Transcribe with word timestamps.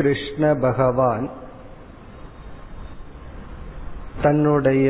கிருஷ்ண 0.00 0.54
பகவான் 0.54 1.30
தன்னுடைய 4.22 4.86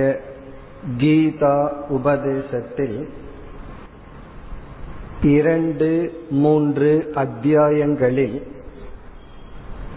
கீதா 0.99 1.57
உபதேசத்தில் 1.89 3.09
இரண்டு 5.23 5.89
மூன்று 6.31 6.91
அத்தியாயங்களில் 7.15 8.39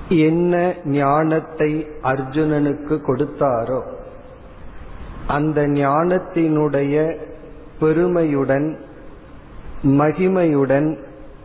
என்ன 0.09 0.73
ஞானத்தை 0.85 1.71
அர்ஜுனனுக்கு 2.03 2.97
கொடுத்தாரோ 3.07 3.81
அந்த 5.27 5.67
ஞானத்தினுடைய 5.67 6.95
பெருமையுடன் 7.79 8.69
மகிமையுடன் 9.83 10.91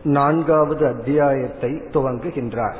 நான்காவது 0.03 0.87
அத்தியாயத்தை 0.87 1.71
துவங்குகின்றார். 1.93 2.79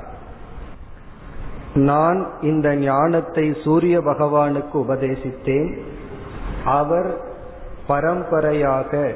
நான் 1.75 2.27
இந்த 2.41 2.75
ஞானத்தை 2.75 3.55
சூரிய 3.63 3.99
பகவானுக்கு 3.99 4.73
உபதேசித்தேன். 4.73 5.77
அவர் 6.65 7.17
பரம்பரையாக 7.87 9.15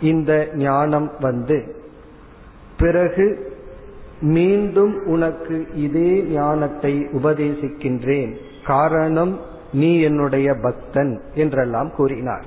இந்த 0.00 0.48
ஞானம் 0.54 1.10
வந்து 1.20 1.76
பிறகு 2.78 3.50
மீண்டும் 4.20 5.06
உனக்கு 5.06 5.66
இதே 5.74 6.22
ஞானத்தை 6.22 7.08
உபதேசிக்கின்றேன். 7.12 8.36
காரணம் 8.66 9.40
நீ 9.72 10.00
என்னுடைய 10.00 10.54
பக்தன் 10.54 11.20
என்றெல்லாம் 11.34 11.90
கூறினார். 11.94 12.44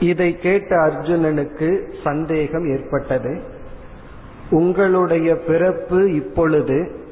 இதை 0.00 0.38
கேட்ட 0.38 0.76
அர்ஜுனனுக்கு 0.76 1.82
சந்தேகம் 2.04 2.66
ஏற்பட்டது. 2.66 3.40
உங்களுடைய 4.50 5.36
பிறப்பு 5.36 6.12
இப்பொழுது 6.12 7.04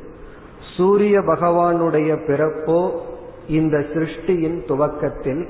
சூரிய 0.76 1.20
பகவானுடைய 1.20 2.10
பிறப்போ 2.26 2.90
இந்த 3.48 3.78
சிருஷ்டியின் 3.78 4.66
துவக்கத்தில். 4.66 5.48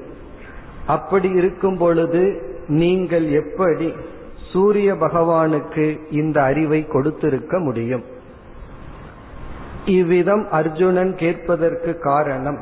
அப்படி 0.87 1.31
இருக்கும் 1.31 1.77
பொழுது 1.77 2.43
நீங்கள் 2.69 3.31
எப்படி 3.31 3.95
சூரிய 4.53 4.95
பகவானுக்கு 4.95 6.01
இந்த 6.11 6.43
அறிவை 6.43 6.87
கொடுத்திருக்க 6.87 7.59
முடியும்? 7.59 8.05
இவ்விதம் 9.85 10.51
அர்ஜுனன் 10.51 11.15
கேட்பதற்கு 11.15 11.99
காரணம் 11.99 12.59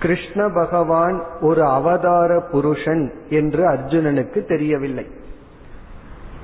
கிருஷ்ண 0.00 0.48
பகவான் 0.48 1.24
ஒரு 1.40 1.64
அவதார 1.64 2.40
புருஷன் 2.40 3.12
என்று 3.28 3.68
அர்ஜுனனுக்கு 3.68 4.44
தெரியவில்லை. 4.44 5.06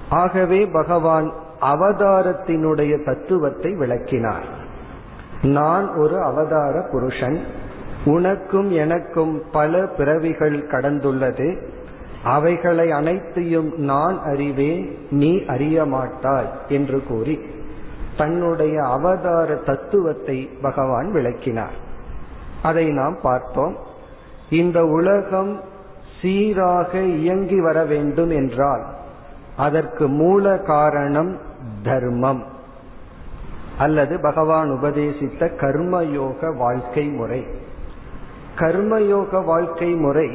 ஆகவே 0.08 0.66
பகவான் 0.66 1.32
அவதாரத்தினுடைய 1.60 3.04
தத்துவத்தை 3.04 3.72
விளக்கினார். 3.74 4.62
நான் 5.42 5.94
ஒரு 5.94 6.22
அவதார 6.22 6.88
புருஷன். 6.90 7.44
உனக்கும் 8.04 8.70
எனக்கும் 8.70 9.42
பல 9.52 9.86
பிறவிகள் 9.86 10.66
கடந்துள்ளது. 10.66 11.66
அவைகளை 12.24 12.90
அனைத்தையும் 12.90 13.72
நான் 13.76 14.22
அறிவேன் 14.22 15.06
நீ 15.10 15.44
அறிய 15.44 15.84
மாட்டாய் 15.84 16.50
என்று 16.68 17.02
கூறி 17.02 17.40
தன்னுடைய 18.16 18.82
அவதார 18.82 19.54
தத்துவத்தை 19.54 20.50
பகவான் 20.62 21.12
விளக்கினார். 21.12 21.74
அதை 22.62 22.90
நாம் 22.90 23.18
பார்த்தோம். 23.22 23.76
இந்த 24.50 24.84
உலகம் 24.84 25.60
சீராக 26.22 27.00
இயங்கி 27.00 27.60
வர 27.60 27.84
வேண்டும் 27.84 28.30
என்றால் 28.30 28.84
அதற்கு 29.56 30.08
மூல 30.08 30.58
காரணம் 30.58 31.38
தர்மம். 31.82 32.44
அல்லது 33.78 34.20
பகவான் 34.20 34.70
உபதேசித்த 34.70 35.46
கர்மயோக 35.46 36.56
வாழ்க்கை 36.56 37.08
முறை. 37.08 37.46
கர்மயோக 38.56 39.44
வாழ்க்கை 39.44 39.90
முறை 39.90 40.28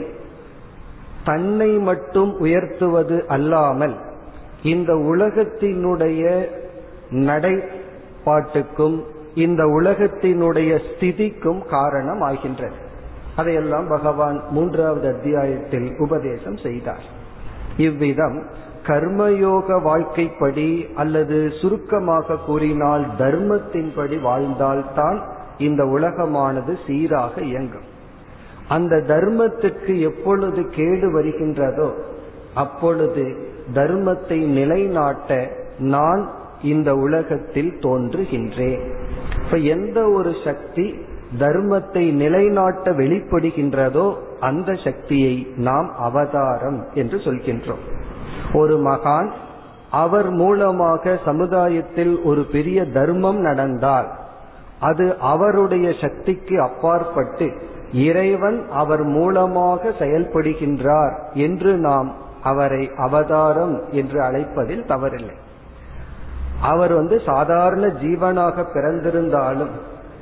தன்னை 1.23 1.77
மட்டும் 1.77 2.39
உயர்த்துவது 2.39 3.27
அல்லாமல் 3.27 3.95
இந்த 4.63 4.93
உலகத்தினுடைய 4.93 6.47
நடைபாட்டுக்கும் 7.11 9.03
இந்த 9.35 9.63
உலகத்தினுடைய 9.63 10.79
ஸ்திதிக்கும் 10.89 11.65
காரணம் 11.65 12.21
ஆகின்றது 12.21 12.87
அதையெல்லாம் 13.35 13.87
பகவான் 13.87 14.43
மூன்றாவது 14.49 15.15
அத்தியாயத்தில் 15.15 15.95
உபதேசம் 15.97 16.57
செய்தார். 16.57 17.03
இவ்விதம் 17.77 18.43
கர்மயோக 18.89 19.77
வாழ்க்கைப்படி 19.83 20.69
அல்லது 20.95 21.37
சுருக்கமாக 21.61 22.37
கூறினால் 22.45 23.05
தர்மத்தின்படி 23.17 24.17
வாழ்ந்தால்தான் 24.21 25.19
இந்த 25.57 25.83
உலகமானது 25.85 26.73
சீராக 26.87 27.41
இயங்கும். 27.41 27.87
அந்த 28.67 28.95
தர்மத்துக்கு 29.07 29.93
எப்பொழுது 29.99 30.61
கேடு 30.69 31.07
வருகின்றதோ 31.19 31.89
அப்பொழுது 32.53 33.25
தர்மத்தை 33.73 34.37
நிலைநாட்ட 34.49 35.37
நான் 35.93 36.21
இந்த 36.61 36.89
உலகத்தில் 36.95 37.73
தோன்றுகின்றேன். 37.79 38.83
இப்ப 39.43 39.57
எந்த 39.75 39.99
ஒரு 40.09 40.31
சக்தி 40.43 40.85
தர்மத்தை 41.39 42.03
நிலைநாட்ட 42.13 42.91
வெளிப்படுகின்றதோ 42.91 44.07
அந்த 44.39 44.69
சக்தியை 44.85 45.35
நாம் 45.67 45.89
அவதாரம் 45.99 46.79
என்று 46.93 47.17
சொல்கின்றோம். 47.17 47.83
ஒரு 48.53 48.77
மகான் 48.77 49.31
அவர் 49.91 50.29
மூலமாக 50.29 51.17
சமுதாயத்தில் 51.25 52.23
ஒரு 52.23 52.45
பெரிய 52.45 52.85
தர்மம் 52.85 53.37
நடந்தால் 53.37 54.07
அது 54.79 55.19
அவருடைய 55.19 55.93
சக்திக்கு 56.01 56.61
அப்பாற்பட்டு 56.61 57.53
இறைவன் 57.93 58.69
அவர் 58.69 59.03
மூலமாக 59.03 59.89
செயல்படுகின்றார் 59.89 61.33
என்று 61.33 61.77
நாம் 61.77 62.13
அவரை 62.43 62.91
அவதாரம் 62.97 63.81
என்று 63.91 64.21
அழைப்பதில் 64.21 64.85
தவறில்லை. 64.87 65.37
அவர் 66.61 66.93
வந்து 66.93 67.21
சாதாரண 67.25 67.87
ஜீவனாக 67.87 68.65
பிறந்திருந்தாலும் 68.73 69.69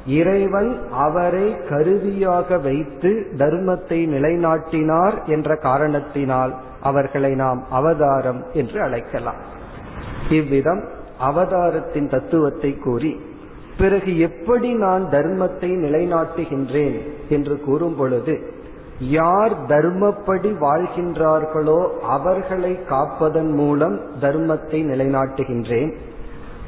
இறைவன் 0.05 0.81
அவரை 0.91 1.57
கருவியாக 1.69 2.57
வைத்து 2.57 3.27
தர்மத்தை 3.37 4.07
நிலைநாட்டினார் 4.07 5.25
என்ற 5.25 5.55
காரணத்தினால் 5.55 6.53
அவர்களை 6.81 7.35
நாம் 7.35 7.63
அவதாரம் 7.69 8.43
என்று 8.53 8.81
அழைக்கலாம். 8.81 9.41
இவ்விதம் 10.29 10.83
அவதாரத்தின் 11.19 12.07
தத்துவத்தை 12.07 12.77
கூறி 12.77 13.19
பிறகு 13.77 14.19
எப்படி 14.19 14.73
நான் 14.73 15.03
தர்மத்தை 15.09 15.69
நிலைநாட்டுகின்றேன் 15.83 16.97
என்று 17.29 17.59
கூறும் 17.59 17.95
பொழுது 17.95 18.55
யார் 18.99 19.53
தர்மப்படி 19.67 20.51
வாழ்கின்றார்களோ 20.59 21.87
அவர்களை 22.01 22.79
காப்பதன் 22.89 23.51
மூலம் 23.51 24.01
தர்மத்தை 24.21 24.79
நிலைநாட்டுகின்றேன். 24.91 25.91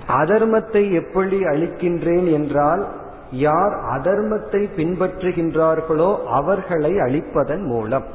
அதர்மத்தை 0.08 0.92
எப்படி 0.92 1.44
அழிக்கின்றேன் 1.44 2.32
என்றால் 2.32 2.88
யார் 3.32 3.74
அதர்மத்தை 3.98 4.70
பின்பற்றுகின்றார்களோ 4.76 6.18
அவர்களை 6.26 6.92
அழிப்பதன் 6.92 7.64
மூலம். 7.64 8.06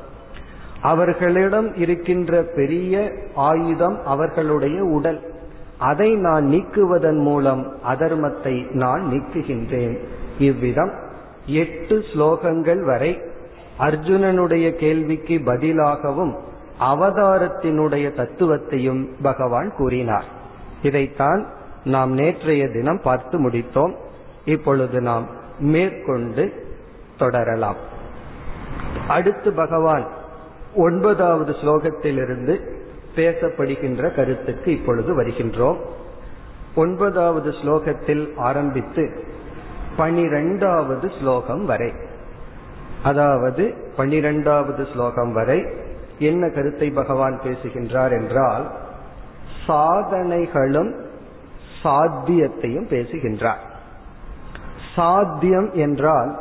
அவர்களிடம் 0.85 1.75
இருக்கின்ற 1.75 2.43
பெரிய 2.57 3.13
ஆயுதம் 3.35 3.99
அவர்களுடைய 4.07 4.85
உடல். 4.85 5.21
அதை 5.79 6.11
நான் 6.15 6.45
நீக்குவதன் 6.45 7.21
மூலம் 7.21 7.63
அதர்மத்தை 7.89 8.55
நான் 8.71 9.03
நீக்குகின்றேன். 9.11 9.97
இவ்விதம் 10.39 10.93
எட்டு 11.47 12.05
ஸ்லோகங்கள் 12.13 12.83
வரை 12.85 13.13
அர்ஜுனனுடைய 13.79 14.71
கேள்விக்கு 14.71 15.37
பதிலாகவும் 15.45 16.35
அவதாரத்தினுடைய 16.81 18.07
தத்துவத்தையும் 18.21 19.03
பகவான் 19.23 19.71
கூறினார். 19.77 20.25
இதைத்தான் 20.83 21.47
நாம் 21.85 22.13
நேற்றைய 22.13 22.69
தினம் 22.69 23.01
பார்த்து 23.03 23.49
முடித்தோம். 23.49 23.95
இப்பொழுது 24.45 25.01
நாம் 25.01 25.27
மேற்கொண்டு 25.59 26.45
தொடரலாம். 27.19 27.77
அடுத்து 29.09 29.53
பகவான் 29.53 30.07
ஒன்பதாவது 30.75 31.53
ஸ்லோகத்திலிருந்து 31.53 32.61
பேசப்படுகின்ற 33.17 34.15
கருத்துக்கு 34.15 34.73
இப்பொழுது 34.73 35.23
வருகின்றோம். 35.23 35.77
ஒன்பதாவது 36.75 37.51
ஸ்லோகத்தில் 37.51 38.37
ஆரம்பித்து 38.37 39.25
பனிரெண்டாவது 39.97 41.11
ஸ்லோகம் 41.21 41.65
வரை. 41.65 41.93
அதாவது 43.03 43.75
பனிரெண்டாவது 43.97 44.87
ஸ்லோகம் 44.93 45.33
வரை 45.33 45.67
என்ன 46.19 46.49
கருத்தை 46.49 46.91
பகவான் 46.91 47.41
பேசுகின்றார் 47.43 48.13
என்றால் 48.13 48.71
சாதனைகளும் 49.67 50.95
சாத்தியத்தையும் 51.83 52.89
பேசுகின்றார். 52.89 53.63
சாத்தியம் 54.95 55.71
என்றால் 55.73 56.41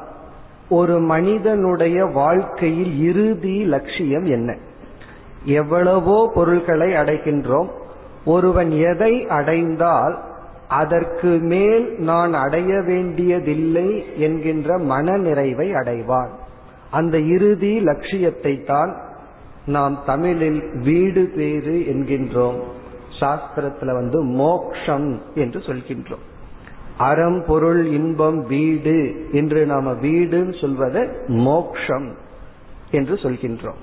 ஒரு 0.69 1.00
மனிதனுடைய 1.00 2.06
வாழ்க்கையில் 2.06 3.00
இறுதி 3.00 3.63
லட்சியம் 3.63 4.25
என்ன? 4.25 4.57
எவ்வளவோ 5.45 6.31
பொருள்களை 6.33 6.92
அடைகின்றோம் 6.92 7.68
ஒருவன் 8.25 8.71
எதை 8.71 9.27
அடைந்தால் 9.27 10.19
அதற்கு 10.68 11.27
மேல் 11.27 11.95
நான் 11.98 12.33
அடைய 12.33 12.81
வேண்டியதில்லை 12.81 14.18
என்கின்ற 14.18 14.77
மன 14.77 15.18
நிறைவை 15.18 15.71
அடைவான். 15.71 16.30
அந்த 16.92 17.19
இறுதி 17.19 17.80
லட்சியத்தை 17.80 18.63
தான் 18.63 18.98
நாம் 19.66 20.00
தமிழில் 20.06 20.63
வீடு 20.83 21.31
பேறு 21.36 21.86
என்கின்றோம். 21.94 22.59
சாஸ்திரத்துல 23.19 23.86
வந்து 23.86 24.21
மோக்ஷம் 24.21 25.21
என்று 25.36 25.59
சொல்கின்றோம். 25.59 26.25
அறம் 26.98 27.44
பொருள் 27.48 27.86
இன்பம் 27.86 28.45
வீடு 28.45 29.30
என்று 29.31 29.66
நாம 29.66 29.92
வீடுன்னு 29.92 30.62
சொல்வதை 30.62 31.07
மோக்ஷம் 31.28 32.16
என்று 32.92 33.16
சொல்கின்றோம். 33.16 33.81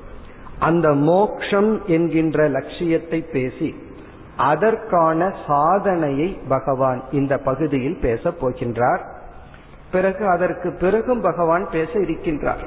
அந்த 0.59 0.93
மோக்ஷம் 0.93 1.87
என்கின்ற 1.87 2.49
லட்சியத்தை 2.49 3.21
பேசி 3.21 3.75
அதற்கான 4.37 5.35
சாதனையை 5.47 6.39
பகவான் 6.49 7.03
இந்த 7.13 7.39
பகுதியில் 7.39 7.99
பேச 7.99 8.31
போகின்றார். 8.31 9.01
பிறகு 9.91 10.27
அதற்கு 10.27 10.73
பிறகும் 10.73 11.21
பகவான் 11.21 11.69
பேச 11.71 11.91
இருக்கின்றார். 11.93 12.67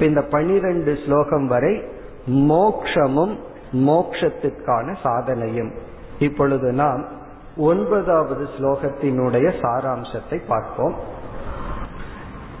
இந்த 0.00 0.22
பனிரெண்டு 0.22 0.98
ஸ்லோகம் 1.06 1.46
வரை 1.46 1.82
மோக்ஷமும் 2.26 3.38
மோக்ஷத்திற்கான 3.72 4.96
சாதனையும். 5.04 5.70
இப்பொழுது 6.18 6.72
நாம் 6.72 7.22
ஒன்பதாவது 7.56 8.48
ஸ்லோகத்தினுடைய 8.58 9.52
சாராம்சத்தை 9.62 10.42
பார்ப்போம். 10.48 10.94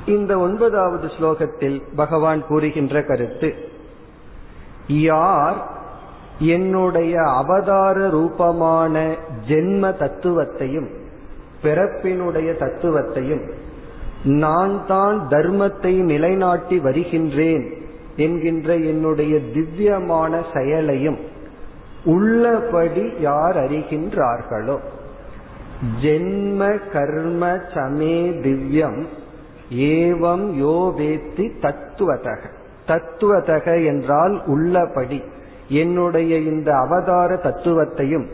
இந்த 0.06 0.38
ஒன்பதாவது 0.38 1.06
ஸ்லோகத்தில் 1.06 1.82
பகவான் 1.96 2.46
கூறுகின்ற 2.46 3.02
கருத்து 3.02 3.54
யார் 4.88 5.72
என்னுடைய 6.38 7.22
அவதார 7.22 8.08
ரூபமான 8.08 9.16
ஜென்ம 9.48 9.90
தத்துவத்தையும் 9.90 10.86
பிறப்பினுடைய 11.62 12.48
தத்துவத்தையும் 12.58 13.52
நான் 14.24 14.86
தான் 14.86 15.26
தர்மத்தை 15.28 16.02
நிலைநாட்டி 16.02 16.78
வருகின்றேன் 16.78 17.74
என்கின்ற 18.16 18.76
என்னுடைய 18.76 19.40
திவ்யமான 19.54 20.42
செயலையும் 20.54 21.18
உள்ளபடி 22.04 23.12
யார் 23.20 23.56
அறிகின்றார்களோ? 23.56 24.78
ஜென்ம 26.02 26.80
கர்ம 26.92 27.46
சமே 27.74 28.32
திவ்யம் 28.42 29.06
ஏவம் 29.70 30.46
யோ 30.52 30.92
வேத்தி 30.98 31.50
தத்துவதக. 31.62 32.38
தத்துவதக 32.86 33.86
என்றால் 33.86 34.42
உள்ளபடி. 34.46 35.22
என்னுடைய 35.68 36.38
இந்த 36.38 36.76
அவதார 36.76 37.34
தத்துவத்தையும் 37.34 38.26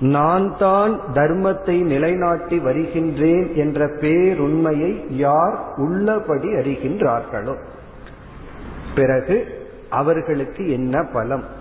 நான் 0.00 0.56
தான் 0.58 1.00
தர்மத்தை 1.14 1.82
நிலைநாட்டி 1.82 2.58
வருகின்றேன் 2.58 3.54
என்ற 3.54 3.86
பேருண்மையை 3.86 5.04
யார் 5.08 5.58
உள்ளபடி 5.76 6.48
அறிகின்றார்களோ? 6.48 7.56
பிறகு 8.94 9.46
அவர்களுக்கு 9.90 10.72
என்ன 10.72 11.02
பலம்? 11.12 11.60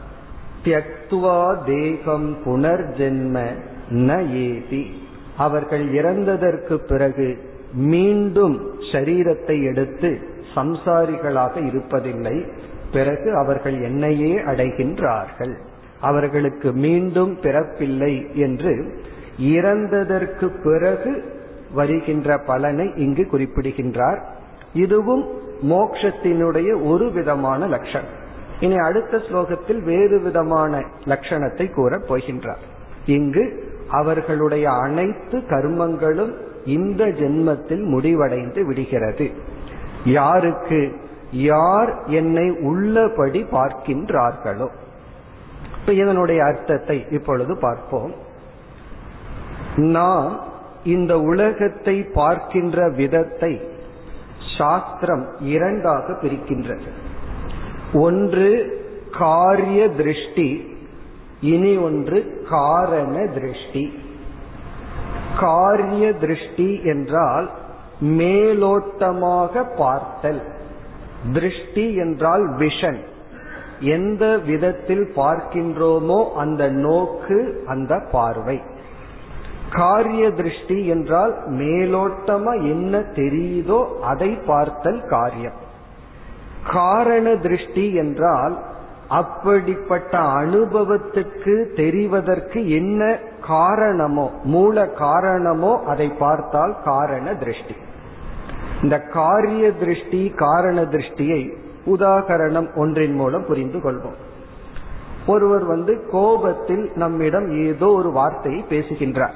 தியக்துவா 0.63 1.63
தேகம் 1.65 2.37
புனர்ஜென்ம 2.45 3.45
ந 3.91 4.09
ஏதி 4.43 4.83
அவர்கள் 5.37 5.85
இறந்ததற்கு 5.91 6.75
பிறகு 6.75 7.49
மீண்டும் 7.73 8.55
சரீரத்தை 8.91 9.63
எடுத்து 9.63 10.09
சம்சாரிகளாக 10.55 11.53
இருப்பதில்லை. 11.69 12.35
பிறகு 12.91 13.35
அவர்கள் 13.35 13.81
என்னையே 13.81 14.33
அடைகின்றார்கள். 14.35 15.53
அவர்களுக்கு 15.99 16.71
மீண்டும் 16.71 17.37
பிறப்பில்லை 17.41 18.13
என்று 18.35 18.73
இறந்ததற்கு 19.39 20.47
பிறகு 20.63 21.23
வருகின்ற 21.73 22.37
பலனை 22.37 22.91
இங்கு 22.95 23.27
குறிப்பிடுகின்றார். 23.27 24.21
இதுவும் 24.73 25.23
மோக்ஷத்தினுடைய 25.69 26.69
ஒரு 26.85 27.11
விதமான 27.11 27.67
லட்சணம். 27.67 28.19
இனி 28.61 28.77
அடுத்த 28.77 29.17
ஸ்லோகத்தில் 29.17 29.81
வேறு 29.83 30.21
விதமான 30.21 30.83
லட்சணத்தை 31.05 31.73
கூறப் 31.73 32.13
போகின்றார். 32.13 32.63
இங்கு 33.05 33.43
அவர்களுடைய 33.89 34.71
அனைத்து 34.71 35.37
கர்மங்களும் 35.37 36.33
இந்த 36.65 37.05
ஜென்மத்தில் 37.05 37.83
முடிவடைந்து 37.83 38.65
விடுகிறது. 38.65 39.31
யாருக்கு 40.05 40.81
யார் 41.31 41.91
என்னை 42.05 42.49
உள்ளபடி 42.49 43.43
பார்க்கின்றார்களோ. 43.43 44.69
இப்ப 45.79 45.93
இதனுடைய 45.93 46.43
அர்த்தத்தை 46.43 47.05
இப்பொழுது 47.09 47.57
பார்ப்போம். 47.57 48.13
நாம் 49.75 50.39
இந்த 50.83 51.19
உலகத்தை 51.19 52.03
பார்க்கின்ற 52.03 52.89
விதத்தை 52.89 53.61
சாஸ்திரம் 54.57 55.25
இரண்டாக 55.39 56.13
பிரிக்கின்றது. 56.13 56.89
ஒன்று 57.93 58.79
காரிய 59.17 59.89
திருஷ்டி 59.89 60.77
இனி 61.41 61.77
ஒன்று 61.77 62.45
காரண 62.49 63.25
திருஷ்டி. 63.25 63.93
காரிய 65.39 66.13
திருஷ்டி 66.13 66.79
என்றால் 66.83 67.51
மேலோட்டமாக 68.01 69.63
பார்த்தல். 69.77 70.41
திருஷ்டி 71.33 71.95
என்றால் 71.95 72.49
விஷன். 72.55 72.99
எந்த 73.79 74.37
விதத்தில் 74.37 75.11
பார்க்கின்றோமோ 75.15 76.31
அந்த 76.31 76.69
நோக்கு 76.69 77.63
அந்த 77.67 77.99
பார்வை. 78.11 78.61
காரிய 79.69 80.31
திருஷ்டி 80.31 80.85
என்றால் 80.85 81.37
மேலோட்டமா 81.49 82.53
என்ன 82.69 82.99
தெரியுதோ 82.99 83.99
அதை 84.01 84.37
பார்த்தல் 84.45 85.05
காரியம். 85.07 85.69
காரண 86.69 87.35
திருஷ்டி 87.35 87.93
என்றால் 87.93 88.57
அப்படிப்பட்ட 89.07 90.19
அனுபவத்துக்கு 90.19 91.65
தெரிவதற்கு 91.75 92.67
என்ன 92.67 93.17
காரணமோ 93.47 94.31
மூல 94.43 94.87
காரணமோ 94.87 95.83
அதை 95.87 96.09
பார்த்தால் 96.09 96.75
காரண 96.83 97.33
திருஷ்டி. 97.33 97.75
இந்த 98.81 98.99
காரிய 98.99 99.71
திருஷ்டி 99.71 100.29
காரண 100.29 100.81
திருஷ்டியை 100.81 101.57
உதாகரணம் 101.85 102.75
ஒன்றின் 102.75 103.13
மூலம் 103.13 103.45
புரிந்து 103.45 103.77
கொள்வோம். 103.77 104.19
ஒருவர் 105.27 105.63
வந்து 105.63 106.07
கோபத்தில் 106.11 106.91
நம்மிடம் 106.95 107.65
ஏதோ 107.65 107.87
ஒரு 107.87 108.11
வார்த்தையை 108.11 108.65
பேசுகின்றார். 108.69 109.33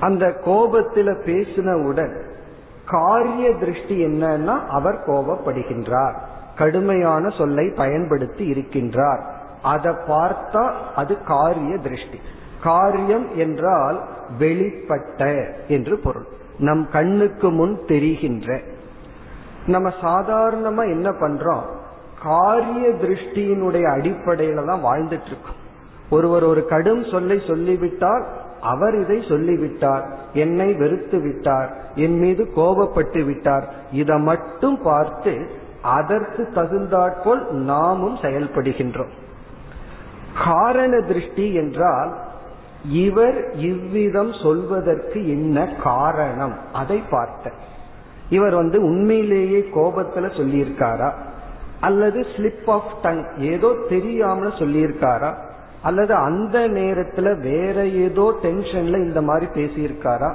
அந்த 0.00 0.32
கோபத்தில் 0.44 1.16
பேசினவுடன் 1.24 2.22
காரிய 2.86 3.54
திருஷ்டி 3.54 4.04
என்னன்னா 4.04 4.66
அவர் 4.66 5.02
கோபப்படுகின்றார். 5.06 6.14
கடுமையான 6.56 7.28
சொல்லை 7.28 7.68
பயன்படுத்தி 7.68 8.50
இருக்கின்றார். 8.50 9.20
அதை 9.62 9.92
பார்த்தா 9.92 10.72
அது 10.96 11.22
காரிய 11.22 11.78
திருஷ்டி. 11.78 12.20
காரியம் 12.62 13.36
என்றால் 13.36 14.02
வெளிப்பட்ட 14.38 15.52
என்று 15.68 15.98
பொருள். 15.98 16.26
நம் 16.58 16.88
கண்ணுக்கு 16.90 17.50
முன் 17.50 17.84
தெரிகின்ற. 17.86 18.60
நம்ம 19.66 19.88
சாதாரணமா 19.88 20.82
என்ன 20.88 21.10
பண்றோம்? 21.10 21.62
காரிய 22.22 22.88
திருஷ்டியினுடைய 22.88 23.82
அடிப்படையில 23.82 24.66
தான் 24.66 24.84
வாழ்ந்துட்டு 24.84 25.26
இருக்கோம். 25.26 25.64
ஒருவர் 26.10 26.44
ஒரு 26.44 26.66
கடும் 26.66 27.04
சொல்லை 27.04 27.42
சொல்லிவிட்டால் 27.46 28.26
அவர் 28.60 29.00
இதை 29.00 29.24
சொல்லிவிட்டார் 29.28 30.18
என்னை 30.32 30.72
வெறுத்து 30.72 31.20
விட்டார் 31.20 31.76
என் 31.94 32.18
மீது 32.18 32.48
கோபப்பட்டு 32.56 33.24
விட்டார் 33.24 33.68
இதை 33.92 34.18
மட்டும் 34.18 34.82
பார்த்து 34.82 35.64
அதற்கு 35.82 36.48
தகுந்தாற்போல் 36.54 37.52
நாமும் 37.52 38.16
செயல்படுகின்றோம். 38.16 39.10
காரண 40.44 41.00
திருஷ்டி 41.00 41.54
என்றால் 41.54 42.16
இவர் 42.90 43.54
இவ்விதம் 43.54 44.32
சொல்வதற்கு 44.32 45.28
என்ன 45.28 45.66
காரணம்? 45.82 46.58
அதை 46.72 47.02
பார்த்த. 47.10 47.52
இவர் 48.28 48.54
வந்து 48.54 48.82
உண்மையிலேயே 48.82 49.68
கோபத்துல 49.74 50.14
சொல்லியிருக்காரா? 50.14 51.12
அல்லது 51.80 52.26
ஸ்லிப் 52.36 52.70
ஆஃப் 52.70 53.02
டங் 53.02 53.24
ஏதோ 53.38 53.66
தெரியாமல 53.66 54.48
சொல்லியிருக்காரா? 54.58 55.34
அல்லது 55.86 56.14
அந்த 56.14 56.58
நேரத்துல 56.58 57.28
வேற 57.40 57.86
ஏதோ 57.86 58.24
டென்ஷன்ல 58.42 58.96
இந்த 58.96 59.20
மாதிரி 59.22 59.46
பேசியிருக்காரா? 59.54 60.30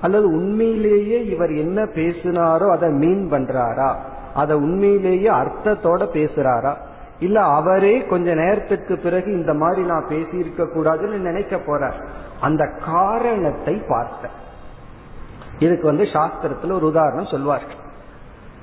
அல்லது 0.00 0.26
உண்மையிலேயே 0.26 1.18
இவர் 1.26 1.52
என்ன 1.54 1.82
பேசினாரோ 1.82 2.66
அதை 2.70 2.88
மீன் 3.02 3.26
பண்றாரா? 3.30 3.90
அதை 4.34 4.56
உண்மையிலேயே 4.56 5.30
அர்த்தத்தோட 5.30 6.02
பேசுறாரா? 6.16 6.72
இல்ல 7.18 7.38
அவரே 7.40 7.94
கொஞ்ச 8.04 8.34
நேரத்துக்கு 8.34 8.94
பிறகு 8.98 9.28
இந்த 9.32 9.52
மாதிரி 9.54 9.82
நான் 9.86 10.08
பேசியிருக்க 10.08 10.62
கூடாதுன்னு 10.74 11.20
நினைக்க 11.28 11.56
போறார். 11.56 11.98
அந்த 12.40 12.62
காரணத்தை 12.84 13.74
பார்த்த 13.88 14.28
இதுக்கு 15.58 15.86
வந்து 15.86 16.04
சாஸ்திரத்துல 16.04 16.72
ஒரு 16.72 16.86
உதாரணம் 16.86 17.30
சொல்வார்கள். 17.30 17.82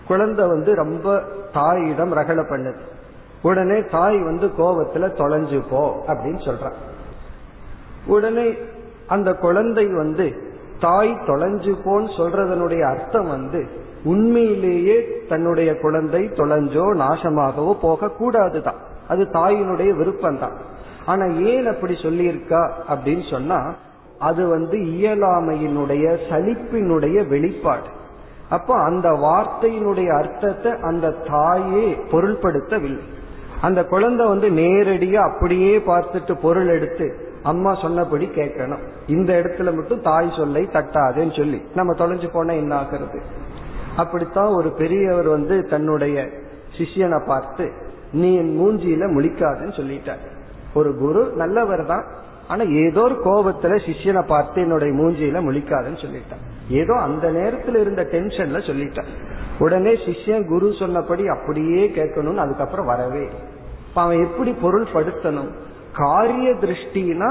குழந்தை 0.08 0.48
வந்து 0.48 0.72
ரொம்ப 0.76 1.22
தாயிடம் 1.54 2.14
ரகலை 2.16 2.44
பண்ணுது. 2.50 2.82
உடனே 3.42 3.84
தாய் 3.84 4.20
வந்து 4.20 4.48
கோபத்துல 4.48 5.08
தொலைஞ்சு 5.18 5.62
போ 5.70 6.04
அப்படின்னு 6.08 6.42
சொல்றான். 6.46 6.74
உடனே 8.06 8.54
அந்த 9.08 9.34
குழந்தை 9.34 9.86
வந்து 9.88 10.50
தாய் 10.80 11.14
தொலைஞ்சு 11.14 11.74
போன்னு 11.86 12.10
சொல்றதனுடைய 12.18 12.82
அர்த்தம் 12.82 13.28
வந்து 13.28 13.68
உண்மையிலேயே 14.04 15.26
தன்னுடைய 15.30 15.80
குழந்தை 15.80 16.22
தொலைஞ்சோ 16.26 16.86
நாசமாகவோ 16.96 17.74
போக 17.74 18.08
கூடாதுதான் 18.08 18.80
அது 19.08 19.24
தாயினுடைய 19.24 19.96
விருப்பம் 19.96 20.40
தான் 20.40 20.52
ஆனா 21.06 21.26
ஏன் 21.26 21.68
அப்படி 21.68 21.94
சொல்லியிருக்கா? 21.94 22.72
அப்படின்னு 22.90 23.30
சொன்னா 23.32 23.74
அது 24.20 24.48
வந்து 24.48 24.78
இயலாமையினுடைய 24.78 26.18
சலிப்பினுடைய 26.30 27.28
வெளிப்பாடு. 27.28 27.88
அப்போ 28.50 28.74
அந்த 28.84 29.10
வார்த்தையினுடைய 29.10 30.18
அர்த்தத்தை 30.18 30.72
அந்த 30.72 31.12
தாயே 31.12 31.98
பொருள்படுத்தவில்லை. 32.12 33.20
அந்த 33.62 33.84
குழந்தை 33.84 34.28
வந்து 34.28 34.50
நேரடியா 34.50 35.14
அப்படியே 35.14 35.78
பார்த்துட்டு 35.78 36.40
பொருள் 36.42 36.68
எடுத்து 36.68 37.30
அம்மா 37.44 37.76
சொன்னபடி 37.76 38.26
கேட்கணும். 38.26 38.84
இந்த 39.08 39.34
இடத்துல 39.34 39.76
மட்டும் 39.76 40.02
தாய் 40.02 40.34
சொல்லை 40.38 40.64
தட்டாதுன்னு 40.64 41.38
சொல்லி. 41.38 41.62
நம்ம 41.76 41.94
தொலைஞ்சு 41.94 42.30
போனா 42.32 42.54
என்ன 42.54 42.76
ஆகிறது? 42.76 43.22
அப்படித்தான் 43.96 44.48
ஒரு 44.48 44.72
பெரியவர் 44.72 45.28
வந்து 45.28 45.68
தன்னுடைய 45.68 46.30
சிஷியனை 46.78 47.26
பார்த்து 47.26 47.72
நீ 48.12 48.36
என் 48.36 48.60
மூஞ்சியில 48.60 49.06
முழிக்காதுன்னு 49.18 49.74
சொல்லிட்டார். 49.80 50.24
ஒரு 50.74 50.98
குரு 50.98 51.34
நல்லவர் 51.36 51.86
தான். 51.86 52.06
ஆனா 52.48 52.64
ஏதோ 52.64 53.02
ஒரு 53.02 53.16
கோபத்துல 53.26 53.80
சிஷியனை 53.88 54.28
பார்த்து 54.28 54.62
என்னுடைய 54.62 54.94
மூஞ்சியில 54.94 55.40
முழிக்காதுன்னு 55.44 56.02
சொல்லிட்டான் 56.06 56.42
ஏதோ 56.70 56.94
அந்த 56.94 57.32
நேரத்துல 57.32 57.80
இருந்த 57.82 58.04
டென்ஷன்ல 58.12 58.60
சொல்லிட்டான் 58.70 59.12
உடனே 59.62 59.94
சிஷ்யன் 60.06 60.46
குரு 60.52 60.68
சொன்னபடி 60.80 61.24
அப்படியே 61.36 61.84
கேட்கணும்னு 61.98 62.44
அதுக்கப்புறம் 62.46 62.90
வரவே 62.92 63.26
அவன் 64.02 64.20
எப்படி 64.26 64.52
பொருள் 64.64 64.88
படுத்தணும்? 64.94 65.52
காரிய 65.94 66.50
திருஷ்டினா 66.62 67.30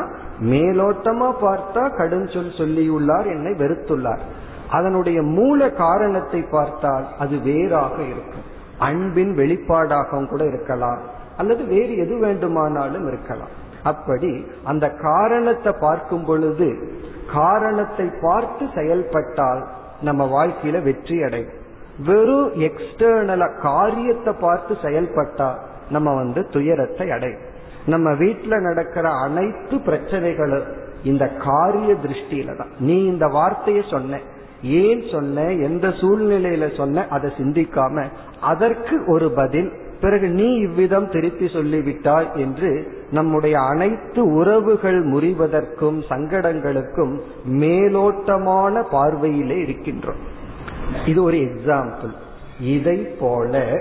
மேலோட்டமா 0.52 1.28
பார்த்தா 1.44 1.82
கடும் 1.98 2.28
சொல் 2.34 2.58
சொல்லியுள்ளார் 2.58 3.28
என்னை 3.34 3.52
வெறுத்துள்ளார். 3.62 4.22
அதனுடைய 4.70 5.18
மூல 5.36 5.70
காரணத்தை 5.84 6.40
பார்த்தால் 6.50 7.06
அது 7.18 7.36
வேறாக 7.40 7.96
இருக்கும். 8.12 8.44
அன்பின் 8.88 9.32
வெளிப்பாடாகவும் 9.38 10.30
கூட 10.32 10.42
இருக்கலாம். 10.44 11.00
அல்லது 11.36 11.62
வேறு 11.72 11.94
எது 12.04 12.14
வேண்டுமானாலும் 12.18 13.06
இருக்கலாம். 13.10 13.54
அப்படி 13.82 14.32
அந்த 14.64 14.86
காரணத்தை 15.02 15.72
பார்க்கும் 15.80 16.24
பொழுது 16.24 16.68
காரணத்தை 17.32 18.06
பார்த்து 18.22 18.64
செயல்பட்டால் 18.74 19.62
நம்ம 20.00 20.22
வாழ்க்கையில 20.36 20.78
வெற்றி 20.82 21.16
அடையும் 21.22 21.56
வெறும் 22.06 22.52
எக்ஸ்டர்னலா 22.68 23.48
காரியத்தை 23.60 24.32
பார்த்து 24.40 24.76
செயல்பட்டா 24.82 25.48
நம்ம 25.88 26.14
வந்து 26.14 26.46
துயரத்தை 26.46 27.10
அடையும். 27.10 27.46
நம்ம 27.86 28.10
வீட்டுல 28.10 28.60
நடக்கிற 28.60 29.08
அனைத்து 29.10 29.76
பிரச்சனைகளும் 29.76 30.68
இந்த 31.04 31.24
காரிய 31.28 31.96
திருஷ்டியில 32.04 32.56
தான். 32.56 32.72
நீ 32.78 32.96
இந்த 33.04 33.26
வார்த்தையை 33.26 33.84
சொன்ன 33.90 34.20
ஏன் 34.62 35.02
சொன்ன 35.12 35.44
எந்த 35.50 35.88
சூழ்நிலையில 35.88 36.76
சொன்ன 36.76 37.06
அதை 37.08 37.30
சிந்திக்காம 37.38 38.04
அதற்கு 38.40 38.96
ஒரு 39.06 39.30
பதில் 39.30 39.70
பிறகு 40.00 40.28
நீ 40.28 40.48
இவ்விதம் 40.56 41.08
திருப்பி 41.08 41.46
சொல்லிவிட்டாய் 41.46 42.28
என்று 42.34 42.70
நம்முடைய 43.10 43.60
அனைத்து 43.60 44.20
உறவுகள் 44.32 45.00
முறிவதற்கும் 45.04 45.98
சங்கடங்களுக்கும் 46.08 47.14
மேலோட்டமான 47.62 48.82
பார்வையிலே 48.90 49.58
இருக்கின்றோம். 49.60 50.20
இது 51.06 51.22
ஒரு 51.22 51.36
எக்ஸாம்பிள் 51.36 52.14
இதை 52.60 52.96
போல 52.96 53.80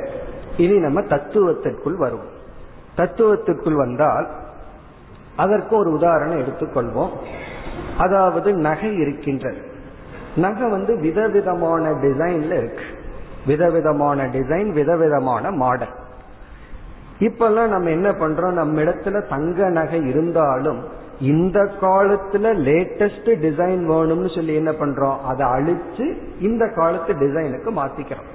இனி 0.57 0.77
நம்ம 0.77 1.01
தத்துவத்திற்குள் 1.01 1.95
வருவோம். 1.95 2.37
தத்துவத்திற்குள் 2.97 3.73
வந்தால் 3.73 4.27
அதற்கு 5.35 5.75
ஒரு 5.75 5.91
உதாரணம் 5.91 6.39
எடுத்துக்கொள்வோம். 6.39 7.09
அதாவது 7.97 8.53
நகை 8.53 8.95
இருக்கின்றது. 8.95 9.61
நகை 10.35 10.69
வந்து 10.69 10.97
விதவிதமான 10.99 11.89
டிசைன்ல 11.89 12.51
இருக்கு. 12.51 12.83
விதவிதமான 13.45 14.25
டிசைன் 14.25 14.69
விதவிதமான 14.69 15.51
மாடல் 15.51 15.97
இப்பெல்லாம் 17.19 17.67
நம்ம 17.67 17.89
என்ன 17.89 18.11
பண்றோம்? 18.11 18.51
நம்ம 18.51 18.81
இடத்துல 18.81 19.27
தங்க 19.27 19.69
நகை 19.69 20.01
இருந்தாலும் 20.05 20.83
இந்த 21.19 21.59
காலத்துல 21.81 22.51
லேட்டஸ்ட் 22.67 23.29
டிசைன் 23.41 23.83
வேணும்னு 23.87 24.35
சொல்லி 24.35 24.53
என்ன 24.53 24.71
பண்றோம்? 24.71 25.19
அதை 25.19 25.47
அழிச்சு 25.47 26.17
இந்த 26.39 26.71
காலத்து 26.75 27.13
டிசைனுக்கு 27.13 27.69
மாத்திக்கிறோம். 27.75 28.29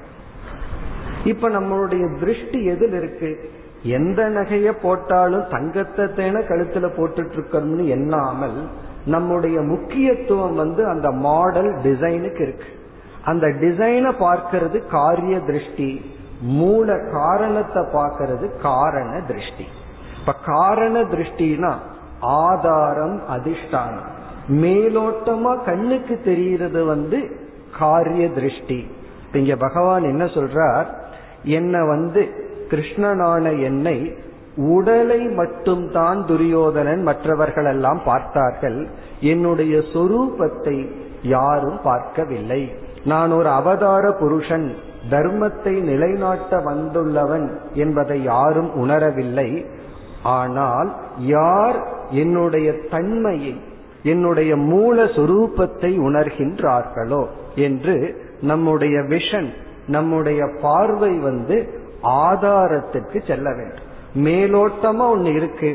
இப்ப 1.25 1.49
நம்மளுடைய 1.49 2.19
திருஷ்டி 2.19 2.65
எதில் 2.65 2.93
இருக்கு? 2.93 3.51
எந்த 3.83 4.31
நகைய 4.31 4.73
போட்டாலும் 4.83 5.49
தங்கத்தை 5.51 6.05
தேன 6.05 6.43
கழுத்துல 6.49 6.89
போட்டுட்டு 6.97 7.35
இருக்கணும்னு 7.35 7.87
எண்ணாமல் 7.87 8.69
நம்முடைய 9.07 9.61
முக்கியத்துவம் 9.61 10.55
வந்து 10.55 10.87
அந்த 10.87 11.11
மாடல் 11.11 11.75
டிசைனுக்கு 11.75 12.41
இருக்கு. 12.41 12.67
அந்த 13.25 13.47
டிசைனை 13.47 14.13
பார்க்கறது 14.21 14.87
காரிய 14.87 15.39
திருஷ்டி 15.39 16.11
மூல 16.41 16.99
காரணத்தை 17.13 17.83
பார்க்கறது 17.83 18.61
காரண 18.61 19.21
திருஷ்டி. 19.21 19.67
இப்ப 20.21 20.35
காரண 20.47 21.03
திருஷ்டினா 21.03 21.75
ஆதாரம் 22.25 23.21
அதிஷ்டானம். 23.31 24.11
மேலோட்டமா 24.49 25.65
கண்ணுக்கு 25.65 26.21
தெரிகிறது 26.25 26.85
வந்து 26.85 27.37
காரிய 27.79 28.29
திருஷ்டி. 28.29 28.87
இங்க 29.33 29.57
பகவான் 29.57 30.03
என்ன 30.03 30.25
சொல்றார்? 30.25 30.87
என்ன 31.43 31.85
வந்து 31.85 32.29
கிருஷ்ணனான 32.69 33.63
என்னை 33.63 34.15
உடலை 34.57 35.19
மட்டும் 35.19 35.93
தான் 35.93 36.27
துரியோதனன் 36.27 37.03
மற்றவர்கள் 37.03 37.65
எல்லாம் 37.65 38.01
பார்த்தார்கள். 38.05 38.89
என்னுடைய 39.21 39.79
சொரூபத்தை 39.79 40.91
யாரும் 41.23 41.81
பார்க்கவில்லை. 41.83 42.73
நான் 43.05 43.31
ஒரு 43.31 43.49
அவதார 43.49 44.13
புருஷன். 44.13 44.75
தர்மத்தை 45.11 45.81
நிலைநாட்ட 45.81 46.57
வந்துள்ளவன் 46.57 47.57
என்பதை 47.75 48.23
யாரும் 48.23 48.71
உணரவில்லை. 48.75 49.67
ஆனால் 50.25 50.91
யார் 51.19 51.79
என்னுடைய 52.11 52.73
தன்மையை 52.91 53.55
என்னுடைய 54.03 54.57
மூல 54.57 55.05
சுரூபத்தை 55.05 55.91
உணர்கின்றார்களோ 56.01 57.27
என்று 57.55 57.95
நம்முடைய 58.41 59.01
விஷன் 59.01 59.49
நம்முடைய 59.87 60.49
பார்வை 60.61 61.19
வந்து 61.19 61.57
ஆதாரத்திற்கு 62.03 63.27
செல்ல 63.27 63.55
வேண்டும். 63.55 63.89
மேலோட்டமா 64.15 65.07
ஒன்று 65.11 65.33
இருக்கு 65.33 65.71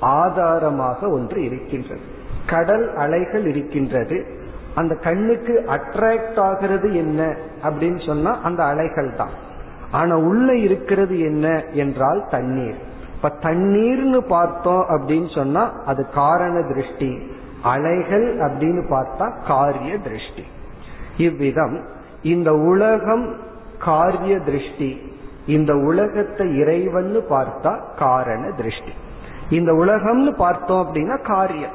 ஆதாரமாக 0.00 1.08
ஒன்று 1.08 1.44
இருக்கின்றது. 1.44 2.00
கடல் 2.46 2.94
அலைகள் 2.96 3.46
இருக்கின்றது. 3.46 4.26
அந்த 4.74 4.94
கண்ணுக்கு 4.94 5.64
அட்ராக்ட் 5.66 6.40
ஆகிறது 6.40 6.94
என்ன 6.94 7.36
அப்படின்னு 7.62 8.06
சொன்னா 8.06 8.40
அந்த 8.42 8.64
அலைகள் 8.64 9.14
தான் 9.14 9.34
ஆனா 9.90 10.16
உள்ள 10.18 10.56
இருக்கிறது 10.56 11.20
என்ன 11.20 11.64
என்றால் 11.72 12.26
தண்ணீர். 12.30 12.92
இப்ப 13.24 13.50
தண்ணீர்னு 13.50 14.18
பார்த்தோம் 14.18 14.84
அப்படின்னு 14.88 15.34
சொன்னா 15.34 15.72
அது 15.86 16.08
காரண 16.14 16.62
திருஷ்டி. 16.62 17.30
அலைகள் 17.62 18.38
அப்படின்னு 18.38 18.82
பார்த்தா 18.90 19.46
காரிய 19.46 19.98
திருஷ்டி. 19.98 20.44
இவ்விதம் 21.16 21.84
இந்த 22.22 22.54
உலகம் 22.54 23.36
காரிய 23.78 24.38
திருஷ்டி. 24.38 25.12
இந்த 25.46 25.76
உலகத்தை 25.76 26.56
இறைவன் 26.58 27.16
பார்த்தா 27.30 27.80
காரண 27.98 28.50
திருஷ்டி. 28.50 28.92
இந்த 29.50 29.72
உலகம்னு 29.72 30.30
பார்த்தோம் 30.30 30.86
அப்படின்னா 30.86 31.22
காரியம். 31.22 31.72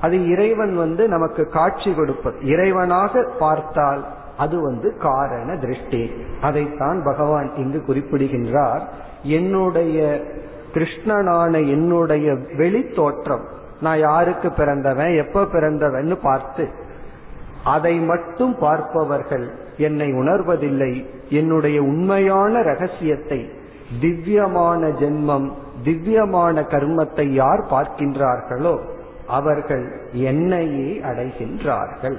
அது 0.00 0.28
இறைவன் 0.28 0.76
வந்து 0.76 1.08
நமக்கு 1.08 1.48
காட்சி 1.48 1.94
கொடுப்பது. 1.94 2.38
இறைவனாக 2.40 3.30
பார்த்தால் 3.38 4.04
அது 4.36 4.62
வந்து 4.62 4.96
காரண 4.96 5.56
திருஷ்டி. 5.56 6.12
அதைத்தான் 6.40 7.02
பகவான் 7.04 7.54
இங்கு 7.56 7.84
குறிப்பிடுகின்றார். 7.84 8.88
என்னுடைய 9.22 10.24
கிருஷ்ணனான 10.74 11.52
என்னுடைய 11.68 12.34
வெளி 12.56 12.82
தோற்றம் 12.88 13.44
நான் 13.80 13.98
யாருக்கு 13.98 14.52
பிறந்தவன் 14.52 15.12
எப்ப 15.14 15.44
பிறந்தவன் 15.44 16.16
பார்த்து 16.22 16.64
அதை 17.64 17.94
மட்டும் 18.00 18.54
பார்ப்பவர்கள் 18.58 19.44
என்னை 19.76 20.08
உணர்வதில்லை. 20.12 21.06
என்னுடைய 21.28 21.82
உண்மையான 21.82 22.62
ரகசியத்தை 22.62 23.40
திவ்யமான 24.00 24.88
ஜென்மம் 24.88 25.48
திவ்யமான 25.84 26.60
கர்மத்தை 26.60 27.26
யார் 27.32 27.62
பார்க்கின்றார்களோ 27.70 28.74
அவர்கள் 29.26 29.84
என்னையே 30.12 31.00
அடைகின்றார்கள். 31.04 32.18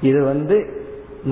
இது 0.00 0.24
வந்து 0.24 0.56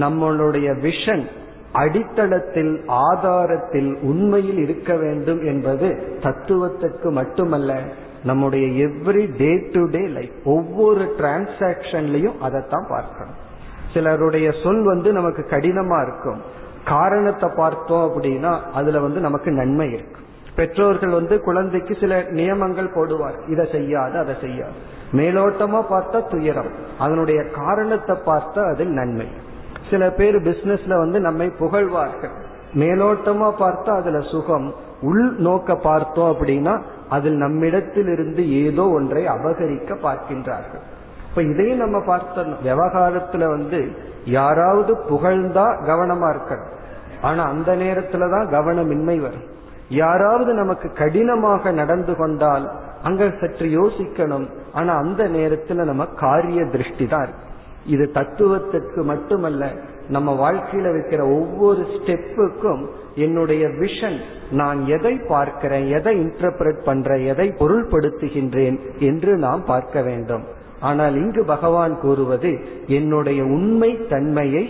நம்மளுடைய 0.01 0.69
விஷன் 0.87 1.25
அடித்தளத்தில் 1.73 2.81
ஆதாரத்தில் 2.87 3.99
உண்மையில் 4.03 4.59
இருக்க 4.59 4.97
வேண்டும் 4.97 5.45
என்பது 5.45 6.17
தத்துவத்துக்கு 6.21 7.11
மட்டுமல்ல 7.11 7.81
நம்முடைய 8.25 8.87
every 8.87 9.37
day 9.37 9.69
to 9.73 9.87
day 9.91 10.07
life 10.07 10.33
ஒவ்வொரு 10.45 11.15
டிரான்சாக்சன்லயும் 11.19 12.39
அதைத்தான் 12.39 12.87
பார்க்கணும். 12.89 13.35
சிலருடைய 13.95 14.53
சொல் 14.63 14.85
வந்து 14.85 15.13
நமக்கு 15.13 15.47
கடினமா 15.51 16.03
இருக்கும். 16.03 16.41
காரணத்தை 16.85 17.51
பார்த்தோம் 17.57 18.11
அப்படின்னா 18.11 18.61
அதுல 18.75 19.01
வந்து 19.01 19.21
நமக்கு 19.21 19.51
நன்மை 19.51 19.93
இருக்கும் 19.93 20.19
பெற்றோர்கள் 20.57 21.09
வந்து 21.09 21.41
குழந்தைக்கு 21.41 21.97
சில 22.01 22.23
நியமங்கள் 22.23 22.93
போடுவார். 22.95 23.51
இதை 23.51 23.69
செய்யாது 23.73 24.19
அதை 24.19 24.35
செய்யாது. 24.41 24.73
மேலோட்டமா 25.13 25.85
பார்த்தா 25.91 26.31
துயரம். 26.31 26.71
அதனுடைய 26.99 27.43
காரணத்தை 27.43 28.17
பார்த்தா 28.27 28.73
அதில் 28.73 28.91
நன்மை. 28.91 29.27
சில 29.91 30.11
பேர் 30.11 30.37
பிசினஸ்ல 30.43 30.99
வந்து 30.99 31.21
நம்மை 31.21 31.49
புகழ்வார்கள். 31.49 32.31
மேலோட்டமா 32.75 33.53
பார்த்தா 33.59 33.89
அதுல 33.89 34.21
சுகம் 34.21 34.75
உள் 35.03 35.35
நோக்க 35.39 35.77
பார்த்தோம் 35.77 36.37
அப்படின்னா 36.37 36.81
அதில் 37.09 37.37
நம்மிடத்தில் 37.37 38.09
இருந்து 38.09 38.65
ஏதோ 38.65 38.89
ஒன்றை 38.89 39.27
அபகரிக்க 39.27 39.97
பார்க்கின்றார்கள். 40.03 40.83
இப்ப 41.29 41.43
இதையும் 41.43 41.79
நம்ம 41.79 42.01
பார்த்தோம் 42.01 42.57
விவகாரத்துல 42.65 43.47
வந்து 43.47 43.93
யாராவது 44.25 44.97
புகழ்ந்தா 45.11 45.67
கவனமா 45.87 46.29
இருக்கணும். 46.35 46.79
ஆனா 47.23 47.49
அந்த 47.49 47.77
நேரத்துலதான் 47.77 48.47
கவனமின்மை 48.51 49.21
வரும். 49.21 49.49
யாராவது 49.89 50.53
நமக்கு 50.55 50.93
கடினமாக 50.93 51.71
நடந்து 51.71 52.17
கொண்டால் 52.17 52.71
அங்க 53.03 53.31
சற்று 53.41 53.67
யோசிக்கணும். 53.67 54.49
ஆனா 54.73 54.97
அந்த 54.97 55.25
நேரத்துல 55.25 55.85
நம்ம 55.85 56.05
காரிய 56.05 56.65
திருஷ்டி 56.65 57.07
தான் 57.07 57.23
இருக்கு. 57.23 57.49
இது 57.95 58.05
தத்துவத்திற்கு 58.19 59.01
மட்டுமல்ல 59.11 59.65
நம்ம 60.15 60.31
வாழ்க்கையில 60.41 60.89
வைக்கிற 60.95 61.23
ஒவ்வொரு 61.39 61.83
ஸ்டெப்புக்கும் 61.95 62.83
என்னுடைய 63.25 63.65
விஷன் 63.83 64.19
நான் 64.61 64.79
எதை 64.87 65.15
பார்க்கிறேன் 65.29 65.87
எதை 65.99 66.15
இன்டர்பிரட் 66.21 66.81
பண்றேன் 66.85 67.25
எதை 67.33 67.47
பொருள்படுத்துகின்றேன் 67.61 68.79
என்று 69.09 69.33
நாம் 69.37 69.63
பார்க்க 69.65 70.03
வேண்டும். 70.09 70.45
ஆனால் 70.81 71.15
இங்கு 71.15 71.43
பகவான் 71.45 71.95
கூறுவது 72.01 72.51
என்னுடைய 72.99 73.41
உண்மை 73.57 73.91
தன்மையை 74.13 74.65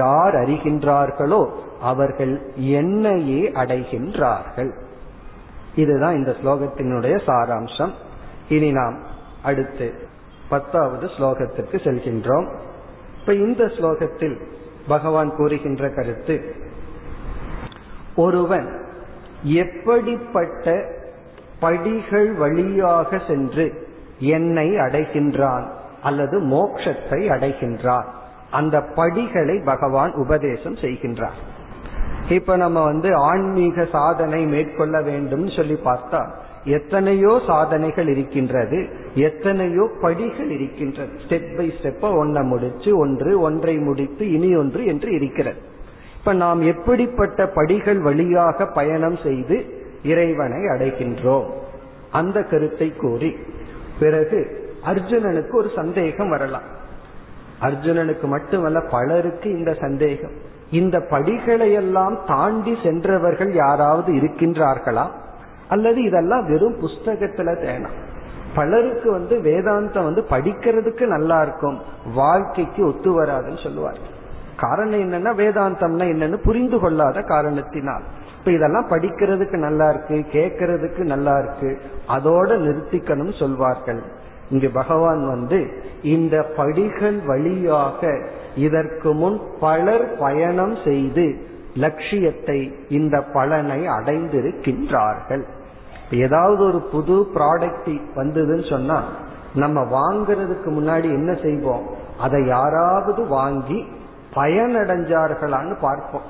யார் 0.00 0.34
அறிகின்றார்களோ 0.34 1.42
அவர்கள் 1.90 2.34
என்னையே 2.80 3.42
அடைகின்றார்கள். 3.62 4.72
இதுதான் 5.82 6.18
இந்த 6.20 6.32
ஸ்லோகத்தினுடைய 6.40 7.14
சாராம்சம். 7.28 7.94
இனி 8.48 8.70
நாம் 8.72 8.98
அடுத்து 9.42 9.86
பத்தாவது 10.48 11.06
ஸ்லோகத்திற்கு 11.16 11.76
செல்கின்றோம். 11.86 12.48
இப்ப 13.24 13.36
இந்த 13.36 13.64
ஸ்லோகத்தில் 13.64 14.40
பகவான் 14.88 15.36
கூறுகின்ற 15.36 15.88
கருத்து 15.88 16.54
ஒருவன் 18.16 18.80
எப்படிப்பட்ட 19.42 20.84
படிகள் 21.60 22.32
வழியாக 22.32 23.20
சென்று 23.26 23.88
என்னை 24.18 24.70
அடைகின்றான் 24.70 25.70
அல்லது 26.02 26.40
மோட்சத்தை 26.40 27.20
அடைகின்றான் 27.28 28.04
அந்த 28.50 28.80
படிகளை 28.80 29.60
பகவான் 29.64 30.12
உபதேசம் 30.12 30.74
செய்கின்றார். 30.74 31.40
இப்ப 32.28 32.56
நம்ம 32.56 32.84
வந்து 32.84 33.14
ஆன்மீக 33.14 33.86
சாதனை 33.92 34.46
மேற்கொள்ள 34.46 35.02
வேண்டும் 35.02 35.48
சொல்லி 35.48 35.78
பார்த்தா 35.84 36.30
எத்தனையோ 36.64 37.40
சாதனைகள் 37.46 38.08
இருக்கின்றது 38.08 38.88
எத்தனையோ 39.14 39.90
படிகள் 40.00 40.50
இருக்கின்றது. 40.50 41.10
ஸ்டெப் 41.28 41.56
பை 41.56 41.72
ஸ்டெப்பா 41.82 42.16
ஒன்றை 42.16 42.42
முடிச்சு 42.42 42.96
ஒன்று 42.96 43.40
ஒன்றை 43.40 43.76
முடித்து 43.76 44.32
இனி 44.32 44.56
ஒன்று 44.56 44.84
என்று 44.84 45.12
இருக்கிறது. 45.12 45.56
இப்ப 46.18 46.32
நாம் 46.32 46.60
எப்படிப்பட்ட 46.60 47.46
படிகள் 47.46 47.98
வழியாக 47.98 48.66
பயணம் 48.66 49.16
செய்து 49.22 49.64
இறைவனை 50.02 50.58
அடைகின்றோம்? 50.58 51.46
அந்த 52.10 52.42
கருத்தை 52.42 52.92
கூறி. 52.96 53.36
பிறகு 53.98 54.68
அர்ஜுனனுக்கு 54.86 55.54
ஒரு 55.54 55.70
சந்தேகம் 55.76 56.28
வரலாம். 56.28 56.62
அர்ஜுனனுக்கு 57.60 58.22
மட்டுமல்ல 58.22 58.80
பலருக்கு 58.80 59.50
இந்த 59.50 59.74
சந்தேகம். 59.74 60.32
இந்த 60.70 61.00
படிகளை 61.00 61.72
எல்லாம் 61.72 62.18
தாண்டி 62.26 62.78
சென்றவர்கள் 62.82 63.52
யாராவது 63.52 64.12
இருக்கின்றார்களா? 64.12 65.06
அல்லது 65.68 66.02
இதெல்லாம் 66.02 66.46
வெறும் 66.46 66.80
புஸ்தகத்துல 66.80 67.54
தேனா. 67.64 67.88
பலருக்கு 68.54 69.10
வந்து 69.10 69.36
வேதாந்தம் 69.38 70.02
வந்து 70.02 70.24
படிக்கிறதுக்கு 70.30 71.06
நல்லா 71.06 71.42
இருக்கும். 71.42 71.80
வாழ்க்கைக்கு 72.14 72.86
ஒத்து 72.86 73.22
வராதுன்னு 73.22 73.62
சொல்லுவார். 73.62 73.98
காரணம் 74.56 75.00
என்னன்னா 75.00 75.36
வேதாந்தம்னா 75.36 76.04
என்னன்னு 76.06 76.36
புரிந்து 76.36 76.78
கொள்ளாத 76.78 77.20
காரணத்தினால். 77.20 78.02
இப்ப 78.38 78.50
இதெல்லாம் 78.50 78.88
படிக்கிறதுக்கு 78.88 79.56
நல்லா 79.56 79.90
இருக்கு 79.90 80.24
கேட்கறதுக்கு 80.32 80.98
நல்லா 80.98 81.38
இருக்கு 81.38 81.80
அதோட 82.08 82.48
நிறுத்திக்கணும் 82.58 83.38
சொல்வார்கள். 83.38 84.02
இங்கு 84.50 84.70
பகவான் 84.70 85.26
வந்து 85.26 85.82
இந்த 86.02 86.42
படிகள் 86.42 87.20
வழியாக 87.26 88.18
இதற்கு 88.56 89.12
முன் 89.12 89.40
பலர் 89.60 90.16
பயணம் 90.18 90.76
செய்து 90.84 91.52
லட்சியத்தை 91.74 92.74
இந்த 92.88 93.22
பலனை 93.22 93.88
அடைந்திருக்கின்றார்கள். 93.88 95.44
ஏதாவது 96.10 96.64
ஒரு 96.64 96.80
புது 96.80 97.26
ப்ராடக்ட் 97.34 98.00
வந்ததுன்னு 98.16 98.70
சொன்னா 98.70 99.02
நம்ம 99.54 99.80
வாங்குறதுக்கு 99.80 100.66
முன்னாடி 100.66 101.02
என்ன 101.02 101.34
செய்வோம்? 101.34 101.82
அதை 102.18 102.46
யாராவது 102.46 103.26
வாங்கி 103.26 103.86
பயனடைஞ்சார்களான்னு 104.34 105.76
பார்ப்போம். 105.80 106.22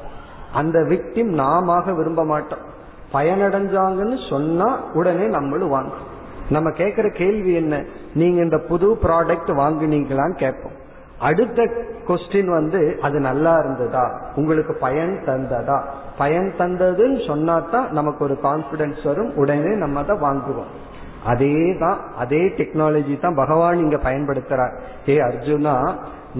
அந்த 0.54 0.78
விக்டிம் 0.78 1.34
நாம 1.34 1.80
விரும்ப 1.80 2.24
மாட்டோம். 2.24 2.72
பயனடைஞ்சாங்கன்னு 3.12 4.28
சொன்னா 4.28 4.78
உடனே 4.94 5.26
நம்மளும் 5.26 5.68
வாங்கும் 5.68 6.12
நம்ம 6.50 6.70
கேட்கிற 6.70 7.08
கேள்வி 7.08 7.54
என்ன? 7.54 7.84
நீங்க 8.14 8.42
இந்த 8.42 8.58
புது 8.58 8.94
ப்ராடக்ட் 8.94 9.46
வாங்குனீங்களான்னு 9.46 10.34
கேட்போம். 10.34 10.82
அடுத்த 11.18 11.62
கொஸ்டின் 12.06 12.46
வந்து 12.46 12.98
அது 13.02 13.20
நல்லா 13.20 13.58
இருந்ததா? 13.58 14.20
உங்களுக்கு 14.36 14.74
பயன் 14.74 15.22
தந்ததா? 15.26 15.82
பயன் 16.18 16.50
தந்ததுன்னு 16.58 17.20
சொன்னா 17.26 17.56
தான் 17.74 17.88
நமக்கு 17.92 18.20
ஒரு 18.24 18.36
கான்பிடன்ஸ் 18.42 19.02
வரும். 19.04 19.30
உடனே 19.34 19.72
நம்ம 19.82 20.00
அதை 20.00 20.16
வாங்குவோம். 20.16 20.72
அதே 21.24 21.76
தான் 21.82 21.98
அதே 22.22 22.42
டெக்னாலஜி 22.58 23.14
தான் 23.20 23.38
பகவான் 23.42 23.78
இங்க 23.78 23.96
பயன்படுத்துறார். 23.96 24.74
ஏ 25.08 25.16
அர்ஜுனா 25.28 25.76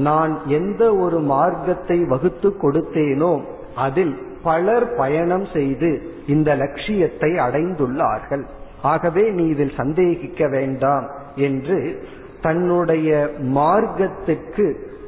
நான் 0.09 0.33
எந்த 0.59 0.83
ஒரு 0.95 1.19
மார்க்கத்தை 1.33 1.99
வகுத்து 2.13 2.49
கொடுத்தேனோ 2.63 3.33
அதில் 3.75 4.15
பலர் 4.43 4.87
பயணம் 4.97 5.47
செய்து 5.53 5.91
இந்த 6.27 6.51
லட்சியத்தை 6.55 7.31
அடைந்துள்ளார்கள். 7.47 8.45
ஆகவே 8.83 9.25
நீ 9.31 9.45
இதில் 9.55 9.77
சந்தேகிக்க 9.77 10.49
வேண்டாம் 10.49 11.07
என்று 11.37 11.79
தன்னுடைய 12.41 13.11
மார்க்கத்துக்கு 13.59 14.67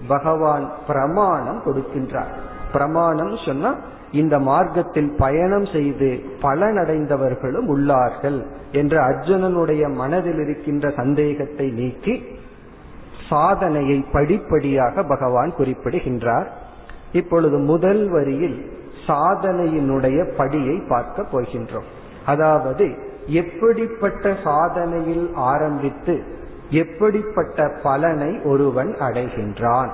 பகவான் 0.09 0.65
பிரமாணம் 0.87 1.61
கொடுக்கின்றார். 1.67 2.33
பிரமாணம் 2.73 3.35
சொன்னா 3.45 3.71
இந்த 4.11 4.39
மார்க்கத்தில் 4.39 5.15
பயணம் 5.19 5.65
செய்து 5.65 6.23
பலனடைந்தவர்களும் 6.43 7.69
உள்ளார்கள் 7.69 8.47
என்று 8.73 8.99
அர்ஜுனனுடைய 8.99 9.95
மனதில் 9.95 10.39
இருக்கின்ற 10.39 10.91
சந்தேகத்தை 10.91 11.71
நீக்கி 11.71 12.25
சாதனையை 13.29 14.05
படிப்படியாக 14.13 15.03
பகவான் 15.03 15.55
குறிப்பிடுகின்றார். 15.55 16.51
இப்பொழுது 17.13 17.59
முதல் 17.59 18.09
வரியில் 18.09 18.71
சாதனையினுடைய 19.07 20.33
படியை 20.39 20.89
பார்க்க 20.89 21.23
போகின்றோம். 21.23 21.89
அதாவது 22.27 22.95
எப்படிப்பட்ட 23.27 24.37
சாதனையில் 24.45 25.33
ஆரம்பித்து 25.35 26.23
எப்படிப்பட்ட 26.71 27.69
பலனை 27.83 28.41
ஒருவன் 28.45 28.95
அடைகின்றான்? 28.95 29.89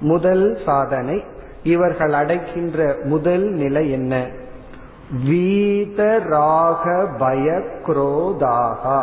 முதல் 0.00 0.58
சாதனை 0.64 1.24
இவர்கள் 1.64 2.12
அடைகின்ற 2.12 2.96
முதல் 3.02 3.46
நிலை 3.52 3.90
என்ன? 3.90 4.14
வீதராக 5.28 6.84
பய 7.18 7.60
குரோதாகா 7.86 9.00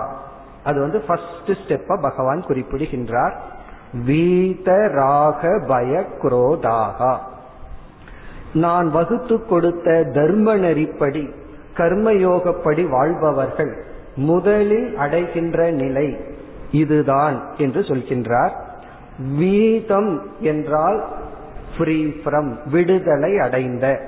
அது 0.63 0.79
வந்து 0.79 0.99
ஃபர்ஸ்ட் 1.01 1.51
ஸ்டெப்ப 1.51 2.01
பகவான் 2.01 2.41
குறிப்பிடுகின்றார். 2.41 3.35
வீதராக 4.07 5.67
பய 5.67 6.05
குரோதாகா 6.21 7.17
நான் 8.53 8.91
வகுத்து 8.91 9.45
கொடுத்த 9.45 10.03
தர்ம 10.03 10.55
நெறிப்படி 10.55 11.33
கர்மயோகப்படி 11.77 12.89
வாழ்பவர்கள் 12.89 13.73
முதலில் 14.15 14.97
அடைகின்ற 14.97 15.71
நிலை 15.71 16.17
இதுதான் 16.71 17.37
என்று 17.57 17.81
சொல்கின்றார். 17.81 18.51
வீதம் 19.35 20.21
என்றால் 20.39 20.99
ஃப்ரீ 21.81 22.13
ஃப்ரம் 22.23 22.49
விடுதலை 22.71 23.39
அடைந்த. 23.39 23.99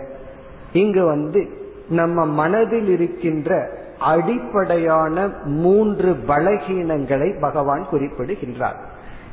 இங்கு 0.73 1.05
வந்து 1.05 1.47
நம்ம 1.89 2.25
மனதில் 2.25 2.87
இருக்கின்ற 2.87 3.69
அடிப்படையான 3.99 5.29
மூன்று 5.45 6.15
பலகீனங்களை 6.27 7.39
பகவான் 7.39 7.85
குறிப்பிடுகின்றார். 7.89 8.79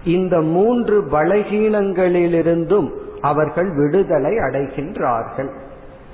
இந்த 0.04 0.40
மூன்று 0.40 1.02
பலகீனங்களிலிருந்தும் 1.02 2.88
அவர்கள் 3.20 3.70
விடுதலை 3.74 4.30
அடைகின்றார்கள். 4.30 5.50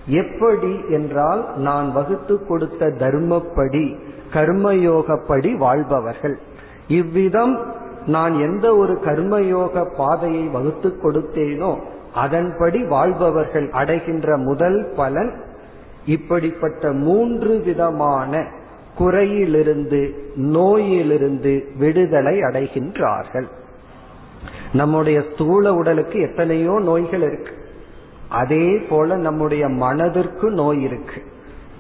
எப்படி 0.07 0.81
என்றால் 0.91 1.43
நான் 1.57 1.93
வகுத்து 1.93 2.47
கொடுத்த 2.47 2.87
தர்மப்படி 2.87 3.97
கர்மயோகப்படி 4.33 5.57
வாழ்பவர்கள். 5.57 6.39
இவ்விதம் 6.89 7.75
நான் 8.07 8.35
எந்த 8.41 8.77
ஒரு 8.77 8.99
கர்மயோக 9.05 9.87
பாதையை 9.97 10.45
வகுத்து 10.47 10.89
கொடுத்தேனோ 11.03 11.77
அதன்படி 12.17 12.85
வாழ்பவர்கள் 12.85 13.71
அடைகின்ற 13.71 14.37
முதல் 14.37 14.93
பலன் 14.97 15.33
இப்படிப்பட்ட 16.07 16.93
மூன்று 16.93 17.59
விதமான 17.59 18.47
குறையிலிருந்து 18.99 20.03
நோயிலிருந்து 20.35 21.55
விடுதலை 21.79 22.41
அடைகின்றார்கள். 22.41 23.49
நம்முடைய 24.73 25.23
ஸ்தூல 25.33 25.75
உடலுக்கு 25.75 26.21
எத்தனையோ 26.21 26.81
நோய்கள் 26.85 27.23
இருக்கு. 27.23 27.53
அதே 28.29 28.77
போல 28.91 29.17
நம்முடைய 29.17 29.69
மனதிற்கு 29.69 30.51
நோய் 30.51 30.83
இருக்கு. 30.83 31.23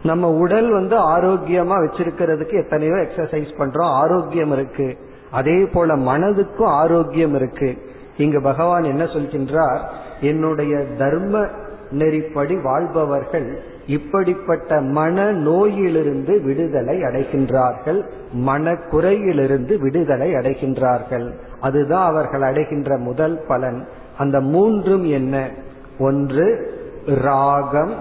நம்ம 0.03 0.31
உடல் 0.31 0.70
வந்து 0.70 0.96
ஆரோக்கியமா 0.96 1.77
வச்சிருக்கிறதுக்கு 1.85 2.55
எத்தனையோ 2.62 2.92
எக்ஸசைஸ் 2.92 3.53
பண்றோம் 3.59 3.92
ஆரோக்கியம் 4.03 4.53
இருக்கு. 4.53 4.99
அதே 5.31 5.66
போல 5.66 5.96
மனதுக்கும் 5.96 6.72
ஆரோக்கியம் 6.83 7.35
இருக்கு. 7.35 7.70
இங்கு 8.16 8.42
பகவான் 8.42 8.85
என்ன 8.85 9.05
சொல்கின்றார்? 9.05 9.81
என்னுடைய 10.20 10.85
தர்ம 10.98 11.46
நெறிப்படி 11.90 12.62
வாழ்பவர்கள் 12.62 13.62
இப்படிப்பட்ட 13.87 14.81
மன 14.81 15.33
நோயிலிருந்து 15.33 16.40
விடுதலை 16.42 17.02
அடைகின்றார்கள் 17.02 18.09
மனக்குறையிலிருந்து 18.33 19.79
விடுதலை 19.79 20.35
அடைகின்றார்கள். 20.35 21.31
அதுதான் 21.61 22.07
அவர்கள் 22.07 22.42
அடைகின்ற 22.42 22.96
முதல் 22.96 23.44
பலன். 23.48 23.88
அந்த 24.18 24.40
மூன்றும் 24.40 25.05
என்ன? 25.05 25.50
ஒன்று 25.98 26.74
ராகம் 27.07 27.94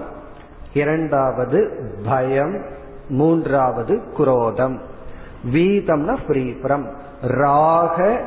இரண்டாவது 0.72 1.70
பயம் 2.08 2.62
மூன்றாவது 3.08 4.00
குரோதம். 4.16 4.80
வீதம்னா 5.52 6.16
ஃப்ரீ 6.26 6.54
ஃப்ரம் 6.62 6.84
ராக 7.20 8.20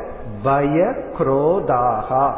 பய 0.43 0.93
குரோதாகா. 1.17 2.33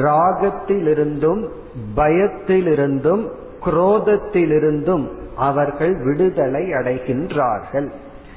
ராகத்திலிருந்தும் 0.00 1.48
பயத்திலிருந்தும் 1.96 3.28
குரோதத்திலிருந்தும் 3.64 5.08
அவர்கள் 5.36 6.02
விடுதலை 6.02 6.62
அடைகின்றார்கள். 6.62 7.92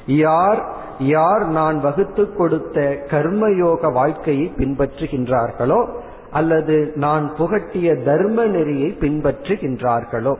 யார் 0.06 0.66
யார் 1.00 1.48
நான் 1.48 1.80
வகுத்து 1.80 2.34
கொடுத்த 2.34 2.98
கர்மயோக 3.10 3.92
வாழ்க்கையை 3.94 4.54
பின்பற்றுகின்றார்களோ 4.58 5.88
அல்லது 6.32 6.92
நான் 6.96 7.34
புகட்டிய 7.38 8.04
தர்ம 8.04 8.46
நெறியை 8.46 8.98
பின்பற்றுகின்றார்களோ? 9.00 10.36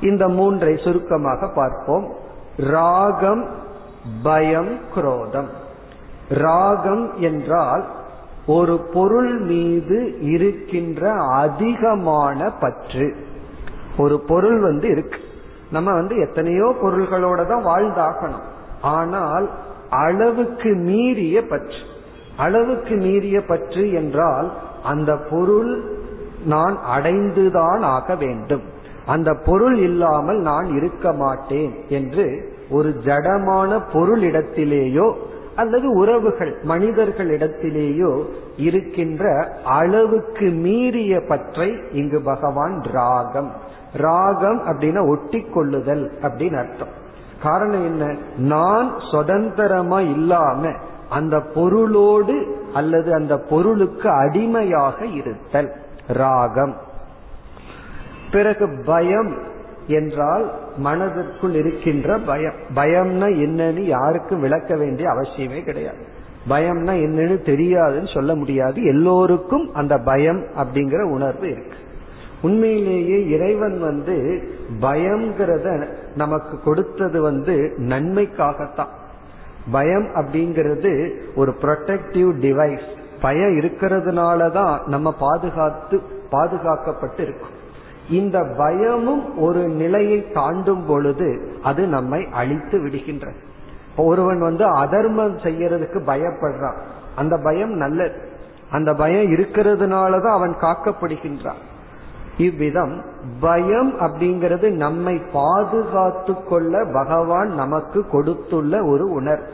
இந்த 0.00 0.28
மூன்றை 0.28 0.76
சுருக்கமாக 0.76 1.48
பார்ப்போம். 1.48 2.14
ராகம் 2.56 3.48
பயம் 4.22 4.78
குரோதம். 4.94 5.48
ராகம் 6.28 7.18
என்றால் 7.18 7.86
ஒரு 8.46 8.78
பொருள் 8.78 9.38
மீது 9.38 10.20
இருக்கின்ற 10.20 11.12
அதிகமான 11.12 12.50
பற்று. 12.50 13.16
ஒரு 13.98 14.20
பொருள் 14.20 14.60
வந்து 14.60 14.88
இருக்கு. 14.88 15.18
நம்ம 15.70 15.92
வந்து 15.92 16.16
எத்தனையோ 16.16 16.74
பொருள்களோட 16.82 17.46
தான் 17.46 17.66
வாழ்ந்தாகணும். 17.66 18.46
ஆனால் 18.80 19.50
அளவுக்கு 19.90 20.74
மீறிய 20.74 21.46
பற்று. 21.46 21.78
அளவுக்கு 22.36 22.96
மீறிய 22.96 23.40
பற்று 23.40 23.92
என்றால் 23.92 24.52
அந்த 24.82 25.16
பொருள் 25.16 25.84
நான் 26.44 26.78
அடைந்துதான் 26.96 27.80
ஆக 27.80 28.14
வேண்டும். 28.14 28.62
அந்த 29.06 29.34
பொருள் 29.34 29.78
இல்லாமல் 29.78 30.38
நான் 30.38 30.76
இருக்க 30.76 31.12
மாட்டேன் 31.12 31.74
என்று 31.88 32.54
ஒரு 32.70 32.88
ஜடமான 33.04 33.80
பொருளிடத்திலேயோ 33.92 35.12
அல்லது 35.56 35.90
உறவுகள் 35.90 36.56
மனிதர்களிடத்திலேயோ 36.68 38.24
இருக்கின்ற 38.56 39.48
அளவுக்கு 39.64 40.50
மீறிய 40.50 41.20
பற்றை 41.28 41.80
இங்கு 41.92 42.22
பகவான் 42.22 42.82
ராகம். 42.82 43.52
ராகம் 43.92 44.60
அப்படின்னா 44.66 45.08
ஒட்டி 45.08 45.40
கொள்ளுதல் 45.40 46.18
அப்படின்னு 46.22 46.58
அர்த்தம். 46.58 46.88
காரணம் 47.42 47.84
என்ன? 47.84 48.16
நான் 48.36 48.94
சுதந்திரமா 49.10 50.00
இல்லாம 50.00 50.70
அந்த 51.08 51.40
பொருளோடு 51.40 52.64
அல்லது 52.74 53.14
அந்த 53.14 53.38
பொருளுக்கு 53.38 54.10
அடிமையாக 54.10 55.06
இருத்தல். 55.06 55.72
ராகம். 56.06 56.76
பிறகு 58.30 58.82
பயம் 58.86 59.54
என்றால் 59.86 60.52
மனதிற்குள் 60.76 61.54
இருக்கின்ற 61.54 62.18
பயம். 62.18 62.52
பயம்னா 62.74 63.24
என்னன்னு 63.24 63.80
யாருக்கும் 63.80 64.40
விளக்க 64.40 64.76
வேண்டிய 64.76 65.08
அவசியமே 65.08 65.62
கிடையாது. 65.62 65.96
பயம்னா 66.48 66.92
என்னன்னு 66.92 67.38
தெரியாதுன்னு 67.44 68.14
சொல்ல 68.14 68.34
முடியாது. 68.34 68.84
எல்லோருக்கும் 68.84 69.74
அந்த 69.74 69.98
பயம் 69.98 70.44
அப்படிங்கிற 70.56 71.02
உணர்வு 71.02 71.50
இருக்கு. 71.50 71.76
உண்மையிலேயே 72.42 73.28
இறைவன் 73.28 73.80
வந்து 73.80 74.42
பயம்ங்கிறத 74.80 75.88
நமக்கு 76.16 76.60
கொடுத்தது 76.60 77.22
வந்து 77.22 77.74
நன்மைக்காகத்தான். 77.76 78.94
பயம் 79.70 80.06
அப்படிங்கிறது 80.14 81.10
ஒரு 81.34 81.54
ப்ரொடெக்டிவ் 81.60 82.30
டிவைஸ் 82.40 82.86
பயம் 83.20 83.60
இருக்கிறதுனால 83.60 84.50
தான் 84.50 84.82
நம்ம 84.86 85.12
பாதுகாத்து 85.12 86.00
பாதுகாக்கப்பட்டு 86.30 87.20
இருக்கும். 87.20 87.55
இந்த 88.10 88.44
பயமும் 88.56 89.38
ஒரு 89.38 89.68
நிலையை 89.68 90.30
தாண்டும் 90.32 90.86
பொழுது 90.86 91.58
அது 91.62 91.86
நம்மை 91.86 92.26
அழித்து 92.32 92.78
விடுகின்றது. 92.78 93.34
ஒருவன் 93.96 94.38
வந்து 94.38 94.64
அதர்மம் 94.64 95.36
செய்யறதுக்கு 95.36 96.00
பயப்படுறான். 96.06 96.76
அந்த 97.16 97.36
பயம் 97.36 97.70
நல்லது. 97.70 98.28
அந்த 98.70 98.94
பயம் 98.94 99.32
இருக்கிறதுனாலதான் 99.32 100.30
அவன் 100.30 100.56
காக்கப்படுகின்றான். 100.60 101.60
இவ்விதம் 102.38 103.02
பயம் 103.40 104.00
அப்படிங்கிறது 104.00 104.70
நம்மை 104.70 105.22
பாதுகாத்து 105.32 106.42
கொள்ள 106.42 106.84
பகவான் 106.92 107.48
நமக்கு 107.48 108.06
கொடுத்துள்ள 108.06 108.84
ஒரு 108.84 109.10
உணர்வு 109.10 109.50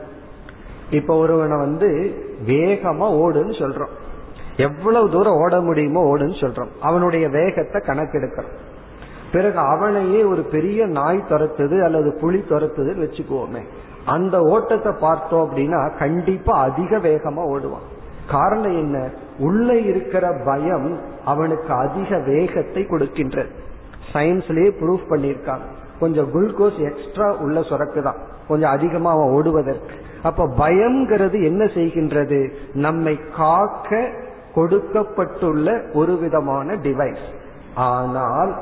இப்ப 0.91 1.17
ஒருவனை 1.17 1.57
வந்து 1.57 2.15
வேகமா 2.47 3.05
ஓடுன்னு 3.05 3.59
சொல்றோம். 3.59 4.02
எவ்வளவு 4.57 5.11
தூரம் 5.11 5.35
ஓட 5.35 5.61
முடியுமோ 5.61 6.17
ஓடுன்னு 6.17 6.41
சொல்றோம். 6.41 6.69
அவனுடைய 6.81 7.29
வேகத்தை 7.29 7.83
கணக்கெடுக்கிறோம். 7.87 8.53
பிறகு 9.33 9.59
அவனையே 9.59 10.25
ஒரு 10.25 10.43
பெரிய 10.43 10.87
நாய் 10.87 11.25
துரத்துது 11.29 11.83
அல்லது 11.83 12.19
புலி 12.21 12.45
துரத்துதுன்னு 12.49 13.09
வச்சுக்குவோமே. 13.09 13.61
அந்த 14.05 14.41
ஓட்டத்தை 14.41 14.93
பார்த்தோம் 15.01 15.51
அப்படின்னா 15.51 15.99
கண்டிப்பா 15.99 16.61
அதிக 16.61 16.99
வேகமா 16.99 17.45
ஓடுவான். 17.45 18.01
காரணம் 18.31 18.77
என்ன? 18.77 19.11
உள்ள 19.39 19.77
இருக்கிற 19.77 20.41
பயம் 20.45 21.01
அவனுக்கு 21.25 21.73
அதிக 21.73 22.19
வேகத்தை 22.19 22.83
கொடுக்கின்றது 22.83 23.51
சயின்ஸ்லயே 24.13 24.73
ப்ரூவ் 24.81 25.01
பண்ணியிருக்காங்க. 25.11 25.65
கொஞ்சம் 26.01 26.33
குளுக்கோஸ் 26.35 26.79
எக்ஸ்ட்ரா 26.79 27.37
உள்ள 27.37 27.61
சுரக்குதான். 27.61 28.19
கொஞ்சம் 28.49 28.71
அதிகமா 28.71 29.13
அவன் 29.13 29.31
ஓடுவதற்கு. 29.31 29.95
அப்ப 30.23 30.47
பயம்ங்கிறது 30.59 31.45
என்ன 31.45 31.65
செய்கின்றது? 31.65 32.51
நம்மை 32.75 33.21
காக்க 33.37 34.11
கொடுக்கப்பட்டுள்ள 34.55 35.81
ஒரு 35.93 36.17
விதமான 36.17 36.75
டிவைஸ் 36.75 37.25
ஆனால் 37.75 38.53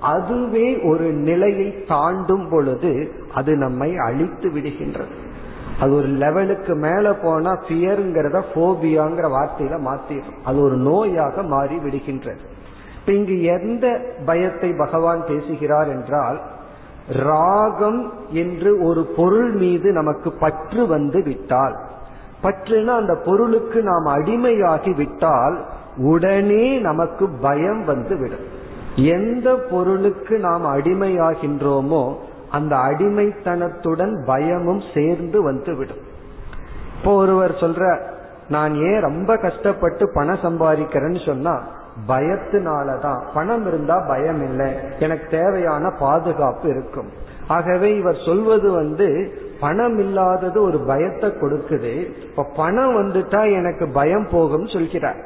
அதுவே 0.00 0.80
ஒரு 0.80 1.04
நிலையை 1.04 1.84
தாண்டும் 1.84 2.48
பொழுது 2.48 3.12
அது 3.34 3.56
நம்மை 3.56 3.96
அழித்து 3.96 4.48
விடுகின்றது. 4.50 5.14
அது 5.80 5.94
ஒரு 5.94 6.06
லெவலுக்கு 6.06 6.74
மேல 6.74 7.12
போனா 7.14 7.52
பியருங்கிறத 7.68 8.42
போபியாங்கிற 8.54 9.26
வார்த்தையில 9.36 9.78
மாத்திடும் 9.86 10.40
அது 10.44 10.58
ஒரு 10.60 10.76
நோயாக 10.76 11.46
மாறி 11.46 11.76
விடுகின்றது. 11.76 12.42
இப்ப 12.98 13.12
இங்கு 13.12 13.42
எந்த 13.42 14.00
பயத்தை 14.24 14.72
பகவான் 14.72 15.24
பேசுகிறார் 15.26 15.88
என்றால் 15.88 16.40
ராகம் 17.06 18.12
என்று 18.30 18.70
ஒரு 18.84 19.04
பொருள் 19.16 19.52
மீது 19.52 19.92
நமக்கு 19.92 20.32
பற்று 20.32 20.86
வந்து 20.86 21.22
விட்டால் 21.22 21.80
பற்றுனா 22.44 22.94
அந்த 23.02 23.14
பொருளுக்கு 23.14 23.82
நாம் 23.82 24.06
அடிமையாகி 24.06 24.94
விட்டால் 24.96 25.56
உடனே 25.96 26.78
நமக்கு 26.78 27.28
பயம் 27.40 27.84
வந்து 27.84 28.16
விடும். 28.16 28.46
எந்த 28.96 29.56
பொருளுக்கு 29.70 30.38
நாம் 30.38 30.64
அடிமையாகின்றோமோ 30.66 32.02
அந்த 32.50 32.76
அடிமைத்தனத்துடன் 32.76 34.12
பயமும் 34.26 34.82
சேர்ந்து 34.94 35.42
வந்து 35.42 35.74
விடும். 35.76 36.02
இப்போ 36.98 37.14
ஒருவர் 37.14 37.52
சொல்ற 37.52 37.98
நான் 38.48 38.74
ஏன் 38.74 39.00
ரொம்ப 39.00 39.36
கஷ்டப்பட்டு 39.36 40.04
பணம் 40.14 40.42
சம்பாதிக்கிறேன்னு 40.42 41.26
சொன்னா 41.26 41.54
பயத்தினாலதான். 42.08 43.20
பணம் 43.34 43.66
இருந்தா 43.66 43.96
பயம் 44.08 44.42
இல்லை 44.44 44.70
எனக்கு 44.98 45.26
தேவையான 45.38 45.90
பாதுகாப்பு 45.98 46.68
இருக்கும். 46.68 47.10
ஆகவே 47.48 47.96
இவர் 47.96 48.18
சொல்வது 48.26 48.70
வந்து 48.70 49.08
பணம் 49.60 49.98
இல்லாதது 49.98 50.62
ஒரு 50.62 50.78
பயத்தை 50.78 51.30
கொடுக்குது. 51.30 52.22
இப்ப 52.22 52.46
பணம் 52.56 52.96
வந்துட்டா 52.96 53.52
எனக்கு 53.52 53.88
பயம் 53.88 54.28
போகும் 54.30 54.66
சொல்கிறார். 54.66 55.16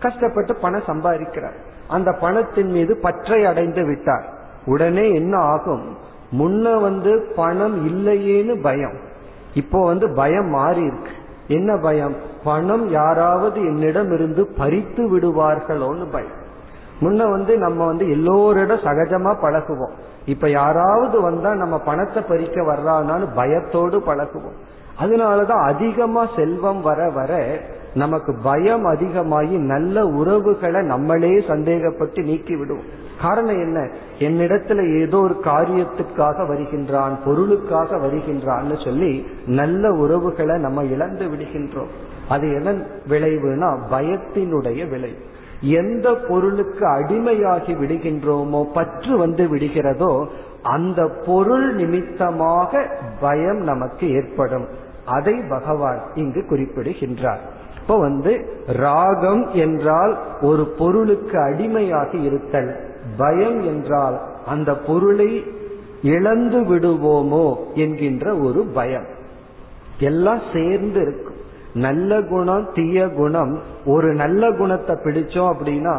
கஷ்டப்பட்டு 0.00 0.54
பணம் 0.54 0.82
சம்பாதிக்கிறார். 0.86 1.56
அந்த 1.88 2.12
பணத்தின் 2.12 2.70
மீது 2.70 2.96
பற்றை 2.96 3.44
அடைந்து 3.44 3.84
விட்டார். 3.84 4.24
உடனே 4.64 5.12
என்ன 5.14 5.36
ஆகும்? 5.36 5.96
முன்ன 6.38 6.80
வந்து 6.80 7.32
பணம் 7.36 7.88
இல்லையேன்னு 7.88 8.62
பயம். 8.62 8.98
இப்போ 9.54 9.86
வந்து 9.86 10.12
பயம் 10.12 10.48
மாறி 10.48 10.80
இருக்கு. 10.80 11.10
என்ன 11.46 11.76
பயம்? 11.76 12.16
பணம் 12.44 12.88
யாராவது 12.88 13.60
என்னிடம் 13.60 14.12
இருந்து 14.12 14.46
பறித்து 14.46 15.18
விடுவார்களோன்னு 15.18 16.10
பயம். 16.10 16.46
முன்ன 17.00 17.30
வந்து 17.30 17.58
நம்ம 17.58 17.86
வந்து 17.86 18.06
எல்லோரிடம் 18.06 18.84
சகஜமா 18.84 19.34
பழகுவோம். 19.42 19.92
இப்ப 20.28 20.50
யாராவது 20.50 21.20
வந்தா 21.20 21.54
நம்ம 21.54 21.78
பணத்தை 21.78 22.22
பறிக்க 22.22 22.62
வர்றான்னு 22.62 23.28
பயத்தோடு 23.34 23.98
பழகுவோம். 23.98 24.58
அதனாலதான் 25.00 25.64
அதிகமா 25.64 26.28
செல்வம் 26.36 26.80
வர 26.80 27.10
வர 27.10 27.60
நமக்கு 27.94 28.34
பயம் 28.42 28.84
அதிகமாகி 28.84 29.56
நல்ல 29.56 30.06
உறவுகளை 30.06 30.82
நம்மளே 30.82 31.32
சந்தேகப்பட்டு 31.48 32.22
நீக்கி 32.22 32.56
விடுவோம் 32.56 32.96
காரணம் 33.20 33.58
என்ன? 33.58 33.88
என்னிடத்துல 34.18 35.00
ஏதோ 35.00 35.18
ஒரு 35.18 35.40
காரியத்துக்காக 35.44 36.46
வருகின்றான் 36.46 37.18
பொருளுக்காக 37.24 37.96
வருகின்றான்னு 37.96 38.84
சொல்லி 38.84 39.26
நல்ல 39.46 39.92
உறவுகளை 39.92 40.60
நம்ம 40.60 40.84
இழந்து 40.84 41.26
விடுகின்றோம். 41.26 41.90
அது 42.28 42.54
எதன் 42.54 42.86
விளைவுனா 43.08 43.78
பயத்தினுடைய 43.90 44.88
விளைவு. 44.88 45.18
எந்த 45.60 46.14
பொருளுக்கு 46.14 46.86
அடிமையாகி 46.86 47.74
விடுகின்றோமோ 47.74 48.72
பற்று 48.72 49.16
வந்து 49.16 49.46
விடுகிறதோ 49.46 50.26
அந்த 50.62 51.08
பொருள் 51.26 51.74
நிமித்தமாக 51.74 52.86
பயம் 53.20 53.58
நமக்கு 53.58 54.10
ஏற்படும். 54.10 54.68
அதை 55.04 55.42
பகவான் 55.48 56.02
இங்கு 56.14 56.46
குறிப்பிடுகின்றார். 56.46 57.40
இப்ப 57.80 57.98
வந்து 57.98 58.62
ராகம் 58.66 59.48
என்றால் 59.52 60.18
ஒரு 60.40 60.66
பொருளுக்கு 60.66 61.38
அடிமையாகி 61.38 62.24
இருத்தல். 62.24 62.76
பயம் 63.16 63.62
என்றால் 63.62 64.20
அந்த 64.46 64.76
பொருளை 64.76 65.44
இழந்து 66.02 66.60
விடுவோமோ 66.60 67.56
என்கின்ற 67.74 68.36
ஒரு 68.36 68.64
பயம். 68.64 69.06
எல்லாம் 69.98 70.40
சேர்ந்து 70.52 71.00
இருக்கும் 71.00 71.27
நல்ல 71.86 72.20
குணம் 72.30 72.64
தீய 72.76 72.98
குணம். 73.18 73.52
ஒரு 73.94 74.08
நல்ல 74.20 74.50
குணத்தை 74.60 74.94
பிடிச்சோம் 75.04 75.50
அப்படின்னா 75.52 75.96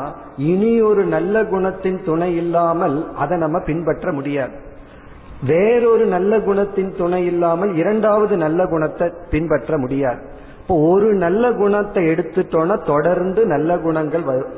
இனி 0.51 0.71
ஒரு 0.89 1.03
நல்ல 1.15 1.43
குணத்தின் 1.51 1.99
துணை 2.07 2.29
இல்லாமல் 2.41 2.97
அதை 3.23 3.37
நம்ம 3.43 3.59
பின்பற்ற 3.69 4.11
முடியாது. 4.19 4.55
வேறொரு 5.51 6.05
நல்ல 6.15 6.31
குணத்தின் 6.47 6.91
துணை 6.97 7.21
இல்லாமல் 7.31 7.71
இரண்டாவது 7.81 8.37
நல்ல 8.45 8.65
குணத்தை 8.73 9.07
பின்பற்ற 9.33 9.77
முடியாது. 9.77 10.21
இப்போ 10.61 10.75
ஒரு 10.89 11.09
நல்ல 11.25 11.43
குணத்தை 11.61 12.01
எடுத்துட்டோம்னா 12.13 12.75
தொடர்ந்து 12.89 13.43
நல்ல 13.53 13.77
குணங்கள் 13.85 14.25
வரும் 14.31 14.55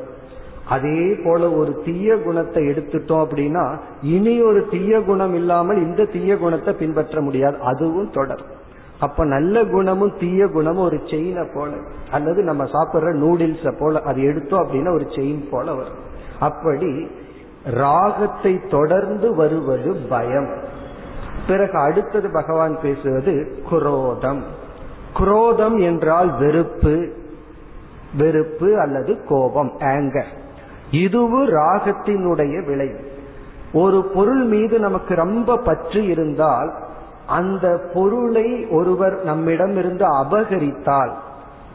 அதே 0.75 1.03
போல 1.23 1.41
ஒரு 1.59 1.71
தீய 1.85 2.15
குணத்தை 2.25 2.61
எடுத்துட்டோம் 2.71 3.23
அப்படின்னா 3.25 3.63
இனி 4.15 4.33
ஒரு 4.49 4.61
தீய 4.73 4.99
குணம் 5.09 5.35
இல்லாமல் 5.39 5.79
இந்த 5.85 6.07
தீய 6.15 6.35
குணத்தை 6.43 6.73
பின்பற்ற 6.81 7.21
முடியாது. 7.21 7.57
அதுவும் 7.71 8.11
தொடரும் 8.17 8.51
அப்ப 9.01 9.25
நல்ல 9.25 9.63
குணமும் 9.65 10.17
தீய 10.19 10.47
குணமும் 10.47 10.83
ஒரு 10.83 10.99
செயினை 11.05 11.47
போல. 11.53 11.71
அல்லது 12.11 12.43
நம்ம 12.43 12.63
சாப்பிடுற 12.63 13.11
நூடில்ஸ 13.23 13.79
போல 13.79 13.99
அது 13.99 14.21
எடுத்தோம் 14.23 14.67
அப்படின்னா 14.67 14.93
ஒரு 14.93 15.05
செயின் 15.05 15.49
போல 15.49 15.73
வரும். 15.73 16.01
அப்படி 16.39 17.07
ராகத்தை 17.63 18.59
தொடர்ந்து 18.69 19.35
வருவது 19.35 19.95
பயம். 20.09 20.51
பிறகு 21.47 21.77
அடுத்தது 21.79 22.31
பகவான் 22.31 22.79
பேசுவது 22.81 23.63
குரோதம். 23.69 24.43
குரோதம் 25.13 25.79
என்றால் 25.79 26.37
வெறுப்பு 26.37 26.95
வெறுப்பு 28.17 28.79
அல்லது 28.79 29.23
கோபம் 29.29 29.71
ஆங்கர் 29.79 30.31
இதுவும் 30.91 31.47
ராகத்தினுடைய 31.47 32.65
விளைவு. 32.65 33.11
ஒரு 33.73 34.03
பொருள் 34.03 34.43
மீது 34.43 34.79
நமக்கு 34.79 35.15
ரொம்ப 35.15 35.57
பற்று 35.57 36.07
இருந்தால் 36.07 36.71
அந்த 37.27 37.81
பொருளை 37.93 38.67
ஒருவர் 38.67 39.23
நம்மிடம் 39.23 39.75
இருந்து 39.75 40.05
அபகரித்தால் 40.05 41.11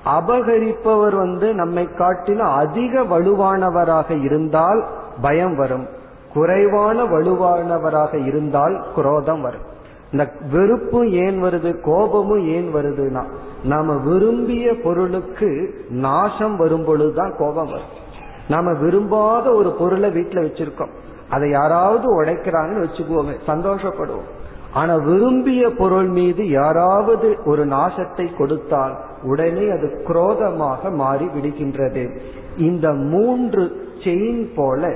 அபகரிப்பவர் 0.05 1.17
வந்து 1.17 1.55
நம்மை 1.55 1.89
காட்டிலும் 1.93 2.47
அதிக 2.47 3.03
வலுவானவராக 3.03 4.23
இருந்தால் 4.23 4.87
பயம் 5.21 5.57
வரும். 5.57 5.87
குறைவான 6.33 7.05
வலுவானவராக 7.05 8.27
இருந்தால் 8.27 8.85
குரோதம் 8.95 9.41
வரும். 9.41 9.75
இந்த 10.13 10.33
வெறுப்பும் 10.51 11.09
ஏன் 11.09 11.43
வருது 11.43 11.81
கோபமும் 11.83 12.47
ஏன் 12.49 12.75
வருதுன்னா 12.75 13.25
நாம 13.65 13.97
விரும்பிய 13.97 14.75
பொருளுக்கு 14.85 15.75
நாசம் 15.89 16.57
வரும் 16.57 16.85
பொழுதுதான் 16.85 17.35
கோபம் 17.39 17.67
வரும். 17.67 18.05
நாம 18.49 18.73
விரும்பாத 18.73 19.53
ஒரு 19.53 19.71
பொருளை 19.71 20.11
வீட்டுல 20.11 20.41
வச்சிருக்கோம். 20.41 20.91
அதை 21.31 21.51
யாராவது 21.51 22.23
உடைக்கிறாங்கன்னு 22.23 22.87
வச்சுக்குவோமே 22.87 23.37
சந்தோஷப்படுவோம். 23.47 24.36
ஆனா 24.79 24.95
விரும்பிய 25.09 25.63
பொருள் 25.79 26.09
மீது 26.19 26.43
யாராவது 26.51 27.29
ஒரு 27.45 27.63
நாசத்தை 27.67 28.27
கொடுத்தால் 28.37 28.95
உடனே 29.23 29.65
அது 29.71 29.89
குரோதமாக 30.07 30.91
மாறி 31.03 31.27
விடுகின்றது. 31.35 32.05
இந்த 32.69 32.87
மூன்று 33.13 33.65
செயின் 34.05 34.45
போல 34.55 34.91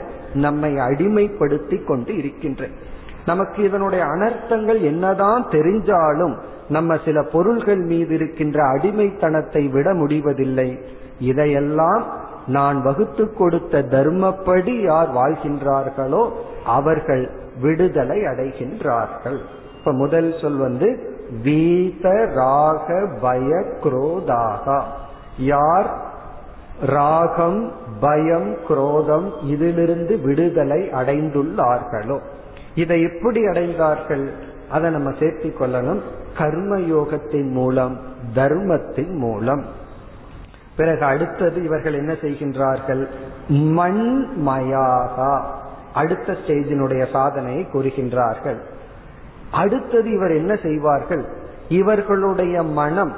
நம்மை 0.45 0.73
அடிமைப்படுத்தி 0.89 1.79
கொண்டு 1.85 2.13
இருக்கின்ற. 2.17 2.69
நமக்கு 3.27 3.59
இதனுடைய 3.69 4.03
அனர்த்தங்கள் 4.05 4.81
என்னதான் 4.83 5.43
தெரிஞ்சாலும் 5.51 6.35
நம்ம 6.69 6.97
சில 7.05 7.19
பொருள்கள் 7.35 7.83
மீது 7.93 8.13
இருக்கின்ற 8.15 8.59
அடிமைத்தனத்தை 8.75 9.63
விட 9.71 9.89
முடிவதில்லை. 9.95 10.69
இதையெல்லாம் 11.31 12.05
நான் 12.47 12.79
வகுத்து 12.83 13.25
கொடுத்த 13.33 13.83
தர்மப்படி 13.95 14.75
யார் 14.83 15.11
வாழ்கின்றார்களோ 15.15 16.23
அவர்கள் 16.77 17.25
விடுதலை 17.61 18.19
அடைகின்றார்கள். 18.31 19.41
இப்ப 19.81 19.93
முதல் 19.93 20.35
சொல் 20.41 20.57
வந்து 20.57 21.19
வீத 21.45 22.35
ராக 22.35 23.09
பய 23.21 23.65
குரோதாகா. 23.83 24.83
யார்? 25.39 25.97
ராகம் 26.81 27.73
பயம் 28.01 28.57
குரோதம் 28.69 29.33
இதிலிருந்து 29.43 30.19
விடுதலை 30.19 30.91
அடைந்துள்ளார்களோ. 30.91 32.19
இதை 32.75 33.03
எப்படி 33.03 33.47
அடைந்தார்கள்? 33.47 34.29
அதை 34.71 34.91
நம்ம 34.91 35.11
சேர்த்திக் 35.11 35.55
கொள்ளணும். 35.61 36.01
கர்மயோகத்தின் 36.39 37.51
மூலம் 37.51 38.01
தர்மத்தின் 38.35 39.17
மூலம். 39.17 39.65
பிறகு 40.77 41.05
அடுத்தது 41.05 41.65
இவர்கள் 41.65 41.95
என்ன 41.95 42.13
செய்கின்றார்கள்? 42.13 43.09
மண்மயாகா. 43.49 45.43
அடுத்த 45.95 46.33
ஸ்டேஜினுடைய 46.33 47.11
சாதனையை 47.13 47.67
கூறுகின்றார்கள். 47.73 48.57
அடுத்தது 49.53 50.13
இவர் 50.13 50.31
என்ன 50.31 50.55
செய்வார்கள்? 50.55 51.25
இவர்களுடைய 51.69 52.63
மனம் 52.63 53.13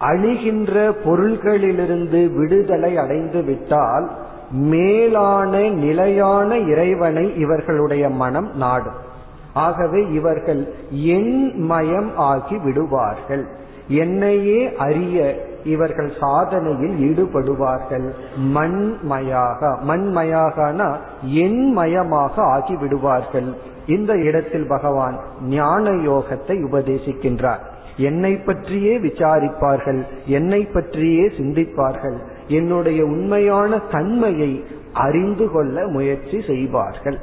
அழிகின்ற 0.00 0.92
பொருள்களிலிருந்து 1.04 2.34
விடுதலை 2.34 2.96
அடைந்து 2.96 3.42
விட்டால் 3.42 4.10
மேலான 4.50 5.58
நிலையான 5.58 6.58
இறைவனை 6.58 7.36
இவர்களுடைய 7.36 8.08
மனம் 8.08 8.56
நாடும். 8.56 9.04
ஆகவே 9.52 10.12
இவர்கள் 10.12 10.72
எண்மயம் 10.92 12.14
ஆகி 12.14 12.58
விடுவார்கள். 12.58 13.46
என்னையே 13.88 14.74
அறிய 14.76 15.44
இவர்கள் 15.64 16.12
சாதனையில் 16.20 16.96
ஈடுபடுவார்கள். 16.96 18.12
மண்மயாக 18.54 19.78
மண்மயாகனா 19.88 20.96
எண்மயமாக 21.26 22.32
ஆகி 22.36 22.76
விடுவார்கள். 22.76 23.74
இந்த 23.86 24.12
இடத்தில் 24.14 24.66
பகவான் 24.66 25.20
ஞான 25.42 25.90
யோகத்தை 25.90 26.64
உபதேசிக்கின்றார். 26.64 27.58
என்னை 27.96 28.36
பற்றியே 28.36 28.98
விசாரிப்பார்கள் 28.98 30.06
என்னை 30.26 30.64
பற்றியே 30.64 31.26
சிந்திப்பார்கள் 31.26 32.16
என்னுடைய 32.48 33.04
உண்மையான 33.04 33.78
தன்மையை 33.78 34.64
அறிந்து 34.92 35.50
கொள்ள 35.50 35.86
முயற்சி 35.86 36.42
செய்வார்கள். 36.46 37.18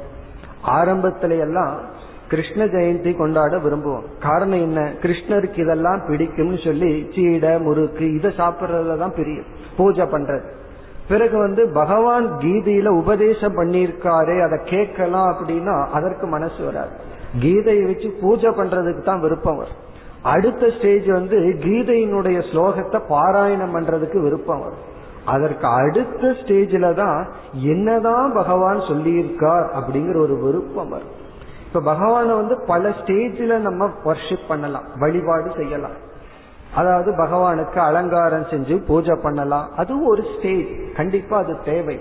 ஆரம்பத்தில 0.66 1.38
எல்லாம் 1.38 1.80
கிருஷ்ண 2.28 2.64
ஜெயந்தி 2.64 3.16
கொண்டாட 3.16 3.56
விரும்புவோம். 3.56 4.02
காரணம் 4.20 4.60
என்ன? 4.60 4.92
கிருஷ்ணருக்கு 5.02 5.58
இதெல்லாம் 5.58 6.00
பிடிக்கும்னு 6.08 6.64
சொல்லி 6.64 7.06
சீடை 7.14 7.60
முறுக்கு 7.60 8.14
இதை 8.14 8.30
சாப்பிட்றதுல 8.30 8.98
தான் 8.98 9.14
பிரியும். 9.16 9.44
பூஜை 9.76 10.04
பண்றது. 10.04 10.44
பிறகு 11.08 11.38
வந்து 11.38 11.68
பகவான் 11.68 12.26
கீதையில 12.38 12.86
உபதேசம் 12.86 13.56
பண்ணியிருக்காரே 13.56 14.36
அதை 14.40 14.58
கேட்கலாம் 14.64 15.28
அப்படின்னா 15.32 15.86
அதற்கு 15.90 16.26
மனசு 16.26 16.64
வராது. 16.64 16.90
கீதையை 17.40 17.86
வச்சு 17.86 18.18
பூஜை 18.20 18.50
பண்றதுக்கு 18.50 19.02
தான் 19.02 19.20
விருப்பம் 19.20 19.56
வரும். 19.56 19.80
அடுத்த 20.22 20.70
ஸ்டேஜ் 20.78 21.06
வந்து 21.06 21.38
கீதையினுடைய 21.38 22.38
ஸ்லோகத்தை 22.50 23.00
பாராயணம் 23.08 23.74
பண்றதுக்கு 23.74 24.18
விருப்பம் 24.22 24.60
வரும். 24.60 24.92
அதற்கு 25.24 25.66
அடுத்த 25.66 26.26
ஸ்டேஜில 26.28 26.94
தான் 26.94 27.28
என்னதான் 27.52 28.32
பகவான் 28.32 28.76
சொல்லியிருக்கார் 28.76 29.66
அப்படிங்கிற 29.78 30.16
ஒரு 30.18 30.38
விருப்பம் 30.38 30.88
வரும். 30.88 31.12
இப்ப 31.66 31.80
பகவானை 31.80 32.34
வந்து 32.34 32.60
பல 32.66 32.88
ஸ்டேஜில் 32.88 33.58
நம்ம 33.58 33.88
வர்ஷிப் 34.04 34.48
பண்ணலாம் 34.48 34.84
வழிபாடு 34.98 35.50
செய்யலாம். 35.56 35.96
அதாவது 36.74 37.10
பகவானுக்கு 37.12 37.78
அலங்காரம் 37.78 38.50
செஞ்சு 38.50 38.76
பூஜை 38.86 39.16
பண்ணலாம். 39.22 39.66
அதுவும் 39.76 40.06
ஒரு 40.06 40.22
ஸ்டேஜ் 40.34 40.70
கண்டிப்பா 40.96 41.36
அது 41.38 41.54
தேவை. 41.64 41.96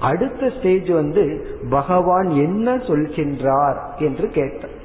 அடுத்த 0.00 0.50
ஸ்டேஜ் 0.50 0.90
வந்து 0.90 1.24
பகவான் 1.70 2.28
என்ன 2.46 2.76
சொல்கின்றார் 2.88 3.78
என்று 3.98 4.28
கேட்டார் 4.28 4.76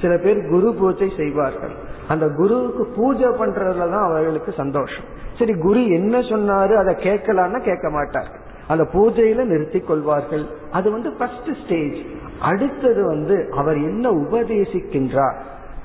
சில 0.00 0.16
பேர் 0.16 0.40
குரு 0.50 0.68
பூஜை 0.80 1.08
செய்வார்கள். 1.16 1.72
அந்த 2.08 2.26
குருவுக்கு 2.28 2.84
பூஜை 2.96 3.28
பண்றதுல 3.28 3.88
தான் 3.94 4.06
அவர்களுக்கு 4.08 4.52
சந்தோஷம். 4.52 5.06
சரி 5.38 5.54
குரு 5.58 5.82
என்ன 5.88 6.18
சொன்னாரு 6.18 6.74
அதை 6.74 6.94
கேட்கலான்னா 6.94 7.60
கேட்க 7.60 7.88
மாட்டார். 7.90 8.30
அந்த 8.66 8.84
பூஜையில 8.92 9.44
நிறுத்தி 9.44 9.80
கொள்வார்கள். 9.80 10.44
அது 10.70 10.88
வந்து 10.90 11.10
ஃபர்ஸ்ட் 11.12 11.50
ஸ்டேஜ் 11.64 11.98
அடுத்தது 12.40 13.02
வந்து 13.04 13.36
அவர் 13.56 13.78
என்ன 13.90 14.10
உபதேசிக்கின்றார்? 14.10 15.38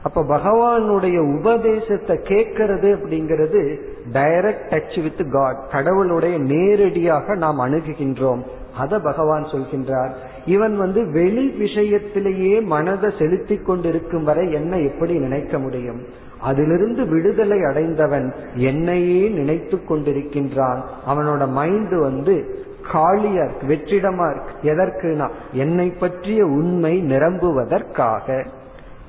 அப்ப 0.03 0.23
பகவானுடைய 0.23 1.37
உபதேசத்தை 1.37 2.17
கேட்கறது 2.17 2.95
அப்படிங்கிறது 2.95 3.77
டைரக்ட் 4.13 4.63
டச் 4.69 5.01
வித் 5.01 5.31
காட் 5.31 5.69
கடவுளுடைய 5.71 6.37
நேரடியாக 6.37 7.35
நாம் 7.35 7.59
அணுகுகின்றோம். 7.59 8.41
அத 8.77 8.99
பகவான் 8.99 9.43
சொல்கின்றார். 9.43 10.11
இவன் 10.45 10.77
வந்து 10.77 11.11
வெளி 11.11 11.55
விஷயத்திலேயே 11.59 12.61
மனதை 12.61 13.11
செலுத்தி 13.19 13.55
கொண்டிருக்கும் 13.55 14.23
வரை 14.23 14.51
என்ன 14.51 14.79
எப்படி 14.79 15.17
நினைக்க 15.17 15.59
முடியும்? 15.59 16.01
அதிலிருந்து 16.39 17.05
விடுதலை 17.05 17.63
அடைந்தவன் 17.63 18.33
என்னையே 18.55 19.27
நினைத்து 19.27 19.79
கொண்டிருக்கின்றான். 19.89 20.81
அவனோட 21.07 21.47
மைண்ட் 21.47 21.93
வந்து 21.99 22.65
காலியா 22.91 23.43
இருக்கு 23.43 23.67
வெற்றிடமா 23.67 24.35
இருக்கு. 24.35 24.73
எதற்குனா 24.73 25.29
என்னை 25.51 25.89
பற்றிய 25.89 26.45
உண்மை 26.45 27.03
நிரம்புவதற்காக. 27.09 28.45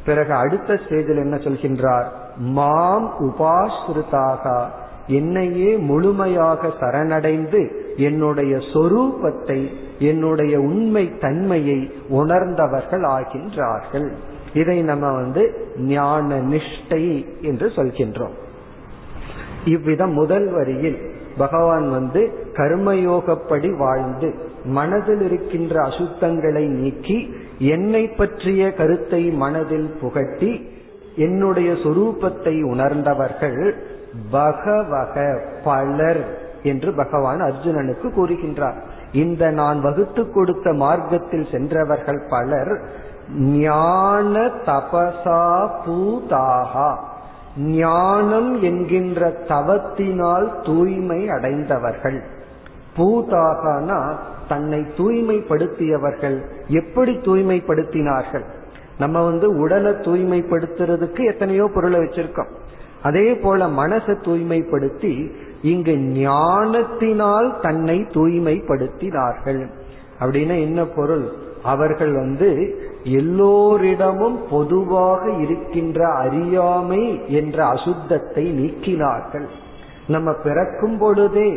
பிறகு 0.06 0.32
அடுத்த 0.34 0.74
ஸ்டேஜில் 0.74 1.22
என்ன 1.24 1.36
சொல்கின்றார்? 1.36 2.06
மாம் 2.38 3.14
உபாஸ்ருதாக. 3.20 4.64
என்னையே 5.06 5.76
முழுமையாக 5.76 6.68
சரணடைந்து 6.80 7.60
என்னுடைய 7.96 8.56
சொரூபத்தை 8.56 9.70
என்னுடைய 9.98 10.60
உண்மை 10.60 11.18
தன்மையை 11.18 11.92
உணர்ந்தவர்கள் 12.08 13.02
ஆகின்றார்கள். 13.02 14.08
இதை 14.54 14.82
நம்ம 14.82 15.12
வந்து 15.12 15.68
ஞான 15.78 16.40
நிஷ்டை 16.40 17.26
என்று 17.40 17.66
சொல்கின்றோம். 17.68 18.34
இவ்விதம் 19.64 20.12
முதல் 20.12 20.52
வரியில் 20.52 20.98
பகவான் 21.38 21.90
வந்து 21.90 22.20
கர்மயோகப்படி 22.52 23.76
வாழ்ந்து 23.76 24.34
மனதில் 24.64 25.20
இருக்கின்ற 25.20 25.82
அசுத்தங்களை 25.82 26.66
நீக்கி 26.66 27.34
என்னை 27.58 28.08
பற்றிய 28.08 28.74
கருத்தை 28.74 29.30
மனதில் 29.30 29.96
புகட்டி 30.00 30.72
என்னுடைய 31.16 31.72
சொரூபத்தை 31.72 32.62
உணர்ந்தவர்கள் 32.62 33.74
பகவக 34.30 35.40
பலர் 35.64 36.42
என்று 36.62 36.92
பகவான் 36.92 37.40
அர்ஜுனனுக்கு 37.40 38.10
கூறுகின்றார். 38.10 38.74
இந்த 39.12 39.50
நான் 39.50 39.80
வகுத்து 39.80 40.32
கொடுத்த 40.32 40.72
மார்க்கத்தில் 40.72 41.46
சென்றவர்கள் 41.50 42.22
பலர் 42.30 42.80
ஞான 43.38 44.40
தபசா 44.40 45.68
பூதாகா. 45.86 46.96
ஞானம் 47.56 48.62
என்கின்ற 48.62 49.44
தவத்தினால் 49.48 50.60
தூய்மை 50.62 51.28
அடைந்தவர்கள். 51.28 52.22
பூதாகனா 52.96 54.14
தன்னை 54.48 54.86
தூய்மைப்படுத்தியவர்கள் 54.96 56.38
எப்படி 56.68 57.12
தூய்மைப்படுத்தினார்கள்? 57.12 58.44
நம்ம 58.98 59.22
வந்து 59.24 59.58
உடலை 59.58 59.92
தூய்மைப்படுத்துறதுக்கு 59.92 61.24
எத்தனையோ 61.24 61.70
பொருளை 61.74 62.00
வச்சிருக்கோம். 62.00 62.52
அதே 63.02 63.34
போல 63.34 63.66
மனசை 63.66 64.14
தூய்மைப்படுத்தி 64.24 65.30
இங்கு 65.62 65.96
ஞானத்தினால் 65.96 67.58
தன்னை 67.60 68.06
தூய்மைப்படுத்தினார்கள். 68.12 69.66
அப்படின்னா 70.20 70.60
என்ன 70.60 70.84
பொருள்? 70.84 71.32
அவர்கள் 71.62 72.12
வந்து 72.12 72.78
எல்லோரிடமும் 73.02 74.38
பொதுவாக 74.50 75.30
இருக்கின்ற 75.30 76.08
அறியாமை 76.08 77.20
என்ற 77.28 77.64
அசுத்தத்தை 77.64 78.44
நீக்கினார்கள். 78.60 79.46
நம்ம 80.06 80.32
பிறக்கும் 80.32 80.98
பொழுதே 80.98 81.48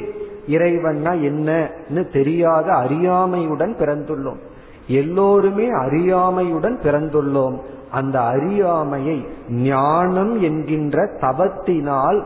இறைவன்னா 0.47 1.11
என்னன்னு 1.29 2.13
தெரியாத 2.13 2.73
அறியாமையுடன் 2.73 3.73
பிறந்துள்ளோம். 3.79 4.39
எல்லோருமே 4.87 5.71
அறியாமையுடன் 5.71 6.77
பிறந்துள்ளோம். 6.83 7.59
அந்த 7.91 8.21
அறியாமையை 8.21 9.27
ஞானம் 9.49 10.41
என்கின்ற 10.41 11.09
தவத்தினால் 11.21 12.23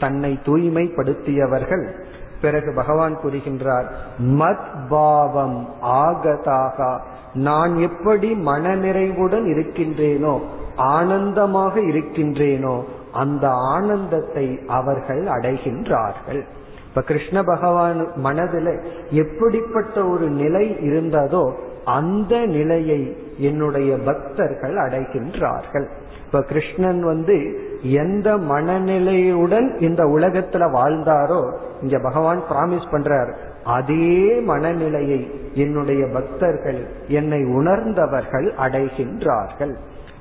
தன்னை 0.00 0.38
தூய்மைப்படுத்தியவர்கள். 0.44 1.86
பிறகு 2.40 2.72
பகவான் 2.74 3.16
கூறுகின்றார் 3.16 3.84
மத் 4.20 4.88
பாவம் 4.88 5.68
ஆகதாக. 5.82 6.98
நான் 7.34 7.78
எப்படி 7.78 8.32
மனநிறைவுடன் 8.34 9.44
இருக்கின்றேனோ 9.44 10.40
ஆனந்தமாக 10.76 11.80
இருக்கின்றேனோ 11.80 12.82
அந்த 13.12 13.50
ஆனந்தத்தை 13.50 14.60
அவர்கள் 14.66 15.24
அடைகின்றார்கள். 15.24 16.44
இப்ப 16.94 17.06
கிருஷ்ண 17.06 17.42
பகவான் 17.42 18.08
மனதில் 18.14 18.80
எப்படிப்பட்ட 19.10 20.04
ஒரு 20.06 20.28
நிலை 20.28 20.76
இருந்ததோ 20.80 21.52
அந்த 21.84 22.46
நிலையை 22.46 23.16
என்னுடைய 23.38 23.96
பக்தர்கள் 23.96 24.76
அடைகின்றார்கள். 24.76 25.86
இப்ப 26.26 26.42
கிருஷ்ணன் 26.42 27.02
வந்து 27.04 27.62
எந்த 27.82 28.36
மனநிலையுடன் 28.36 29.82
இந்த 29.82 30.04
உலகத்துல 30.04 30.68
வாழ்ந்தாரோ 30.70 31.52
இங்க 31.82 31.98
பகவான் 31.98 32.42
பிராமிஸ் 32.50 32.92
பண்றார் 32.92 33.32
அதே 33.64 34.40
மனநிலையை 34.40 35.50
என்னுடைய 35.54 36.06
பக்தர்கள் 36.12 36.86
என்னை 37.08 37.44
உணர்ந்தவர்கள் 37.44 38.52
அடைகின்றார்கள். 38.52 39.74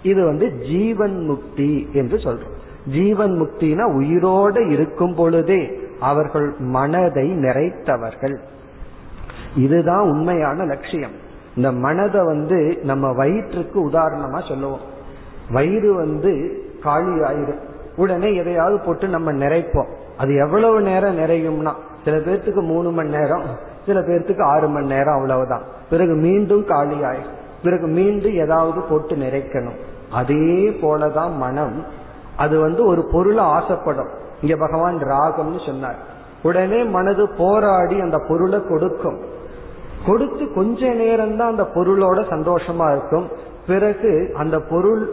இது 0.03 0.25
வந்து 0.25 0.57
ஜீவன் 0.57 1.25
முக்தி 1.25 1.89
என்று 1.93 2.17
சொல்றோம். 2.17 2.59
ஜீவன் 2.91 3.41
முக்தினா 3.41 3.81
உயிரோடு 3.81 4.67
இருக்கும் 4.69 5.15
பொழுதே 5.15 5.81
அவர்கள் 5.99 6.55
மனதை 6.59 7.31
நிறைத்தவர்கள். 7.31 8.37
இதுதான் 9.55 9.99
உண்மையான 9.99 10.63
லட்சியம். 10.63 11.21
இந்த 11.55 11.71
மனதை 11.71 12.21
வந்து 12.23 12.79
நம்ம 12.83 13.11
வயிற்றுக்கு 13.11 13.89
உதாரணமா 13.89 14.47
சொல்லுவோம். 14.47 14.79
வயிறு 15.51 15.95
வந்து 15.95 16.61
காலி 16.83 17.19
ஆயிரும் 17.19 17.59
உடனே 17.95 18.35
எதையாவது 18.35 18.79
போட்டு 18.79 19.07
நம்ம 19.07 19.31
நிறைப்போம். 19.31 19.87
அது 20.17 20.35
எவ்வளவு 20.35 20.81
நேரம் 20.81 21.17
நிறையும்னா 21.17 21.71
சில 22.03 22.17
பேர்த்துக்கு 22.17 22.61
மூணு 22.61 22.91
மணி 22.91 23.09
நேரம் 23.09 23.43
சில 23.85 23.99
பேர்த்துக்கு 23.99 24.41
ஆறு 24.41 24.67
மணி 24.67 24.87
நேரம் 24.87 25.13
அவ்வளவுதான். 25.13 25.61
பிறகு 25.89 26.13
மீண்டும் 26.13 26.65
காலி 26.65 26.95
ஆயிரும் 26.95 27.41
பிறகு 27.63 27.87
மீண்டும் 27.87 28.33
ஏதாவது 28.33 28.81
போட்டு 28.81 29.15
நிறைக்கணும். 29.15 29.77
அதே 30.11 30.79
போலதான் 30.81 31.35
மனம் 31.35 31.85
அது 32.37 32.59
வந்து 32.59 32.85
ஒரு 32.85 33.07
பொருளை 33.11 33.43
ஆசைப்படும். 33.43 34.09
இங்க 34.43 34.55
பகவான் 34.55 34.97
ராகம்னு 35.13 35.59
சொன்னார். 35.65 35.99
உடனே 36.41 36.79
மனது 36.95 37.23
போராடி 37.37 37.97
அந்த 37.99 38.17
பொருளை 38.29 38.59
கொடுக்கும். 38.69 39.19
கொடுத்து 40.07 40.43
கொஞ்ச 40.53 40.89
நேரம் 41.01 41.37
தான் 41.37 41.51
அந்த 41.53 41.65
பொருளோட 41.75 42.19
சந்தோஷமா 42.33 42.87
இருக்கும். 42.95 43.27
பிறகு 43.67 44.11
அந்த 44.41 44.55
பொருள் 44.71 45.03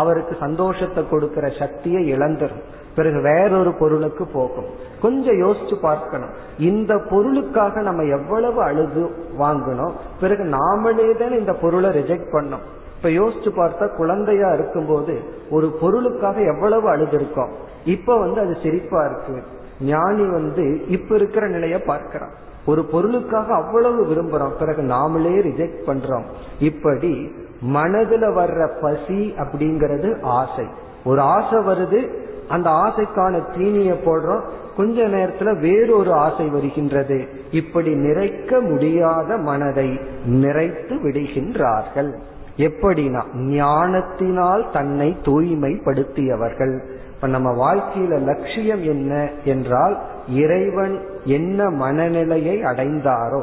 அவருக்கு 0.00 0.34
சந்தோஷத்தை 0.40 1.02
கொடுக்கிற 1.08 1.46
சக்தியை 1.58 2.00
இழந்துடும் 2.14 2.64
பிறகு 2.96 3.18
வேறொரு 3.20 3.70
பொருளுக்கு 3.72 4.24
போகும். 4.26 4.68
கொஞ்சம் 5.02 5.38
யோசிச்சு 5.42 5.76
பார்க்கணும். 5.80 6.32
இந்த 6.70 6.92
பொருளுக்காக 7.10 7.80
நம்ம 7.80 8.04
எவ்வளவு 8.16 8.60
அழுது 8.62 9.02
வாங்கணும். 9.38 9.94
பிறகு 10.20 10.44
நாமளே 10.56 11.08
தான் 11.18 11.38
இந்த 11.38 11.52
பொருளை 11.62 11.90
ரிஜெக்ட் 11.90 12.34
பண்ணோம். 12.36 12.64
இப்ப 12.96 13.08
யோசிச்சு 13.20 13.50
பார்த்தா 13.60 13.86
குழந்தையா 13.96 14.50
இருக்கும்போது 14.52 15.14
ஒரு 15.50 15.68
பொருளுக்காக 15.80 16.36
எவ்வளவு 16.52 16.86
அழுது 16.88 17.16
இருக்கோம் 17.20 17.52
இப்ப 17.86 18.18
வந்து 18.18 18.40
அது 18.40 18.56
சிரிப்பா 18.62 19.04
இருக்கு. 19.04 19.42
ஞானி 19.80 20.26
வந்து 20.26 20.88
இப்ப 20.88 21.14
இருக்கிற 21.14 21.48
நிலைய 21.48 21.82
பார்க்கிறான். 21.82 22.30
ஒரு 22.66 22.84
பொருளுக்காக 22.84 23.54
அவ்வளவு 23.54 24.06
விரும்புறோம் 24.06 24.58
பிறகு 24.58 24.82
நாமளே 24.82 25.34
ரிஜெக்ட் 25.46 25.78
பண்றோம். 25.86 26.24
இப்படி 26.58 27.32
மனதுல 27.74 28.32
வர்ற 28.32 28.68
பசி 28.80 29.34
அப்படிங்கிறது 29.38 30.20
ஆசை. 30.22 30.66
ஒரு 31.04 31.20
ஆசை 31.20 31.58
வருது 31.58 32.08
அந்த 32.48 32.70
ஆசைக்கான 32.70 33.42
தீனிய 33.56 33.94
போடுறோம். 34.04 34.40
கொஞ்ச 34.76 35.02
நேரத்துல 35.02 35.60
வேறொரு 35.60 36.12
ஆசை 36.12 36.48
வருகின்றது. 36.48 37.28
இப்படி 37.50 37.94
நிறைக்க 37.94 38.60
முடியாத 38.60 39.36
மனதை 39.36 40.00
நிறைத்து 40.28 40.94
விடுகின்றார்கள். 41.02 42.18
எப்படின்னா 42.56 43.22
ஞானத்தினால் 43.34 44.66
தன்னை 44.72 45.16
தூய்மைப்படுத்தியவர்கள். 45.22 46.80
இப்ப 47.16 47.26
நம்ம 47.26 47.74
வாழ்க்கையில 47.74 48.18
லட்சியம் 48.20 48.82
என்ன 48.82 49.30
என்றால் 49.44 50.00
இறைவன் 50.28 51.06
என்ன 51.24 51.70
மனநிலையை 51.70 52.62
அடைந்தாரோ 52.62 53.42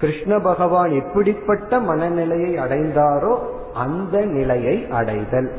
கிருஷ்ண 0.00 0.38
பகவான் 0.38 0.90
எப்படிப்பட்ட 0.90 1.80
மனநிலையை 1.80 2.56
அடைந்தாரோ 2.56 3.38
அந்த 3.74 4.24
நிலையை 4.24 4.86
அடைதல். 4.90 5.58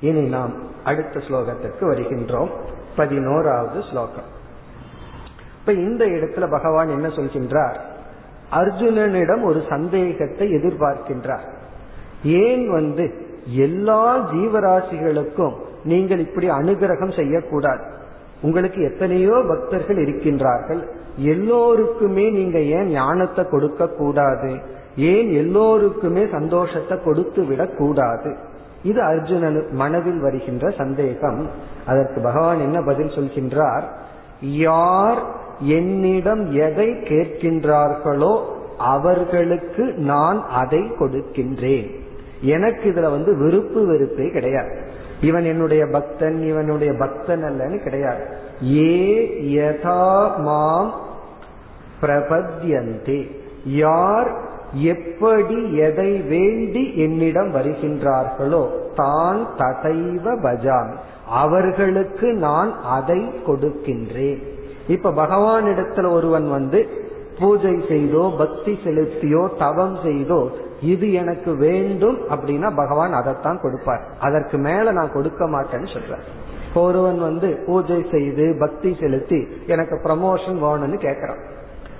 இனி 0.00 0.20
நாம் 0.20 0.52
அடுத்த 0.84 1.20
ஸ்லோகத்திற்கு 1.20 1.80
வருகின்றோம். 1.80 2.48
பதினோராவது 2.96 3.82
ஸ்லோகம். 3.90 4.28
இப்ப 5.60 5.72
இந்த 5.72 6.06
இடத்துல 6.06 6.50
பகவான் 6.50 6.88
என்ன 6.88 7.08
சொல்கின்றார்? 7.08 7.76
அர்ஜுனனிடம் 8.52 9.42
ஒரு 9.42 9.62
சந்தேகத்தை 9.68 10.52
எதிர்பார்க்கின்றார். 10.52 11.46
ஏன் 12.24 12.70
வந்து 12.70 13.14
எல்லா 13.46 14.30
ஜீவராசிகளுக்கும் 14.32 15.54
நீங்கள் 15.84 16.18
இப்படி 16.18 16.48
அனுகிரகம் 16.50 17.16
செய்யக்கூடாது. 17.16 17.84
உங்களுக்கு 18.42 18.82
எத்தனையோ 18.82 19.44
பக்தர்கள் 19.48 19.96
இருக்கின்றார்கள். 19.96 20.82
எல்லோருக்குமே 21.16 22.30
நீங்க 22.30 22.58
ஏன் 22.60 22.88
ஞானத்தை 22.88 23.44
கொடுக்க 23.50 23.88
கூடாது 23.88 24.50
ஏன் 24.96 25.30
எல்லோருக்குமே 25.32 26.26
சந்தோஷத்தை 26.30 27.02
கொடுத்து 27.02 27.44
விடக் 27.44 27.76
கூடாது 27.76 28.36
இது 28.82 29.02
அர்ஜுனனு 29.02 29.70
மனதில் 29.70 30.20
வருகின்ற 30.20 30.70
சந்தேகம். 30.70 31.50
அதற்கு 31.86 32.20
பகவான் 32.20 32.60
என்ன 32.60 32.82
பதில் 32.82 33.06
சொல்கின்றார்? 33.06 33.82
யார் 34.40 35.22
என்னிடம் 35.60 36.52
எதை 36.52 36.88
கேட்கின்றார்களோ 36.88 38.32
அவர்களுக்கு 38.78 39.84
நான் 39.84 40.46
அதை 40.48 40.78
கொடுக்கின்றேன். 40.78 41.90
எனக்கு 42.40 42.90
இதுல 42.90 43.10
வந்து 43.10 43.36
விருப்பு 43.36 43.86
வெறுப்பே 43.86 44.30
கிடையாது. 44.30 44.78
இவன் 45.28 45.46
என்னுடைய 45.52 45.82
பக்தன் 45.86 46.38
இவனுடைய 46.50 46.92
பக்தன் 46.98 47.44
அல்லன்னு 47.48 47.78
கிடையாது. 47.82 48.24
ஏ 48.76 48.94
யதா 49.56 50.06
மாம் 50.38 50.90
பிரபத்யந்தே. 52.02 53.20
யார் 53.82 54.30
எப்படி 54.92 55.58
எதை 55.78 56.10
வேண்டி 56.32 56.82
என்னிடம் 56.96 57.50
வருகின்றார்களோ 57.54 58.62
தான் 58.94 59.40
ததைவ 59.58 60.24
பஜாமி. 60.46 60.96
அவர்களுக்கு 61.42 62.28
நான் 62.46 62.72
அதை 62.96 63.20
கொடுக்கின்றேன். 63.46 64.42
இப்ப 64.88 65.12
பகவானிடத்துல 65.22 66.06
ஒருவன் 66.10 66.48
வந்து 66.56 66.80
பூஜை 67.38 67.74
செய்தோ 67.88 68.24
பக்தி 68.38 68.72
செலுத்தியோ 68.84 69.42
தவம் 69.58 69.96
செய்தோ 70.04 70.40
இது 70.80 71.12
எனக்கு 71.12 71.56
வேண்டும் 71.56 72.18
அப்படின்னா 72.30 72.76
பகவான் 72.76 73.12
அதைத்தான் 73.12 73.60
கொடுப்பார். 73.60 74.02
அதற்கு 74.20 74.58
மேல 74.58 74.92
நான் 74.92 75.12
கொடுக்க 75.12 75.44
மாட்டேன்னு 75.44 75.92
சொல்றேன் 75.92 76.42
ஒருவன் 76.74 77.20
வந்து 77.20 77.62
பூஜை 77.66 78.06
செய்து 78.10 78.56
பக்தி 78.58 78.96
செலுத்தி 79.00 79.48
எனக்கு 79.66 80.00
ப்ரமோஷன் 80.04 80.58
வேணும்னு 80.62 80.98
கேட்கறான். 81.06 81.42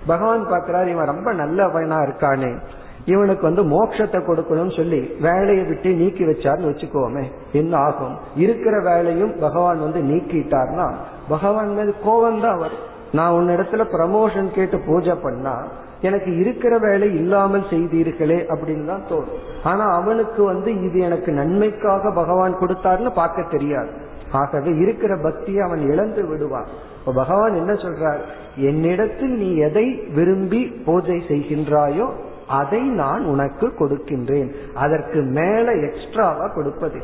பகவான் 0.07 0.51
பாக்குறாரு 0.51 0.87
இவன் 0.87 1.07
ரொம்ப 1.07 1.33
நல்லவனா 1.33 1.99
இருக்கானே. 2.01 2.57
இவனுக்கு 3.05 3.43
வந்து 3.43 3.63
மோட்சத்தை 3.63 4.19
கொடுக்கணும்னு 4.23 4.77
சொல்லி 4.77 5.01
வேலையை 5.21 5.65
விட்டு 5.65 5.95
நீக்கி 5.95 6.25
வச்சார்னு 6.25 6.69
வச்சுக்கோமே 6.71 7.25
என்ன 7.53 7.77
ஆகும்? 7.77 8.17
இருக்கிற 8.35 8.81
வேலையும் 8.81 9.39
பகவான் 9.41 9.81
வந்து 9.81 10.01
நீக்கிட்டார்னா 10.01 10.95
பகவான் 11.29 11.69
மீது 11.69 11.95
கோபம் 12.05 12.41
தான் 12.41 12.59
வரும். 12.59 12.93
நான் 13.19 13.35
உன்னிடத்துல 13.39 13.83
ப்ரமோஷன் 13.97 14.51
கேட்டு 14.55 14.77
பூஜை 14.79 15.15
பண்ணா 15.15 15.57
எனக்கு 16.01 16.31
இருக்கிற 16.37 16.79
வேலை 16.79 17.09
இல்லாமல் 17.15 17.67
செய்தீர்களே 17.71 18.39
அப்படின்னு 18.53 18.85
தான் 18.85 19.07
தோணும். 19.11 19.43
ஆனா 19.63 19.85
அவனுக்கு 19.91 20.45
வந்து 20.45 20.71
இது 20.87 20.99
எனக்கு 20.99 21.33
நன்மைக்காக 21.33 22.11
பகவான் 22.11 22.59
கொடுத்தாருன்னு 22.61 23.13
பார்க்க 23.15 23.43
தெரியாது. 23.43 23.93
ஆகவே 24.31 24.71
இருக்கிற 24.77 25.13
பக்தியை 25.17 25.61
அவன் 25.67 25.83
இழந்து 25.93 26.23
விடுவான். 26.27 26.69
இப்ப 26.99 27.13
பகவான் 27.13 27.55
என்ன 27.55 27.73
சொல்றார்? 27.73 28.21
என்னிடத்தில் 28.71 29.35
நீ 29.43 29.49
எதை 29.69 29.87
விரும்பி 30.15 30.63
பூஜை 30.87 31.19
செய்கின்றாயோ 31.29 32.09
அதை 32.49 32.83
நான் 33.03 33.25
உனக்கு 33.25 33.67
கொடுக்கின்றேன். 33.79 34.51
அதற்கு 34.75 35.21
மேல 35.39 35.67
எக்ஸ்ட்ராவா 35.89 36.47
கொடுப்பது. 36.49 37.01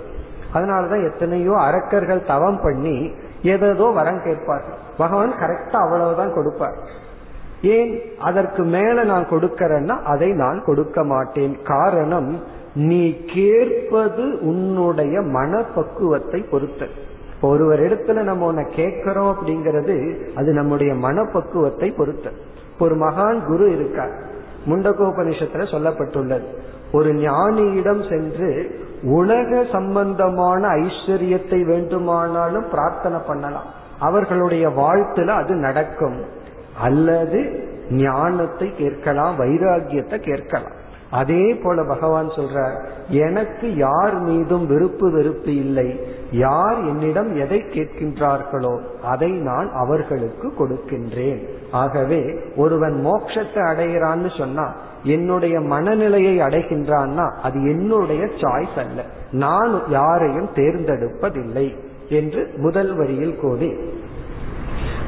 அதனாலதான் 0.54 1.06
எத்தனையோ 1.10 1.54
அரக்கர்கள் 1.58 2.28
தவம் 2.32 2.60
பண்ணி 2.62 2.96
எதோ 3.42 3.88
வரம் 3.98 4.22
கேட்பார்கள். 4.22 4.80
பகவான் 5.00 5.32
கரெக்டா 5.32 5.76
அவ்வளவுதான் 5.84 6.34
கொடுப்பார். 6.34 6.76
ஏன்? 7.62 7.92
அதற்கு 8.18 8.62
மேல 8.64 9.04
நான் 9.04 9.28
கொடுக்கறேன்னா 9.28 10.02
அதை 10.02 10.28
நான் 10.28 10.62
கொடுக்க 10.64 11.04
மாட்டேன். 11.04 11.62
காரணம் 11.62 12.30
நீ 12.74 13.24
கேட்பது 13.34 14.38
உன்னுடைய 14.40 15.20
மனப்பக்குவத்தை 15.20 16.50
பொறுத்த. 16.50 16.86
ஒருவர் 17.40 17.80
இடத்துல 17.80 18.22
நம்ம 18.22 18.46
உன்னை 18.46 18.64
கேட்கிறோம் 18.74 19.32
அப்படிங்கிறது 19.34 19.96
அது 20.34 20.52
நம்முடைய 20.52 20.94
மனப்பக்குவத்தை 20.94 21.90
பொறுத்த. 21.96 22.30
ஒரு 22.78 22.94
மகான் 22.96 23.46
குரு 23.46 23.74
இருக்கார். 23.74 24.12
முண்டகோபனிஷத்துல 24.66 25.64
சொல்லப்பட்டுள்ளது. 25.74 26.44
ஒரு 26.92 27.12
ஞானியிடம் 27.12 28.08
சென்று 28.08 28.50
உலக 29.02 29.64
சம்பந்தமான 29.72 30.68
ஐஸ்வர்யத்தை 30.68 31.64
வேண்டுமானாலும் 31.64 32.70
பிரார்த்தனை 32.70 33.18
பண்ணலாம். 33.26 33.78
அவர்களுடைய 34.00 34.68
வாழ்த்துல 34.68 35.26
அது 35.26 35.54
நடக்கும். 35.54 36.20
அல்லது 36.80 37.68
ஞானத்தை 37.90 38.74
கேட்கலாம் 38.76 39.38
வைராகியத்தை 39.38 40.18
கேட்கலாம். 40.18 40.76
அதே 41.10 41.54
போல 41.54 41.84
பகவான் 41.84 42.28
சொல்றார் 42.28 42.76
எனக்கு 43.08 43.76
யார் 43.76 44.16
மீதும் 44.20 44.66
விருப்பு 44.66 45.10
வெறுப்பு 45.10 45.54
இல்லை. 45.54 46.00
யார் 46.30 46.78
என்னிடம் 46.78 47.30
எதை 47.34 47.58
கேட்கின்றார்களோ 47.58 48.80
அதை 49.02 49.30
நான் 49.30 49.72
அவர்களுக்கு 49.72 50.48
கொடுக்கின்றேன். 50.58 51.40
ஆகவே 51.70 52.34
ஒருவன் 52.56 52.96
மோட்சத்தை 53.06 53.62
அடைகிறான்னு 53.72 54.38
சொன்னா 54.38 54.66
என்னுடைய 55.04 55.60
மனநிலையை 55.60 56.38
அடைகின்றான்னா 56.38 57.26
அது 57.42 57.58
என்னுடைய 57.62 58.22
சாய்ஸ் 58.24 58.78
அல்ல. 58.78 59.04
நான் 59.30 59.82
யாரையும் 59.88 60.50
தேர்ந்தெடுப்பதில்லை. 60.54 61.68
என்று 62.10 62.50
முதல் 62.56 62.96
வரியில் 62.96 63.36
கூறி. 63.36 63.74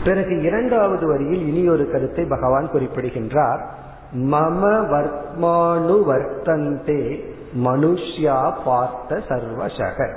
பிறகு 0.04 0.42
இரண்டாவது 0.42 1.06
வரியில் 1.06 1.46
இனி 1.46 1.68
ஒரு 1.68 1.90
கருத்தை 1.90 2.24
பகவான் 2.24 2.70
குறிப்பிடுகின்றார். 2.70 3.80
மம 4.16 4.64
வர்மானு 4.86 6.02
வர்த்தந்தே 6.08 7.30
மனுஷ்யா 7.64 8.52
பார்த்த 8.64 9.20
சர்வசக. 9.28 10.16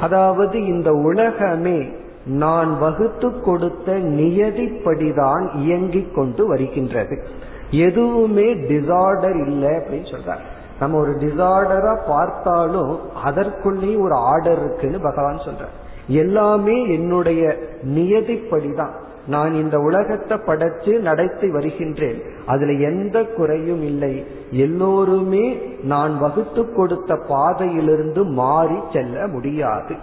அதாவது 0.00 0.66
இந்த 0.66 0.92
உலகமே 0.92 1.92
நான் 2.26 2.78
வகுத்து 2.78 3.40
கொடுத்த 3.40 3.92
நியதிப்படிதான் 3.92 5.54
இயங்கிக் 5.54 6.14
கொண்டு 6.14 6.46
வருகின்றது. 6.46 7.22
எதுவுமே 7.70 8.54
டிசார்டர் 8.54 9.46
இல்லை 9.46 9.68
அப்படின்னு 9.68 10.14
சொல்றார். 10.14 10.42
நம்ம 10.80 10.98
ஒரு 10.98 11.10
டிசார்டரா 11.10 12.00
பார்த்தாலும் 12.06 12.98
அதற்குள்ளேயும் 13.24 14.00
ஒரு 14.00 14.14
ஆர்டர் 14.14 14.58
இருக்குன்னு 14.58 15.00
பகவான் 15.00 15.36
சொல்றார். 15.36 15.80
எல்லாமே 16.06 16.92
என்னுடைய 16.92 17.58
நியதிப்படிதான். 17.82 19.00
நான் 19.26 19.54
இந்த 19.54 19.78
உலகத்தை 19.78 20.38
படைச்சு 20.38 20.98
நடத்தி 20.98 21.50
வருகின்றேன். 21.50 22.22
அதுல 22.46 22.72
எந்த 22.72 23.24
குறையும் 23.24 23.82
இல்லை. 23.82 24.26
எல்லோருமே 24.50 25.76
நான் 25.82 26.18
வகுத்து 26.18 26.72
கொடுத்த 26.72 27.16
பாதையிலிருந்து 27.28 28.24
மாறி 28.24 28.78
செல்ல 28.92 29.26
முடியாது. 29.26 29.94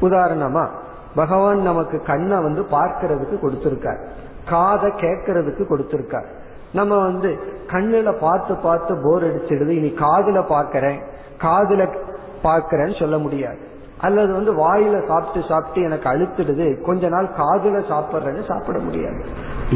உதாரணமா 0.00 0.68
பகவான் 1.14 1.62
நமக்கு 1.62 2.02
கண்ணை 2.02 2.42
வந்து 2.42 2.62
பார்க்கறதுக்கு 2.62 3.38
கொடுத்திருக்கார். 3.42 4.06
காதை 4.48 4.90
கேட்கறதுக்கு 4.90 5.64
கொடுத்திருக்கார். 5.68 6.26
நம்ம 6.72 6.98
வந்து 6.98 7.38
கண்ணுல 7.66 8.12
பார்த்து 8.20 8.56
பார்த்து 8.56 9.00
போர் 9.02 9.24
அடிச்சிடுது. 9.24 9.68
இனி 9.68 9.88
காதுல 9.88 10.44
பாக்கிறேன் 10.48 11.02
காதுல 11.40 11.96
பாக்கிறேன்னு 12.42 12.98
சொல்ல 12.98 13.18
முடியாது. 13.18 13.58
அல்லது 13.98 14.32
வந்து 14.32 14.52
வாயில 14.52 15.06
சாப்பிட்டு 15.06 15.48
சாப்பிட்டு 15.48 15.80
எனக்கு 15.82 16.08
அழுத்துடுது 16.08 16.66
கொஞ்ச 16.82 17.08
நாள் 17.08 17.28
காதுல 17.38 17.82
சாப்பிட்றேன்னு 17.90 18.44
சாப்பிட 18.46 18.78
முடியாது. 18.78 19.20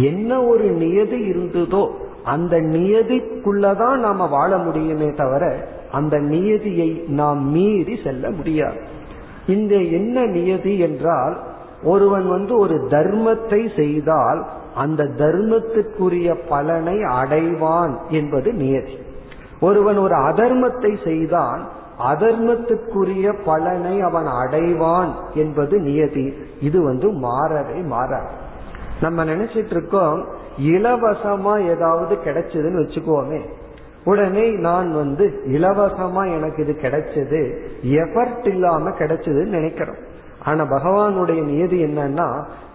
என்ன 0.03 0.43
ஒரு 0.43 0.67
நியதி 0.71 1.19
இருந்ததோ 1.31 1.83
அந்த 2.25 2.57
நியதிக்குள்ளதான் 2.57 3.97
நாம 3.97 4.27
வாழ 4.27 4.59
முடியுமே 4.59 5.09
தவிர 5.11 5.45
அந்த 5.93 6.19
நியதியை 6.19 6.91
நாம் 7.09 7.41
மீறி 7.51 7.97
செல்ல 8.05 8.31
முடியாது. 8.31 8.81
இந்த 9.47 9.75
என்ன 9.77 10.27
நியதி 10.27 10.79
என்றால் 10.79 11.37
ஒருவன் 11.85 12.29
வந்து 12.29 12.59
ஒரு 12.59 12.75
தர்மத்தை 12.91 13.63
செய்தால் 13.77 14.47
அந்த 14.75 15.05
தர்மத்துக்குரிய 15.19 16.37
பலனை 16.49 16.99
அடைவான் 16.99 17.95
என்பது 18.09 18.53
நியதி. 18.53 18.97
ஒருவன் 19.61 19.97
ஒரு 19.97 20.15
அதர்மத்தை 20.15 20.93
செய்தான் 21.05 21.63
அதர்மத்துக்குரிய 22.11 23.35
பலனை 23.45 24.01
அவன் 24.01 24.29
அடைவான் 24.43 25.13
என்பது 25.35 25.79
நியதி. 25.81 26.27
இது 26.61 26.83
வந்து 26.83 27.09
மாறவே 27.09 27.85
மாற 27.87 28.21
நம்ம 29.01 29.25
நினைச்சிட்டு 29.25 29.75
இருக்கோம் 29.77 30.19
இலவசமா 30.59 31.53
ஏதாவது 31.69 32.15
கிடைச்சதுன்னு 32.25 32.81
வச்சுக்கோமே. 32.83 33.41
உடனே 34.05 34.51
நான் 34.51 34.95
வந்து 34.95 35.43
இலவசமா 35.47 36.23
எனக்கு 36.37 36.63
இது 36.63 36.75
கிடைச்சது 36.83 37.41
எஃபர்ட் 37.83 38.49
இல்லாம 38.49 38.91
கிடைச்சதுன்னு 38.91 39.57
நினைக்கிறோம். 39.59 40.01
ஆனா 40.45 40.65
பகவானுடைய 40.65 41.43
நியதி 41.45 41.85
என்னன்னா 41.85 42.29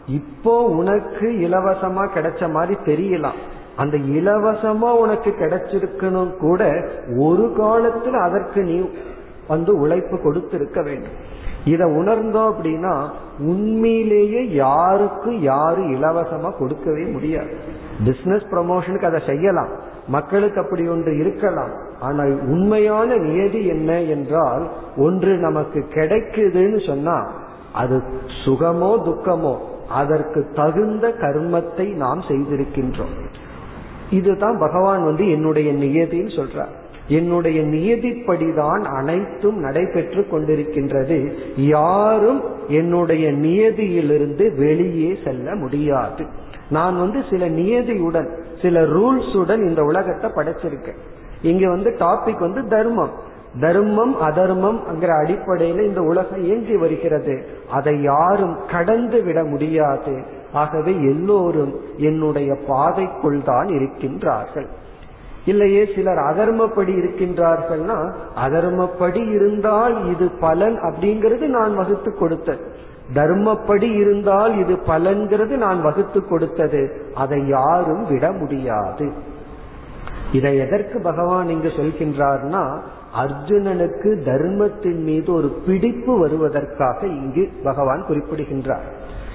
இப்போ 0.08 0.64
உனக்கு 0.64 1.28
இலவசமா 1.28 2.04
கிடைச்ச 2.16 2.52
மாதிரி 2.52 2.76
தெரியலாம். 2.86 3.40
அந்த 3.76 3.98
இலவசமா 3.98 4.90
உனக்கு 4.96 5.30
கிடைச்சிருக்கணும் 5.30 6.38
கூட 6.38 6.62
ஒரு 7.18 7.54
காலத்துல 7.58 8.12
அதற்கு 8.12 8.62
நீ 8.62 8.78
வந்து 9.48 9.72
உழைப்பு 9.80 10.16
கொடுத்திருக்க 10.22 10.82
வேண்டும். 10.82 11.18
இதை 11.66 11.86
உணர்ந்தோம் 12.00 12.50
அப்படின்னா 12.52 12.94
உண்மையிலேயே 13.52 14.42
யாருக்கு 14.52 15.32
யாரு 15.42 15.82
இலவசமா 15.96 16.50
கொடுக்கவே 16.58 17.06
முடியாது. 17.16 17.54
பிசினஸ் 18.06 18.46
ப்ரமோஷனுக்கு 18.52 19.10
அதை 19.12 19.22
செய்யலாம். 19.26 19.72
மக்களுக்கு 20.08 20.60
அப்படி 20.62 20.84
ஒன்று 20.88 21.14
இருக்கலாம். 21.18 21.74
ஆனால் 22.00 22.32
உண்மையான 22.54 23.10
நியதி 23.18 23.62
என்ன 23.66 23.92
என்றால் 24.16 24.64
ஒன்று 24.98 25.32
நமக்கு 25.38 25.80
கிடைக்குதுன்னு 25.96 26.80
சொன்னா 26.88 27.18
அது 27.74 27.98
சுகமோ 28.44 28.92
துக்கமோ 29.08 29.56
அதற்கு 30.02 30.40
தகுந்த 30.54 31.06
கர்மத்தை 31.22 31.88
நாம் 32.04 32.22
செய்திருக்கின்றோம். 32.30 33.16
இதுதான் 34.10 34.58
பகவான் 34.58 35.04
வந்து 35.04 35.24
என்னுடைய 35.30 35.70
நியதின்னு 35.84 36.34
சொல்றார். 36.40 36.74
என்னுடைய 37.08 37.62
நியதிப்படிதான் 37.62 38.84
அனைத்தும் 38.84 39.58
நடைபெற்று 39.58 40.28
கொண்டிருக்கின்றது. 40.32 41.34
யாரும் 41.56 42.44
என்னுடைய 42.68 43.32
நியதியிலிருந்து 43.32 44.56
வெளியே 44.56 45.18
செல்ல 45.24 45.56
முடியாது. 45.56 46.26
நான் 46.70 46.98
வந்து 46.98 47.24
சில 47.30 47.50
நியதியுடன் 47.50 48.30
சில 48.62 48.82
ரூல்ஸுடன் 48.82 49.68
இந்த 49.68 49.84
உலகத்தை 49.84 50.30
படைச்சிருக்கேன் 50.30 50.98
இங்க 51.42 51.70
வந்து 51.70 51.90
டாபிக் 51.90 52.40
வந்து 52.40 52.68
தர்மம். 52.68 53.26
தர்மம் 53.60 54.22
அதர்மம் 54.22 54.82
அடிப்படையில 55.02 55.86
இந்த 55.88 56.02
உலகம் 56.02 56.44
இயங்கி 56.44 56.76
வருகிறது. 56.76 57.46
அதை 57.72 58.02
யாரும் 58.02 58.58
கடந்து 58.72 59.24
விட 59.24 59.44
முடியாது. 59.44 60.24
ஆகவே 60.54 60.92
எல்லோரும் 60.92 61.76
என்னுடைய 61.98 62.54
பாதைக்குள் 62.68 63.44
தான் 63.44 63.68
இருக்கின்றார்கள். 63.68 64.68
இல்லையே 65.48 65.84
சிலர் 65.96 66.18
அதர்மப்படி 66.18 66.94
இருக்கின்றார்கள்னா 67.00 67.98
அதர்மப்படி 68.46 69.22
இருந்தால் 69.32 69.96
இது 70.10 70.30
பலன் 70.40 70.78
அப்படிங்கிறது 70.82 71.46
நான் 71.48 71.76
வகுத்து 71.76 72.18
கொடுத்தது. 72.18 72.66
தர்மப்படி 73.14 73.90
இருந்தால் 73.96 74.54
இது 74.58 74.76
பலன்கிறது 74.76 75.56
நான் 75.58 75.82
வகுத்து 75.82 76.28
கொடுத்தது. 76.28 76.82
அதை 77.16 77.48
யாரும் 77.48 78.06
விட 78.10 78.32
முடியாது. 78.32 79.12
இதை 80.32 80.58
எதற்கு 80.58 81.02
பகவான் 81.02 81.50
இங்கு 81.50 81.68
சொல்கின்றார்னா 81.68 82.64
அர்ஜுனனுக்கு 83.20 84.10
தர்மத்தின் 84.26 85.04
மீது 85.04 85.34
ஒரு 85.34 85.50
பிடிப்பு 85.66 86.20
வருவதற்காக 86.20 87.08
இங்கு 87.08 87.50
பகவான் 87.64 88.06
குறிப்பிடுகின்றார். 88.06 88.88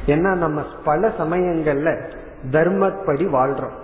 ஏன்னா 0.07 0.35
நம்ம 0.35 0.63
பல 0.85 1.13
சமயங்கள்ல 1.19 1.89
தர்மப்படி 2.51 3.25
வாழ்றோம். 3.37 3.77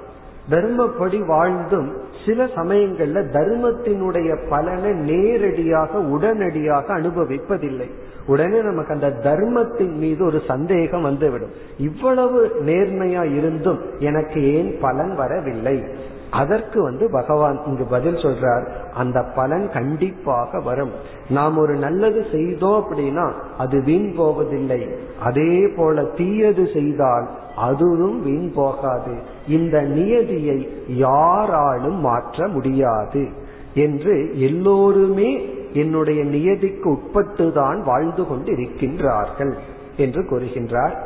தர்மப்படி 0.51 1.27
வாழ்ந்தும் 1.27 1.89
சில 2.29 2.45
சமயங்கள்ல 2.45 3.21
தர்மத்தினுடைய 3.33 4.49
பலனை 4.49 4.91
நேரடியாக 4.91 5.99
உடனடியாக 5.99 6.99
அனுபவிப்பதில்லை. 6.99 7.89
உடனே 8.27 8.63
நமக்கு 8.63 8.95
அந்த 8.95 9.11
தர்மத்தின் 9.11 9.97
மீது 9.97 10.25
ஒரு 10.25 10.41
சந்தேகம் 10.47 11.03
வந்துவிடும். 11.03 11.55
இவ்வளவு 11.79 12.53
நேர்மையா 12.67 13.37
இருந்தும் 13.37 13.81
எனக்கு 13.99 14.55
ஏன் 14.55 14.79
பலன் 14.81 15.15
வரவில்லை? 15.15 15.85
அதற்கு 16.31 16.83
வந்து 16.83 17.11
பகவான் 17.11 17.61
இங்கு 17.67 17.85
பதில் 17.85 18.15
சொல்றார் 18.15 18.67
அந்த 18.95 19.23
பலன் 19.23 19.71
கண்டிப்பாக 19.73 20.61
வரும். 20.61 20.91
நாம் 21.31 21.57
ஒரு 21.57 21.75
நல்லது 21.75 22.25
செய்தோம் 22.33 22.85
அப்படின்னா 22.85 23.33
அது 23.59 23.83
வீண் 23.83 24.15
போவதில்லை. 24.17 24.89
அதே 25.23 25.69
போல 25.77 26.05
தீயது 26.05 26.69
செய்தால் 26.73 27.29
அதுவும் 27.57 28.23
வீண் 28.23 28.53
போகாது. 28.55 29.37
இந்த 29.49 29.81
நியதியை 29.81 30.69
யாராலும் 30.89 32.01
மாற்ற 32.01 32.49
முடியாது 32.49 33.29
என்று 33.75 34.41
எல்லோருமே 34.41 35.31
என்னுடைய 35.73 36.25
நியதிக்கு 36.25 36.89
உட்பட்டுதான் 36.93 37.83
வாழ்ந்து 37.85 38.27
கொண்டு 38.27 38.53
இருக்கின்றார்கள் 38.53 39.53
என்று 39.97 40.23
கூறுகின்றார். 40.23 40.97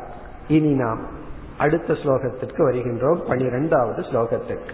இனி 0.49 0.71
நாம் 0.71 1.01
அடுத்த 1.59 1.93
ஸ்லோகத்திற்கு 1.93 2.59
வருகின்றோம் 2.59 3.27
பனிரெண்டாவது 3.29 4.03
ஸ்லோகத்திற்கு. 4.03 4.73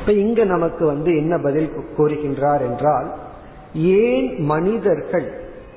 இப்ப 0.00 0.12
இங்க 0.12 0.44
நமக்கு 0.44 0.86
வந்து 0.86 1.16
என்ன 1.16 1.38
பதில் 1.38 1.72
கூறுகின்றார் 1.98 2.60
என்றால் 2.60 3.14
ஏன் 3.74 4.28
மனிதர்கள் 4.38 5.28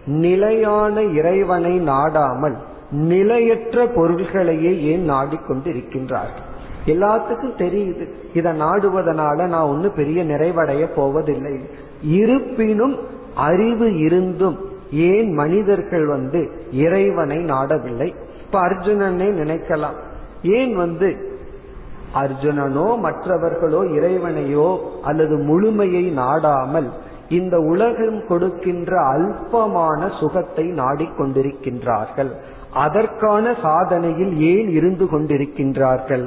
நிலையான 0.06 1.02
இறைவனை 1.02 1.80
நாடாமல் 1.80 2.58
நிலையற்ற 2.92 3.86
பொருள்களையே 3.86 4.82
ஏன் 4.82 5.04
நாடிக்கொண்டு 5.04 5.72
இருக்கின்றார்கள் 5.72 6.52
எல்லாத்துக்கும் 6.86 7.58
தெரியுது. 7.58 8.06
இதை 8.34 8.52
நாடுவதனால 8.52 9.48
நான் 9.48 9.70
ஒண்ணு 9.70 9.90
பெரிய 9.96 10.24
நிறைவடைய 10.24 10.88
போவதில்லை. 10.96 11.60
இருப்பினும் 12.04 12.96
அறிவு 13.36 13.98
இருந்தும் 13.98 14.58
ஏன் 14.92 15.34
மனிதர்கள் 15.34 16.06
வந்து 16.06 16.52
இறைவனை 16.72 17.38
நாடவில்லை? 17.38 18.14
இப்ப 18.46 18.60
அர்ஜுனனே 18.60 19.30
நினைக்கலாம். 19.42 20.00
ஏன் 20.42 20.76
வந்து 20.76 21.32
அர்ஜுனனோ 22.14 23.00
மற்றவர்களோ 23.00 23.84
இறைவனையோ 23.84 24.78
அல்லது 25.04 25.38
முழுமையை 25.38 26.12
நாடாமல் 26.12 26.90
இந்த 27.30 27.60
உலகம் 27.60 28.28
கொடுக்கின்ற 28.28 28.92
அல்பமான 29.02 30.20
சுகத்தை 30.20 30.66
நாடிக்கொண்டிருக்கின்றார்கள் 30.72 32.32
அதற்கான 32.74 33.52
சாதனையில் 33.52 34.38
ஏன் 34.38 34.70
இருந்து 34.70 35.06
கொண்டிருக்கின்றார்கள்? 35.06 36.26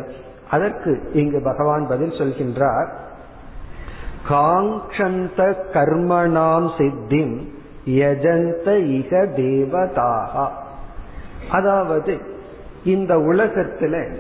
அதற்கு 0.51 1.11
இங்கு 1.13 1.41
பகவான் 1.43 1.87
பதில் 1.87 2.11
சொல்கின்றார் 2.11 2.89
காங்கந்த 4.29 5.57
கர்மணாம் 5.73 6.71
சித்திம் 6.79 7.55
யஜந்த 7.87 8.67
இக 8.99 9.11
தேவதாகா. 9.37 10.49
அதாவது 11.51 12.19
இந்த 12.85 13.17
உலகத்துல 13.17 14.17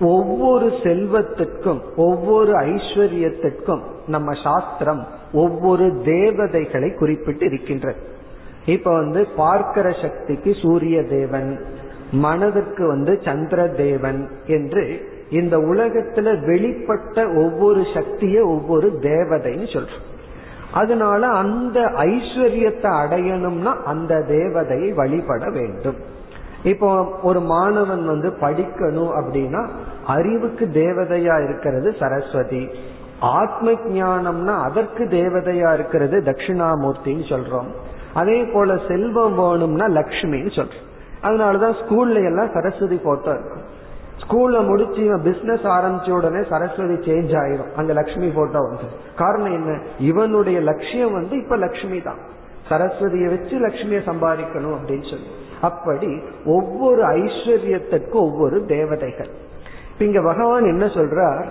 ஒவ்வொரு 0.00 0.66
செல்வத்திற்கும் 0.66 1.80
ஒவ்வொரு 1.96 2.52
ஐஸ்வர்யத்திற்கும் 2.52 3.82
நம்ம 4.06 4.32
சாஸ்திரம் 4.42 5.08
ஒவ்வொரு 5.32 6.02
தேவதைகளை 6.04 6.92
குறிப்பிட்டு 6.92 7.46
இருக்கின்றது 7.46 7.98
இப்ப 8.66 8.92
வந்து 8.92 9.26
பார்க்கிற 9.36 9.92
சக்திக்கு 9.92 10.54
சூரிய 10.62 11.02
தேவன் 11.02 11.64
மனதுக்கு 12.12 12.86
வந்து 12.86 13.20
சந்திர 13.24 13.68
தேவன் 13.68 14.30
என்று 14.46 15.12
இந்த 15.30 15.58
உலகத்துல 15.58 16.40
வெளிப்பட்ட 16.46 17.36
ஒவ்வொரு 17.36 17.80
சக்திய 17.80 18.44
ஒவ்வொரு 18.44 18.98
தேவதைன்னு 19.00 19.72
சொல்றோம். 19.72 20.12
அதனால 20.72 21.26
அந்த 21.26 21.80
ஐஸ்வர்யத்தை 21.80 22.90
அடையணும்னா 23.02 23.82
அந்த 23.82 24.24
தேவதையை 24.28 24.94
வழிபட 24.94 25.50
வேண்டும். 25.50 25.96
இப்போ 26.62 27.08
ஒரு 27.22 27.40
மாணவன் 27.40 28.06
வந்து 28.06 28.28
படிக்கணும் 28.40 29.12
அப்படின்னா 29.20 29.68
அறிவுக்கு 30.06 30.66
தேவதையா 30.66 31.44
இருக்கிறது 31.44 31.94
சரஸ்வதி. 31.98 32.68
ஆத்ம 33.20 33.70
ஞானம்னா 33.70 34.62
அதற்கு 34.62 35.04
தேவதையா 35.04 35.74
இருக்கிறது 35.74 36.20
தட்சிணாமூர்த்தின்னு 36.20 37.26
சொல்றோம். 37.28 37.66
அதே 38.14 38.44
போல 38.44 38.78
செல்வம் 38.88 39.34
வேணும்னா 39.34 39.86
லக்ஷ்மின்னு 39.86 40.52
சொல்றோம். 40.54 40.84
அதனாலதான் 41.22 41.74
ஸ்கூல்ல 41.82 42.14
எல்லாம் 42.14 42.50
சரஸ்வதி 42.52 42.96
போட்டோ 42.96 43.30
இருக்கும். 43.30 43.82
ஸ்கூல்ல 44.20 44.66
முடிச்சு 44.66 45.04
இவன் 45.04 45.22
பிசினஸ் 45.22 45.60
ஆரம்பிச்ச 45.60 46.10
உடனே 46.10 46.46
சரஸ்வதி 46.48 47.12
சேஞ்ச் 47.12 47.36
ஆயிரும். 47.36 47.72
அங்க 47.76 47.92
லக்ஷ்மி 47.92 48.28
போட்டோ 48.28 48.58
வந்து. 48.58 48.82
காரணம் 49.16 49.52
என்ன? 49.52 49.78
இவனுடைய 49.98 50.60
லட்சியம் 50.60 51.12
வந்து 51.12 51.36
இப்ப 51.36 51.56
லக்ஷ்மி 51.56 52.00
தான். 52.00 52.18
சரஸ்வதியை 52.68 53.24
வச்சு 53.24 53.66
லக்ஷ்மியை 53.66 54.00
சம்பாதிக்கணும் 54.00 54.76
அப்படின்னு 54.76 55.10
சொல்லி. 55.10 55.26
அப்படி 55.60 56.20
ஒவ்வொரு 56.44 57.02
ஐஸ்வர்யத்திற்கும் 57.02 58.12
ஒவ்வொரு 58.12 58.64
தேவதைகள். 58.64 59.30
இங்க 59.98 60.22
பகவான் 60.22 60.64
என்ன 60.64 60.84
சொல்றார்? 60.84 61.44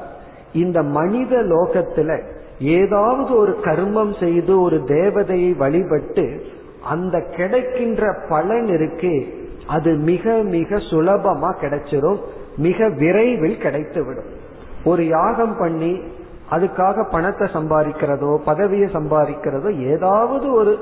இந்த 0.53 0.83
மனித 0.83 1.35
லோகத்துல 1.37 2.23
ஏதாவது 2.59 3.35
ஒரு 3.35 3.59
கர்மம் 3.63 4.19
செய்து 4.19 4.61
ஒரு 4.61 4.77
தேவதையை 4.77 5.57
வழிபட்டு 5.57 6.43
அந்த 6.83 7.21
கிடைக்கின்ற 7.21 8.15
பலன் 8.29 8.65
இருக்கு 8.65 9.41
அது 9.67 9.95
மிக 9.95 10.33
மிக 10.33 10.75
சுலபமா 10.75 11.53
கிடைச்சிரும். 11.61 12.19
மிக 12.57 12.89
விரைவில் 12.89 13.57
கிடைத்துவிடும். 13.63 14.29
ஒரு 14.83 15.07
யாகம் 15.07 15.57
பண்ணி 15.57 16.01
அதுக்காக 16.51 17.09
பணத்தை 17.11 17.47
சம்பாதிக்கிறதோ 17.47 18.35
பதவியை 18.35 18.89
சம்பாதிக்கிறதோ 18.93 19.87
ஏதாவது 19.89 20.53
ஒரு 20.53 20.79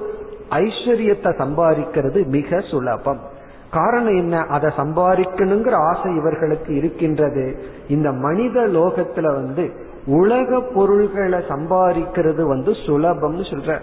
ஐஸ்வர்யத்தை 0.50 1.32
சம்பாதிக்கிறது 1.38 2.26
மிக 2.26 2.60
சுலபம். 2.60 3.20
காரணம் 3.72 4.16
என்ன? 4.16 4.40
அதை 4.40 4.72
சம்பாதிக்கணுங்கிற 4.78 5.72
ஆசை 5.72 6.16
இவர்களுக்கு 6.16 6.76
இருக்கின்றது. 6.76 7.64
இந்த 7.88 8.12
மனித 8.12 8.62
லோகத்துல 8.62 9.22
வந்து 9.22 9.72
உலக 10.06 10.62
பொருள்களை 10.74 11.40
சம்பாதிக்கிறது 11.40 12.42
வந்து 12.42 12.72
சுலபம்னு 12.72 13.44
சொல்ற. 13.52 13.80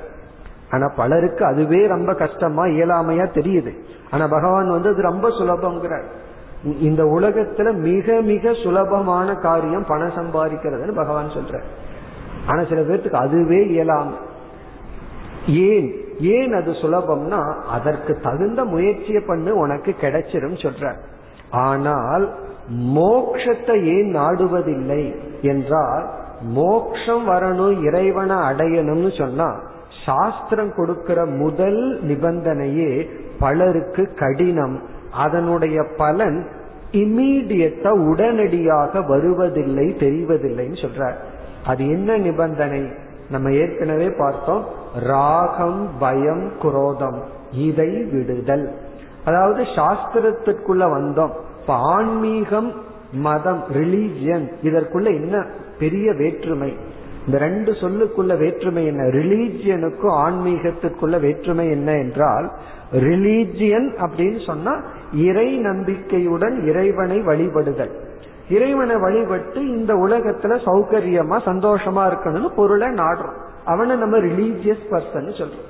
ஆனா 0.70 0.92
பலருக்கு 0.96 1.44
அதுவே 1.44 1.86
ரொம்ப 1.86 2.14
கஷ்டமா 2.14 2.64
இயலாமையா 2.64 3.26
தெரியுது. 3.32 3.72
ஆனா 4.10 4.26
பகவான் 4.26 4.70
வந்து 4.70 4.88
அது 4.88 5.02
ரொம்ப 5.02 5.28
சுலபங்கிறார் 5.28 6.04
இந்த 6.64 7.04
உலகத்துல 7.04 7.72
மிக 7.74 8.20
மிக 8.20 8.52
சுலபமான 8.52 9.34
காரியம் 9.34 9.84
பணம் 9.88 10.10
சம்பாதிக்கிறதுன்னு 10.10 10.94
பகவான் 10.94 11.28
சொல்ற 11.28 11.60
ஆனா 12.46 12.64
சில 12.68 12.80
பேர்த்துக்கு 12.80 13.10
அதுவே 13.10 13.64
இயலாம. 13.64 14.10
ஏன்? 15.46 15.94
ஏன் 16.20 16.52
அது 16.52 16.70
சுலபம்னா 16.70 17.54
அதற்கு 17.62 18.20
தகுந்த 18.20 18.64
முயற்சியை 18.64 19.22
பண்ணு 19.26 19.56
உனக்கு 19.56 19.94
கிடைச்சிரும் 20.00 20.66
சொல்ற 20.66 20.94
ஆனால் 21.50 22.34
மோக்ஷத்தை 22.74 23.84
ஏன் 23.84 24.16
நாடுவதில்லை 24.16 25.14
என்றால் 25.42 26.10
மோக்ஷம் 26.42 27.28
வரணும் 27.28 27.82
இறைவனை 27.82 28.36
அடையணும்னு 28.36 29.18
சொன்னா 29.18 29.60
சாஸ்திரம் 30.06 30.74
கொடுக்கிற 30.76 31.26
முதல் 31.26 32.00
நிபந்தனையே 32.02 33.08
பலருக்கு 33.38 34.14
கடினம். 34.14 34.80
அதனுடைய 35.12 35.84
பலன் 35.96 36.46
இம்மீடியட்டா 36.92 37.88
உடனடியாக 37.88 39.00
வருவதில்லை 39.00 39.96
தெரிவதில்லைன்னு 39.98 40.86
சொல்றார். 40.86 41.14
அது 41.66 41.88
என்ன 41.88 42.16
நிபந்தனை? 42.16 42.86
நம்ம 43.30 43.52
ஏற்கனவே 43.52 44.10
பார்த்தோம் 44.18 44.64
ராகம் 45.02 45.90
பயம் 45.98 46.52
குரோதம் 46.58 47.22
இதை 47.52 48.04
விடுதல். 48.04 48.74
அதாவது 49.24 49.62
சாஸ்திரத்திற்குள்ள 49.62 50.90
வந்தோம். 50.90 51.30
இப்ப 51.60 51.74
ஆன்மீகம் 51.74 52.72
மதம் 53.12 53.64
ரிலீஜியன் 53.72 54.50
இதற்குள்ள 54.62 55.04
என்ன 55.04 55.46
பெரிய 55.78 56.12
வேற்றுமை? 56.12 56.76
இந்த 57.26 57.38
ரெண்டு 57.38 57.72
சொல்லுக்குள்ள 57.72 58.38
வேற்றுமை 58.38 58.86
என்ன? 58.86 59.02
ரிலீஜியனுக்கும் 59.02 60.12
ஆன்மீகத்திற்குள்ள 60.12 61.20
வேற்றுமை 61.20 61.70
என்ன 61.70 61.92
என்றால் 61.92 62.52
ரிலீஜியன் 62.92 64.06
அப்படின்னு 64.06 64.46
சொன்னா 64.46 64.80
இறை 65.12 65.58
நம்பிக்கையுடன் 65.58 66.66
இறைவனை 66.66 67.20
வழிபடுதல். 67.20 67.90
இறைவனை 68.48 68.96
வழிபட்டு 68.96 69.68
இந்த 69.68 69.94
உலகத்துல 69.94 70.60
சௌகரியமா 70.66 71.38
சந்தோஷமா 71.38 72.10
இருக்கணும்னு 72.10 72.48
பொருளை 72.48 72.88
நாடுறோம். 72.88 73.46
அவனை 73.64 73.96
நம்ம 73.96 74.18
ரிலீஜியஸ் 74.18 74.86
பர்சன் 74.90 75.38
சொல்றோம். 75.38 75.66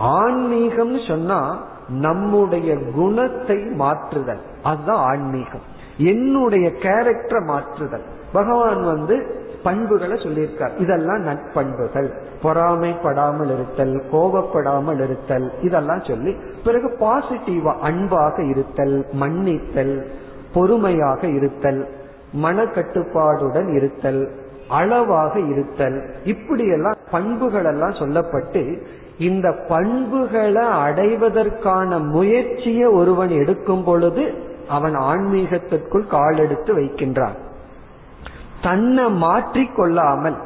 ஆன்மீகம்னு 0.00 1.08
சொன்னா 1.08 1.66
நம்முடைய 1.88 2.78
குணத்தை 2.94 3.56
மாற்றுதல். 3.56 4.40
அதுதான் 4.62 5.04
ஆன்மீகம். 5.04 5.72
என்னுடைய 5.96 6.68
கேரக்டரை 6.68 7.44
மாற்றுதல். 7.44 8.04
பகவான் 8.32 8.84
வந்து 8.84 9.42
பண்புகளை 9.62 10.20
சொல்லியிருக்கார். 10.20 10.80
இதெல்லாம் 10.80 11.26
நட்பண்புகள் 11.26 12.10
பொறாமைப்படாமல் 12.44 13.50
இருத்தல் 13.54 14.02
கோபப்படாமல் 14.12 15.00
இருத்தல் 15.04 15.52
இதெல்லாம் 15.62 16.02
சொல்லி 16.02 16.36
பிறகு 16.64 16.96
பாசிட்டிவா 17.00 17.78
அன்பாக 17.78 18.42
இருத்தல் 18.42 19.06
மன்னித்தல் 19.12 19.94
பொறுமையாக 20.54 21.26
இருத்தல் 21.26 21.88
மனக்கட்டுப்பாடுடன் 22.42 23.74
இருத்தல் 23.74 24.22
அளவாக 24.68 25.40
இருத்தல் 25.40 25.96
இப்படியெல்லாம் 26.24 26.96
பண்புகள் 27.10 27.64
எல்லாம் 27.64 27.90
சொல்லப்பட்டு 27.90 28.62
இந்த 29.18 29.52
பண்புகளை 29.68 30.66
அடைவதற்கான 30.66 31.98
முயற்சியை 31.98 32.86
ஒருவன் 32.86 33.28
எடுக்கும் 33.28 33.84
பொழுது 33.84 34.24
அவன் 34.68 34.96
ஆன்மீகத்திற்குள் 34.96 36.06
காலெடுத்து 36.06 36.72
வைக்கின்றான். 36.76 37.38
தன்னை 38.62 39.04
மாற்றிக்கொள்ளாமல் 39.22 40.36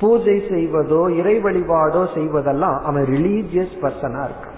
பூஜை 0.00 0.34
செய்வதோ 0.50 1.16
இறை 1.16 1.42
வழிபாடோ 1.42 2.06
செய்வதெல்லாம் 2.14 2.80
அவன் 2.80 3.02
ரிலீஜியஸ் 3.02 3.74
பர்சனா 3.82 4.28
இருக்கான். 4.28 4.54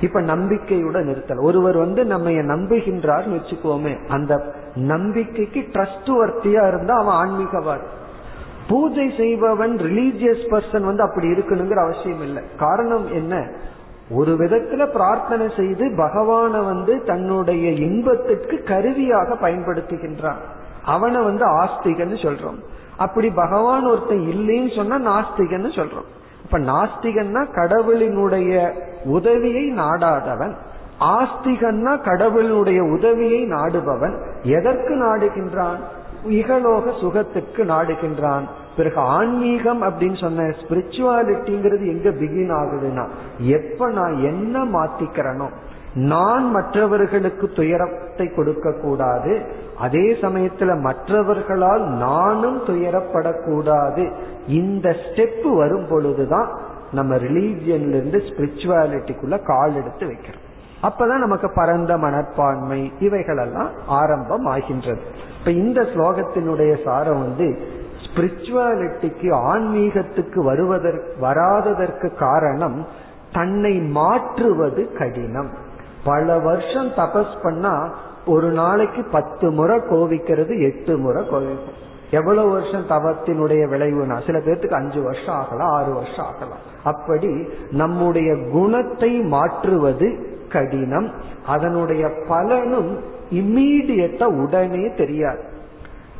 இப்ப 0.00 0.20
நம்பிக்கையுடன் 0.20 1.08
இருத்தல் 1.08 1.38
ஒருவர் 1.38 1.76
வந்து 1.76 2.04
நம்ம 2.04 2.30
நம்புகின்றார் 2.30 3.24
வச்சுக்கோமே 3.28 4.06
அந்த 4.08 4.54
நம்பிக்கைக்கு 4.74 5.60
ட்ரஸ்ட் 5.60 6.06
வர்த்தியா 6.06 6.68
இருந்தா 6.68 6.94
அவன் 6.94 7.16
ஆன்மீகவாதி. 7.16 7.86
பூஜை 8.68 9.12
செய்பவன் 9.16 9.76
ரிலீஜியஸ் 9.76 10.44
பர்சன் 10.50 10.84
வந்து 10.84 11.02
அப்படி 11.02 11.28
இருக்கணுங்கிற 11.28 11.74
அவசியம் 11.74 12.22
இல்லை. 12.22 12.42
காரணம் 12.58 13.12
என்ன? 13.12 13.50
ஒரு 14.10 14.32
விதத்துல 14.32 14.86
பிரார்த்தனை 14.86 15.50
செய்து 15.56 15.88
பகவான 15.88 16.64
வந்து 16.64 17.02
தன்னுடைய 17.02 17.70
இன்பத்திற்கு 17.70 18.62
கருவியாக 18.62 19.34
பயன்படுத்துகின்றான். 19.34 20.40
அவனை 20.84 21.22
வந்து 21.22 21.46
ஆஸ்திகன்னு 21.46 22.16
சொல்றோம். 22.22 22.58
அப்படி 22.96 23.30
பகவான் 23.30 23.86
ஒருத்தன் 23.86 24.18
இல்லைன்னு 24.18 24.76
சொன்னா 24.76 24.96
நாஸ்திகன்னு 24.98 25.74
சொல்றோம். 25.74 26.08
இப்ப 26.44 26.58
நாஸ்திகன்னா 26.58 27.46
கடவுளினுடைய 27.54 28.72
உதவியை 29.04 29.70
நாடாதவன். 29.70 30.54
ஆஸ்திகன்னா 31.00 32.02
கடவுளுடைய 32.02 32.82
உதவியை 32.82 33.44
நாடுபவன். 33.44 34.16
எதற்கு 34.42 34.94
நாடுகின்றான்? 34.94 35.78
இகலோக 36.28 36.98
சுகத்துக்கு 37.00 37.64
நாடுகின்றான். 37.64 38.42
பிறகு 38.76 38.96
ஆன்மீகம் 38.96 39.82
அப்படின்னு 39.82 40.20
சொன்ன 40.20 40.42
ஸ்பிரிச்சுவாலிட்டிங்கிறது 40.42 41.86
எங்க 41.86 42.10
பிகின் 42.10 42.56
ஆகுதுன்னா 42.56 43.08
எப்ப 43.38 43.90
நான் 43.90 44.16
என்ன 44.16 44.64
மாத்திக்கிறனோ 44.64 45.46
நான் 45.94 46.50
மற்றவர்களுக்கு 46.50 47.48
துயரத்தை 47.48 48.28
கொடுக்க 48.28 48.72
கூடாது 48.72 49.42
அதே 49.78 50.12
சமயத்துல 50.12 50.80
மற்றவர்களால் 50.80 51.82
நானும் 51.82 52.62
துயரப்படக்கூடாது. 52.62 54.12
இந்த 54.46 54.88
ஸ்டெப் 54.88 55.54
வரும் 55.56 55.86
பொழுதுதான் 55.90 56.58
நம்ம 56.92 57.16
ரிலீஜியன்ல 57.16 57.88
இருந்து 57.88 58.18
ஸ்பிரிச்சுவாலிட்டிக்குள்ள 58.18 59.42
கால் 59.42 59.74
எடுத்து 59.74 60.06
வைக்கிறோம். 60.06 60.42
அப்பதான் 60.82 61.18
நமக்கு 61.18 61.50
பரந்த 61.54 61.98
மனப்பான்மை 61.98 62.92
இவைகளெல்லாம் 62.98 63.70
ஆரம்பம் 63.86 64.44
ஆகின்றது 64.44 65.00
இப்ப 65.38 65.50
இந்த 65.50 65.80
ஸ்லோகத்தினுடைய 65.80 66.84
சாரம் 66.84 67.20
வந்து 67.20 67.58
ஸ்பிரிச்சுவாலிட்டிக்கு 68.04 69.28
ஆன்மீகத்துக்கு 69.28 70.38
வருவதற்கு 70.38 71.16
வராததற்கு 71.20 72.14
காரணம் 72.14 72.86
தன்னை 73.32 73.78
மாற்றுவது 73.78 74.92
கடினம். 74.92 75.72
பல 76.04 76.38
வருஷம் 76.38 76.88
தபஸ் 76.88 77.42
பண்ணா 77.42 77.88
ஒரு 78.26 78.50
நாளைக்கு 78.50 79.04
பத்து 79.04 79.50
முறை 79.50 79.78
கோவிக்கிறது 79.78 80.60
எட்டு 80.60 80.96
முறை 80.96 81.28
கோவிக்கும். 81.28 81.82
எவ்வளவு 82.10 82.50
வருஷம் 82.50 82.88
தவத்தினுடைய 82.88 83.62
விளைவுனா? 83.68 84.26
சில 84.26 84.38
பேர்த்துக்கு 84.38 84.72
அஞ்சு 84.72 85.02
வருஷம் 85.02 85.34
ஆகலாம் 85.34 85.70
ஆறு 85.70 85.94
வருஷம் 85.94 86.24
ஆகலாம். 86.24 86.58
அப்படி 86.84 87.48
நம்முடைய 87.70 88.36
குணத்தை 88.52 89.20
மாற்றுவது 89.20 90.32
கடினம். 90.48 91.12
அதனுடைய 91.46 92.10
பலனும் 92.28 93.02
இம்மீடியட்டா 93.30 94.24
உடனே 94.24 94.94
தெரியாது. 94.94 95.42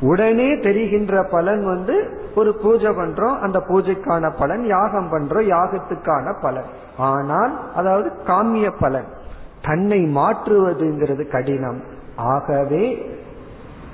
உடனே 0.01 0.59
தெரிகின்ற 0.59 1.23
பலன் 1.23 1.65
வந்து 1.65 2.19
ஒரு 2.35 2.53
பூஜை 2.53 2.91
பண்றோம் 2.91 3.39
அந்த 3.39 3.59
பூஜைக்கான 3.59 4.33
பலன் 4.39 4.65
யாகம் 4.65 5.11
பண்றோம் 5.11 5.47
யாகத்துக்கான 5.47 6.41
பலன். 6.41 6.69
ஆனால் 6.97 7.59
அதாவது 7.75 8.11
காமிய 8.27 8.71
பலன். 8.79 9.23
தன்னை 9.65 9.99
மாற்றுவதுங்கிறது 9.99 11.27
கடினம். 11.27 11.81
ஆகவே 12.15 13.11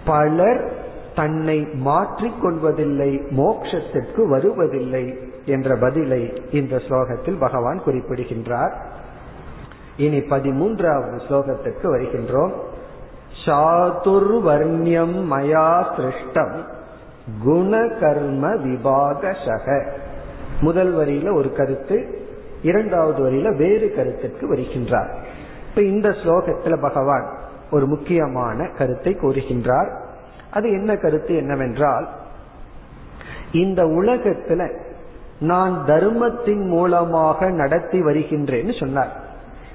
பலர் 0.05 0.71
தன்னை 1.15 1.67
மாற்றிக்கொள்வதில்லை 1.85 3.29
மோட்சத்திற்கு 3.29 4.27
வருவதில்லை 4.27 5.17
என்ற 5.45 5.75
பதிலை 5.75 6.43
இந்த 6.51 6.75
ஸ்லோகத்தில் 6.75 7.39
பகவான் 7.39 7.83
குறிப்பிடுகின்றார். 7.83 8.73
இனி 9.97 10.19
பதிமூன்றாவது 10.19 11.19
ஸ்லோகத்திற்கு 11.29 11.83
வருகின்றோம். 11.83 12.51
சாதுர்வர்ணியம் 13.45 15.15
மயா 15.31 15.85
சிருஷ்டம் 15.95 16.55
குணகர்ம 17.45 18.55
விபாகசக. 18.55 19.91
முதல் 20.61 20.95
வரியில 20.95 21.33
ஒரு 21.33 21.53
கருத்து 21.53 22.27
இரண்டாவது 22.61 23.29
வரியில 23.29 23.55
வேறு 23.55 23.93
கருத்திற்கு 23.95 24.53
வருகின்றார். 24.53 25.09
இப்ப 25.71 25.81
இந்த 25.81 26.09
ஸ்லோகத்துல 26.09 26.81
பகவான் 26.81 27.27
ஒரு 27.71 27.85
முக்கியமான 27.85 28.69
கருத்தை 28.77 29.17
கூறுகின்றார். 29.21 29.89
அது 30.51 30.69
என்ன 30.69 30.95
கருத்து 30.95 31.35
என்னவென்றால் 31.35 32.09
இந்த 33.51 33.83
உலகத்துல 33.83 34.79
நான் 35.39 35.83
தர்மத்தின் 35.85 36.67
மூலமாக 36.67 37.49
நடத்தி 37.49 37.99
வருகின்றேன்னு 38.01 38.79
சொன்னார். 38.79 39.13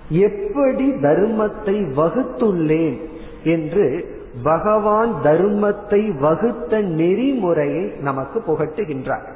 எப்படி 0.09 0.90
தர்மத்தை 0.90 1.76
வகுத்துள்ளேன் 1.94 2.99
என்று 3.44 4.14
பகவான் 4.42 5.12
தர்மத்தை 5.24 6.18
வகுத்த 6.20 6.80
நெறிமுறையை 6.80 7.92
நமக்கு 8.01 8.42
புகட்டுகின்றார். 8.47 9.26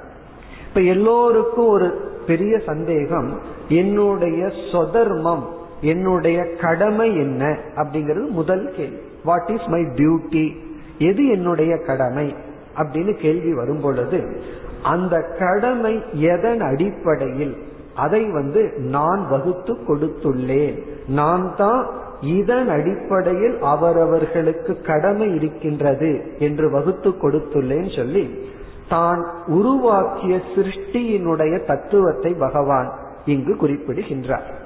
இப்ப 0.69 0.81
எல்லோருக்கும் 0.81 1.69
ஒரு 1.69 1.89
பெரிய 2.27 2.59
சந்தேகம் 2.59 3.41
என்னுடைய 3.69 4.53
சொதர்மம் 4.73 5.47
என்னுடைய 5.81 6.55
கடமை 6.61 7.17
என்ன 7.17 7.57
அப்படிங்கிறது 7.77 8.29
முதல் 8.29 8.73
கேள்வி. 8.77 8.97
வாட் 9.25 9.49
இஸ் 9.49 9.67
மை 9.67 9.81
டியூட்டி 9.81 10.57
எது 10.99 11.27
என்னுடைய 11.27 11.77
கடமை? 11.77 12.35
அப்படின்னு 12.77 13.13
கேள்வி 13.13 13.55
வரும் 13.55 13.81
பொழுது 13.81 14.43
அந்த 14.83 15.23
கடமை 15.39 16.03
எதன் 16.13 16.61
அடிப்படையில்? 16.61 17.57
அதை 17.95 18.31
வந்து 18.31 18.73
நான் 18.79 19.27
வகுத்து 19.29 19.75
கொடுத்துள்ளேன். 19.75 20.83
நான் 21.09 21.55
தான் 21.57 21.87
இதன் 22.21 22.69
அடிப்படையில் 22.69 23.59
அவரவர்களுக்கு 23.61 24.81
கடமை 24.81 25.35
இருக்கின்றது 25.35 26.37
என்று 26.39 26.71
வகுத்து 26.71 27.11
கொடுத்துள்ளேன் 27.11 27.97
சொல்லி 27.97 28.49
தான் 28.89 29.27
உருவாக்கிய 29.47 30.41
சிருஷ்டியினுடைய 30.55 31.67
தத்துவத்தை 31.67 32.33
பகவான் 32.33 32.93
இங்கு 33.25 33.57
குறிப்பிடுகின்றார். 33.57 34.60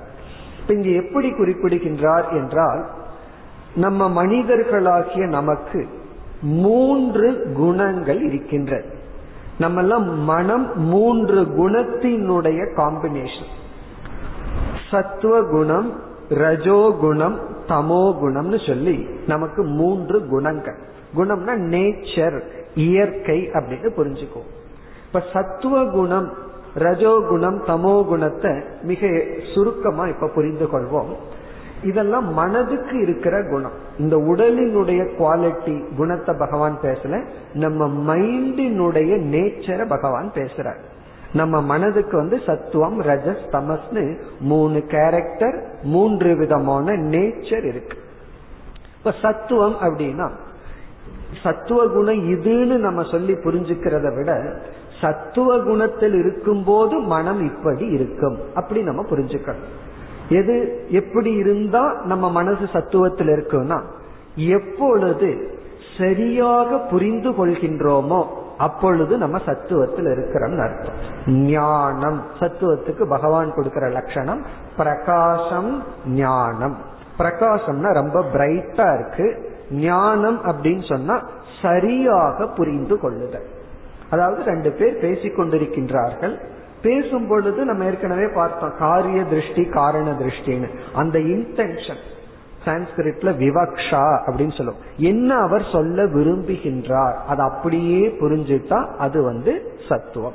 இங்கு 0.68 0.94
எப்படி 0.94 1.30
குறிப்பிடுகின்றார் 1.30 2.28
என்றால் 2.30 2.90
நம்ம 3.74 4.24
மனிதர்களாகிய 4.24 5.26
நமக்கு 5.26 5.86
மூன்று 6.42 7.52
குணங்கள் 7.54 8.22
இருக்கின்றது 8.22 8.94
நம்மெல்லாம் 9.60 10.14
மனம் 10.14 10.78
மூன்று 10.78 11.42
குணத்தினுடைய 11.42 12.66
காம்பினேஷன் 12.76 13.52
சத்துவ 14.90 15.42
குணம் 15.42 16.00
ரஜோகுணம் 16.28 17.38
தமோ 17.68 18.16
குணம்னு 18.22 18.66
சொல்லி 18.66 19.06
நமக்கு 19.26 19.62
மூன்று 19.62 20.28
குணங்கள். 20.28 20.76
குணம்னா 21.16 21.74
நேச்சர் 21.74 22.40
இயற்கை 22.74 23.50
அப்படின்னு 23.52 23.90
புரிஞ்சுக்கோ 23.96 24.42
இப்ப 25.06 25.22
சத்துவ 25.32 25.84
குணம் 25.84 26.32
ரஜோகுணம் 26.78 27.58
தமோ 27.66 28.04
குணத்தை 28.04 28.50
மிக 28.82 29.06
சுருக்கமா 29.54 30.06
இப்ப 30.06 30.28
புரிந்து 30.28 30.66
கொள்வோம். 30.66 31.12
இதெல்லாம் 31.82 32.32
மனதுக்கு 32.32 33.00
இருக்கிற 33.00 33.42
குணம். 33.50 33.72
இந்த 33.98 34.16
உடலினுடைய 34.16 35.02
குவாலிட்டி 35.18 35.96
குணத்தை 35.96 36.34
பகவான் 36.38 36.78
பேசல 36.82 37.24
நம்ம 37.52 38.14
மைண்டினுடைய 38.14 39.12
நேச்சரை 39.34 39.88
பகவான் 39.88 40.30
பேசுறார். 40.34 40.80
நம்ம 41.32 41.60
மனதுக்கு 41.62 42.16
வந்து 42.16 42.40
சத்துவம் 42.46 43.02
ரஜஸ் 43.02 43.44
தமஸ்னு 43.52 44.20
மூணு 44.40 44.82
கேரக்டர் 44.86 45.64
மூன்று 45.82 46.36
விதமான 46.36 46.92
நேச்சர் 46.92 47.64
இருக்கு. 47.64 47.98
இப்ப 48.98 49.14
சத்துவம் 49.22 49.76
அப்படின்னா 49.80 50.30
சத்துவ 51.42 51.86
குணம் 51.86 52.22
இதுன்னு 52.30 52.76
நம்ம 52.76 53.02
சொல்லி 53.02 53.32
புரிஞ்சுக்கிறத 53.32 54.16
விட 54.16 54.60
சத்துவ 55.05 55.59
குணத்தில் 55.68 56.14
இருக்கும்போது 56.14 56.98
மனம் 57.14 57.40
இப்படி 57.44 57.86
இருக்கும். 57.96 58.36
அப்படி 58.55 58.82
நம்ம 58.82 59.02
புரிஞ்சுக்கணும். 59.11 59.72
எது 60.28 60.55
எப்படி 60.90 61.32
இருந்தா 61.32 61.82
நம்ம 62.05 62.30
மனசு 62.30 62.64
சத்துவத்தில் 62.72 63.32
இருக்கும்னா 63.34 63.78
எப்பொழுது 64.36 65.30
சரியாக 65.98 66.78
புரிந்து 66.90 67.30
கொள்கின்றோமோ 67.30 68.20
அப்பொழுது 68.59 69.14
நம்ம 69.18 69.36
சத்துவத்தில் 69.46 70.09
இருக்கிறோம் 70.12 70.57
அர்த்தம். 70.59 70.98
ஞானம் 71.26 72.18
சத்துவத்துக்கு 72.40 73.05
பகவான் 73.09 73.55
கொடுக்கிற 73.55 73.88
லட்சணம் 73.88 74.42
பிரகாசம் 74.76 75.70
ஞானம். 76.20 76.76
பிரகாசம்னா 77.18 77.90
ரொம்ப 77.92 78.18
பிரைட்டா 78.34 78.86
இருக்கு. 78.94 79.26
ஞானம் 79.70 80.38
அப்படின்னு 80.44 80.84
சொன்னா 80.88 81.16
சரியாக 81.62 82.46
புரிந்து 82.57 82.96
கொள்ளுதல். 82.98 83.48
அதாவது 84.11 84.42
ரெண்டு 84.42 84.70
பேர் 84.70 85.00
பேசிக் 85.00 85.38
கொண்டிருக்கின்றார்கள். 85.38 86.40
பேசும் 86.82 87.26
பொழுது 87.26 87.64
நம்ம 87.64 87.84
ஏற்கனவே 87.84 88.26
பார்த்தோம் 88.34 88.76
காரிய 88.78 89.24
திருஷ்டி 89.24 89.64
காரண 89.64 90.11
திருஷ்டின்னு. 90.11 90.68
அந்த 90.94 91.18
இன்டென்ஷன் 91.18 92.02
சான்ஸ்கிரிட்ல 92.64 93.30
விவக்ஷா 93.36 94.18
அப்படின்னு 94.26 94.57
சொல்லுவோம். 94.57 94.80
என்ன 94.96 95.36
அவர் 95.36 95.64
சொல்ல 95.72 96.05
விரும்புகின்றார் 96.05 97.14
அது 97.28 97.42
அப்படியே 97.42 98.07
புரிஞ்சுட்டா 98.07 98.96
அது 98.96 99.22
வந்து 99.22 99.78
சத்துவம். 99.88 100.32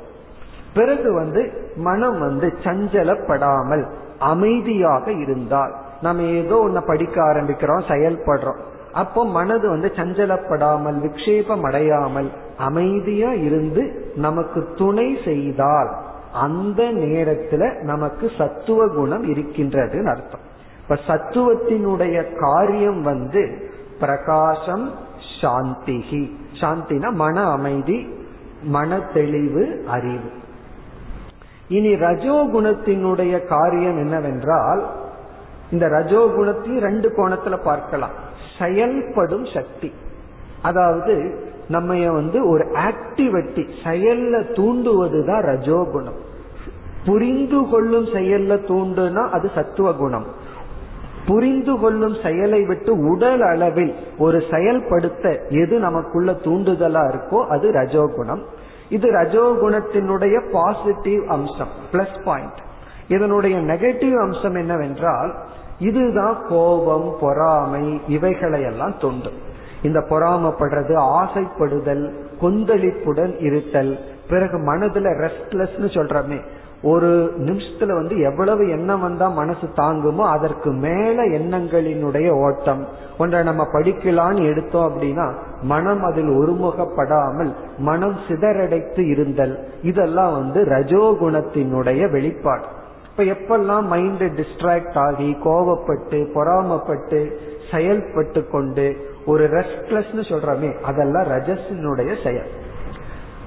பிறகு 0.74 1.14
வந்து 1.14 1.72
மனம் 1.76 2.18
வந்து 2.18 2.54
சஞ்சலப்படாமல் 2.64 3.88
அமைதியாக 4.18 5.12
இருந்தால். 5.12 5.74
நம்ம 6.02 6.22
ஏதோ 6.22 6.68
ஒன்ன 6.68 6.86
படிக்க 6.86 7.22
ஆரம்பிக்கிறோம் 7.22 7.88
செயல்படுறோம். 7.88 8.60
அப்போ 8.92 9.26
மனது 9.26 9.68
வந்து 9.68 9.92
சஞ்சலப்படாமல் 9.96 10.98
விக்ஷேபம் 11.00 11.62
அடையாமல் 11.62 12.30
அமைதியா 12.58 13.32
இருந்து 13.32 14.12
நமக்கு 14.16 14.68
துணை 14.76 15.18
செய்தால் 15.24 15.96
அந்த 16.32 16.82
நேரத்துல 16.82 17.82
நமக்கு 17.82 18.30
சத்துவ 18.38 18.88
குணம் 18.88 19.34
இருக்கின்றதுன்னு 19.34 20.06
அர்த்தம். 20.06 20.40
இப்ப 20.82 20.98
சத்துவத்தினுடைய 21.06 22.38
காரியம் 22.38 23.02
வந்து 23.02 23.70
பிரகாசம் 24.00 24.90
சாந்திகி. 25.42 26.30
சாந்தினா 26.60 27.12
மன 27.12 27.50
அமைதி 27.50 28.14
மன 28.62 28.98
தெளிவு 28.98 29.84
அறிவு. 29.88 30.30
இனி 31.68 31.94
ரஜோகுணத்தினுடைய 31.94 33.46
காரியம் 33.46 33.98
என்னவென்றால் 33.98 34.86
இந்த 35.70 35.86
ரஜோகுணத்தையும் 35.86 36.78
ரெண்டு 36.78 37.14
கோணத்துல 37.16 37.62
பார்க்கலாம். 37.62 38.28
செயல்படும் 38.60 39.46
சக்தி. 39.54 39.90
அதாவது 40.62 41.14
நம்ம 41.68 41.98
வந்து 42.10 42.38
ஒரு 42.48 42.64
ஆக்டிவிட்டி 42.88 43.64
செயல்ல 43.84 44.34
தூண்டுவதுதான் 44.58 45.44
ரஜோகுணம். 45.50 46.18
புரிந்து 47.06 47.60
கொள்ளும் 47.70 48.08
செயல்ல 48.14 48.52
தூண்டுனா 48.70 49.22
அது 49.30 49.50
சத்துவ 49.54 49.92
குணம் 49.92 50.26
புரிந்து 51.26 51.74
கொள்ளும் 51.78 52.16
செயலை 52.22 52.60
விட்டு 52.64 52.92
உடல் 53.08 53.42
அளவில் 53.42 53.92
ஒரு 54.18 54.38
செயல்படுத்த 54.50 55.32
எது 55.62 55.78
நமக்குள்ள 55.78 56.30
தூண்டுதலா 56.44 57.02
இருக்கோ 57.10 57.40
அது 57.46 57.66
ரஜோகுணம். 57.70 58.42
இது 58.88 59.06
ரஜோகுணத்தினுடைய 59.12 60.36
பாசிட்டிவ் 60.52 61.22
அம்சம் 61.28 61.72
பிளஸ் 61.92 62.18
பாயிண்ட் 62.24 62.60
இதனுடைய 63.08 63.56
நெகட்டிவ் 63.58 64.16
அம்சம் 64.20 64.54
என்னவென்றால் 64.54 65.32
இதுதான் 65.80 66.36
கோபம் 66.48 67.08
பொறாமை 67.20 68.00
இவைகளை 68.08 68.62
எல்லாம் 68.62 68.96
தோன்றும் 68.98 69.38
இந்த 69.82 70.00
பொறாமப்படுறது 70.08 70.94
ஆசைப்படுதல் 71.20 72.04
கொந்தளிப்புடன் 72.40 73.34
இருத்தல் 73.40 73.92
பிறகு 74.28 74.56
மனதுல 74.58 75.12
ரெஸ்ட்லெஸ்னு 75.22 75.88
சொல்றமே 75.98 76.40
ஒரு 76.82 77.08
நிமிஷத்துல 77.38 77.94
வந்து 77.94 78.14
எவ்வளவு 78.20 78.70
எண்ணம் 78.70 79.00
வந்தா 79.00 79.28
மனசு 79.28 79.66
தாங்குமோ 79.76 80.24
அதற்கு 80.26 80.70
மேல 80.72 81.24
எண்ணங்களினுடைய 81.38 82.28
ஓட்டம். 82.30 82.82
ஒன்றை 83.18 83.42
நம்ம 83.42 83.62
படிக்கலான்னு 83.72 84.44
எடுத்தோம் 84.50 84.86
அப்படின்னா 84.88 85.26
மனம் 85.62 86.02
அதில் 86.02 86.30
ஒருமுகப்படாமல் 86.30 87.50
மனம் 87.78 88.16
சிதறடைத்து 88.28 89.02
இருந்தல் 89.10 89.54
இதெல்லாம் 89.82 90.32
வந்து 90.32 90.62
ரஜோகுணத்தினுடைய 90.64 92.10
வெளிப்பாடு. 92.10 92.66
இப்ப 93.20 93.56
எப்பெல்லாம் 93.56 93.82
மைண்ட் 93.82 94.22
டிஸ்ட்ராக்ட் 94.22 94.98
ஆகி 94.98 95.36
கோவப்பட்டு 95.44 96.26
பொறாமப்பட்டு 96.34 97.32
செயல்பட்டு 97.70 98.48
கொண்டு 98.48 99.14
ஒரு 99.26 99.48
ரெஸ்ட்லெஸ் 99.48 100.20
சொல்றமே 100.20 100.80
அதெல்லாம் 100.80 101.22
ரஜஸினுடைய 101.22 102.22
செயல். 102.22 102.50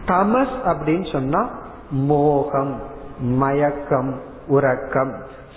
தமஸ் 0.08 0.56
அப்படின்னு 0.66 1.12
சொன்னா 1.12 1.50
மோகம் 1.92 2.82
மயக்கம் 3.20 4.20
உறக்கம். 4.48 5.14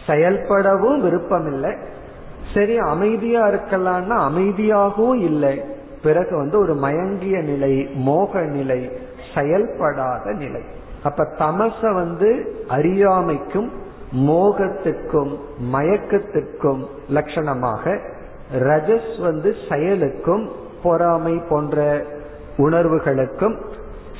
செயல்படவும் 0.07 1.01
விருப்பம் 1.01 1.47
இல்லை 1.47 1.75
சரி 2.55 2.79
அமைதியா 2.79 3.47
இருக்கலாம்னா 3.47 4.31
அமைதியாகவும் 4.31 5.15
இல்லை. 5.15 5.61
பிறகு 6.03 6.37
வந்து 6.37 6.59
ஒரு 6.59 6.75
மயங்கிய 6.75 7.41
நிலை 7.41 7.91
மோக 7.95 8.41
நிலை 8.41 8.91
செயல்படாத 9.35 10.33
நிலை. 10.33 10.61
அப்ப 11.03 11.27
தமச 11.39 11.95
வந்து 11.95 12.57
அறியாமைக்கும் 12.69 13.85
மோகத்துக்கும் 14.13 15.39
மயக்கத்துக்கும் 15.73 16.87
லட்சணமாக 17.11 17.99
ரஜஸ் 18.53 19.21
வந்து 19.21 19.55
செயலுக்கும் 19.69 20.51
பொறாமை 20.83 21.43
போன்ற 21.49 22.05
உணர்வுகளுக்கும் 22.57 23.61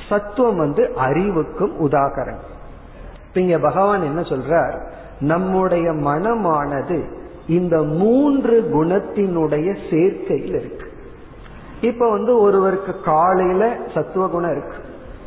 சத்துவம் 0.09 0.57
வந்து 0.57 0.93
அறிவுக்கும் 0.95 1.89
உதாகரணம். 1.89 2.45
இங்க 3.33 3.59
பகவான் 3.59 4.03
என்ன 4.03 4.21
சொல்றார்? 4.21 4.81
நம்முடைய 5.19 5.91
மனமானது 5.91 7.03
இந்த 7.47 7.83
மூன்று 7.83 8.69
குணத்தினுடைய 8.73 9.77
சேர்க்கையில் 9.89 10.55
இருக்கு. 10.55 10.91
இப்ப 11.81 12.09
வந்து 12.09 12.39
ஒருவருக்கு 12.39 12.95
காலையில 13.05 13.77
சத்துவ 13.93 14.27
குணம் 14.27 14.51
இருக்கு. 14.51 14.75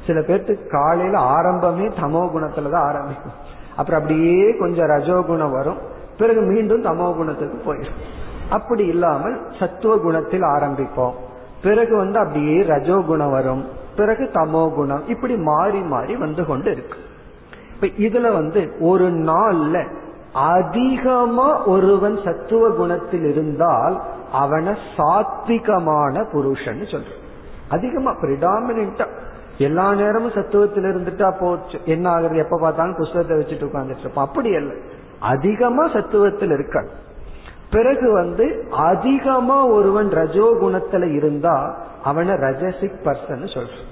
சில 0.06 0.20
பேர்த்துக்கு 0.20 0.68
காலையில 0.68 1.20
ஆரம்பமே 1.20 1.90
தமோ 2.00 2.30
குணத்துலதான் 2.34 2.74
ஆரம்பிக்கும். 2.74 3.49
அப்புறம் 3.80 4.00
அப்படியே 4.00 4.56
கொஞ்சம் 4.56 4.88
ரஜோகுணம் 4.88 5.52
வரும். 5.52 5.78
பிறகு 6.18 6.40
மீண்டும் 6.40 6.84
தமோ 6.84 7.16
குணத்துக்கு 7.16 7.58
போயிடும். 7.64 7.98
அப்படி 8.50 8.86
இல்லாமல் 8.86 9.40
சத்துவ 9.58 9.96
குணத்தில் 9.96 10.42
ஆரம்பிப்போம். 10.42 11.16
பிறகு 11.62 11.96
வந்து 11.96 12.18
அப்படியே 12.18 12.60
ரஜோகுணம் 12.62 13.30
வரும். 13.30 13.64
பிறகு 13.96 14.30
தமோ 14.34 14.74
குணம். 14.74 15.08
இப்படி 15.08 15.36
மாறி 15.36 15.80
மாறி 15.80 16.16
வந்து 16.16 16.44
கொண்டு 16.46 16.70
இருக்கு. 16.70 16.98
இப்ப 17.74 17.86
இதுல 17.86 18.32
வந்து 18.32 18.76
ஒரு 18.80 19.10
நாள்ல 19.10 19.84
அதிகமா 20.32 21.64
ஒருவன் 21.64 22.18
சத்துவ 22.24 22.70
குணத்தில் 22.70 23.24
இருந்தால் 23.24 24.02
அவனை 24.32 24.74
சாத்விகமான 24.96 26.24
புருஷன் 26.32 26.80
சொல்ற 26.80 27.12
அதிகமா 27.68 28.10
பிரிடாமினா 28.10 29.06
எல்லா 29.60 29.94
நேரமும் 29.94 30.30
சத்துவத்தில் 30.30 30.88
இருந்துட்டா 30.90 31.38
போச்சு 31.40 31.78
என்ன 31.84 32.16
ஆகுறது? 32.16 32.36
எப்ப 32.36 32.58
பார்த்தாலும் 32.58 32.96
புஸ்தகத்தை 32.96 33.36
வச்சுட்டு 33.36 33.68
உட்கார்ந்துட்டு 33.68 33.98
இருப்போம். 33.98 34.26
அப்படி 34.26 34.48
இல்லை 34.48 34.76
அதிகமா 35.20 35.88
சத்துவத்தில் 35.88 36.52
இருக்க. 36.52 36.86
பிறகு 37.70 38.12
வந்து 38.12 38.66
அதிகமா 38.70 39.66
ஒருவன் 39.66 40.10
ரஜோ 40.10 40.56
குணத்துல 40.60 41.14
இருந்தா 41.14 41.76
அவனை 42.04 42.34
ரஜசிக் 42.34 43.00
பர்சன் 43.04 43.48
சொல்றான். 43.54 43.88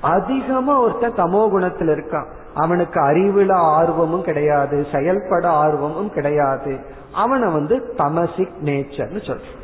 அதிகமா 0.00 0.80
ஒருத்தன் 0.80 1.14
தமோ 1.14 1.42
குணத்துல 1.54 1.98
இருக்கான். 1.98 2.28
அவனுக்கு 2.54 3.00
அறிவுல 3.00 3.52
ஆர்வமும் 3.52 4.22
கிடையாது 4.22 4.86
செயல்பட 4.94 5.48
ஆர்வமும் 5.48 6.12
கிடையாது. 6.12 6.78
அவனை 7.12 7.52
வந்து 7.52 7.94
தமசிக் 7.96 8.56
நேச்சர்னு 8.64 9.20
சொல்றான். 9.26 9.56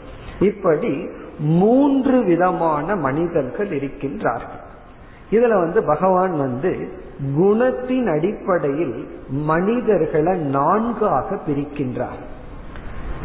இப்படி 0.43 1.09
மூன்று 1.39 2.25
விதமான 2.25 2.97
மனிதர்கள் 2.97 3.69
இருக்கின்றார்கள். 3.69 4.63
இதுல 5.31 5.61
வந்து 5.61 5.83
பகவான் 5.85 6.37
வந்து 6.37 6.89
குணத்தின் 7.39 8.13
அடிப்படையில் 8.13 9.09
மனிதர்களை 9.29 10.41
நான்காக 10.41 11.39
பிரிக்கின்றார். 11.47 12.23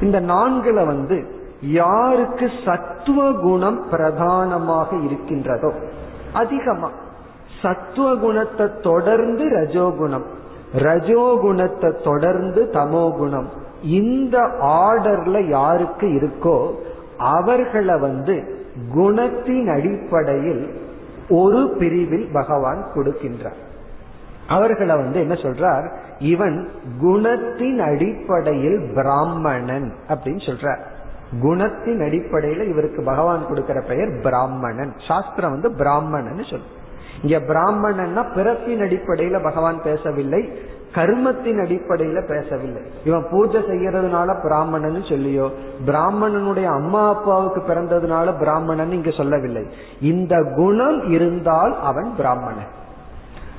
இந்த 0.02 0.22
நான்குல 0.22 0.86
வந்து 0.86 1.38
யாருக்கு 1.62 2.50
சத்துவ 2.66 3.32
குணம் 3.32 3.88
பிரதானமாக 3.90 4.96
இருக்கின்றதோ 4.98 5.74
அதிகமா 6.34 6.92
சத்துவ 7.62 8.16
குணத்தை 8.16 8.68
தொடர்ந்து 8.82 9.46
ரஜோகுணம் 9.50 10.24
ரஜோகுணத்தை 10.74 12.04
தொடர்ந்து 12.04 12.70
தமோகுணம் 12.74 13.46
இந்த 13.84 14.38
ஆர்டர்ல 14.62 15.48
யாருக்கு 15.48 16.08
இருக்கோ 16.08 16.72
அவர்களை 17.18 18.00
வந்து 18.00 18.66
குணத்தின் 18.96 19.72
அடிப்படையில் 19.74 20.88
ஒரு 21.30 21.76
பிரிவில் 21.80 22.30
பகவான் 22.34 22.86
கொடுக்கின்றார். 22.96 23.68
அவர்களை 24.48 24.96
வந்து 24.96 25.20
என்ன 25.20 25.34
சொல்றார்? 25.34 25.98
இவன் 26.20 26.70
குணத்தின் 27.02 27.80
அடிப்படையில் 27.80 28.92
பிராமணன் 28.94 29.94
அப்படின்னு 30.08 30.46
சொல்றார். 30.46 30.80
குணத்தின் 31.42 32.02
அடிப்படையில 32.02 32.68
இவருக்கு 32.68 33.04
பகவான் 33.04 33.48
கொடுக்கிற 33.48 33.82
பெயர் 33.82 34.20
பிராமணன். 34.22 34.94
சாஸ்திரம் 35.08 35.52
வந்து 35.52 35.72
பிராமணன் 35.72 36.44
சொல்லு 36.44 36.66
இங்க 37.22 37.54
பிராமணன்னா 37.54 38.34
பிறப்பின் 38.34 38.82
அடிப்படையில 38.82 39.44
பகவான் 39.44 39.82
பேசவில்லை. 39.82 40.52
கர்மத்தின் 40.96 41.60
அடிப்படையில 41.60 42.28
பேசவில்லை. 42.28 42.82
இவன் 43.06 43.28
பூஜை 43.32 43.62
செய்யறதுனால 43.62 44.42
பிராமணன் 44.42 45.02
சொல்லியோ 45.02 45.50
பிராமணனுடைய 45.86 46.64
அம்மா 46.64 47.10
அப்பாவுக்கு 47.10 47.62
பிறந்ததுனால 47.62 48.38
பிராமணன் 48.40 48.92
இங்க 48.92 49.12
சொல்லவில்லை. 49.12 49.66
இந்த 50.02 50.54
குணம் 50.56 51.10
இருந்தால் 51.12 51.82
அவன் 51.82 52.14
பிராமணன். 52.18 52.72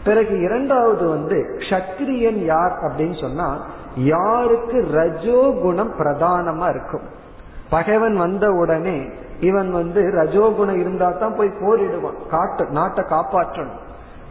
பிறகு 0.05 0.41
இரண்டாவது 0.41 1.09
வந்து 1.09 1.39
கஷத்திரியன் 1.57 2.45
யார் 2.45 2.72
அப்படின்னு 2.72 3.20
சொன்னா 3.20 3.49
யாருக்கு 3.95 4.87
ரஜோ 4.93 5.41
குணம் 5.62 5.93
பிரதானமா 5.99 6.68
இருக்கும். 6.68 7.07
பகைவன் 7.70 8.16
வந்த 8.16 8.51
உடனே 8.51 8.99
இவன் 9.41 9.70
வந்து 9.72 10.01
ரஜோகுணம் 10.03 10.81
இருந்தா 10.81 11.11
தான் 11.11 11.37
போய் 11.37 11.59
போரிடுவான். 11.61 12.18
காட்டு 12.31 12.64
நாட்டை 12.70 13.05
காப்பாற்றணும். 13.05 13.81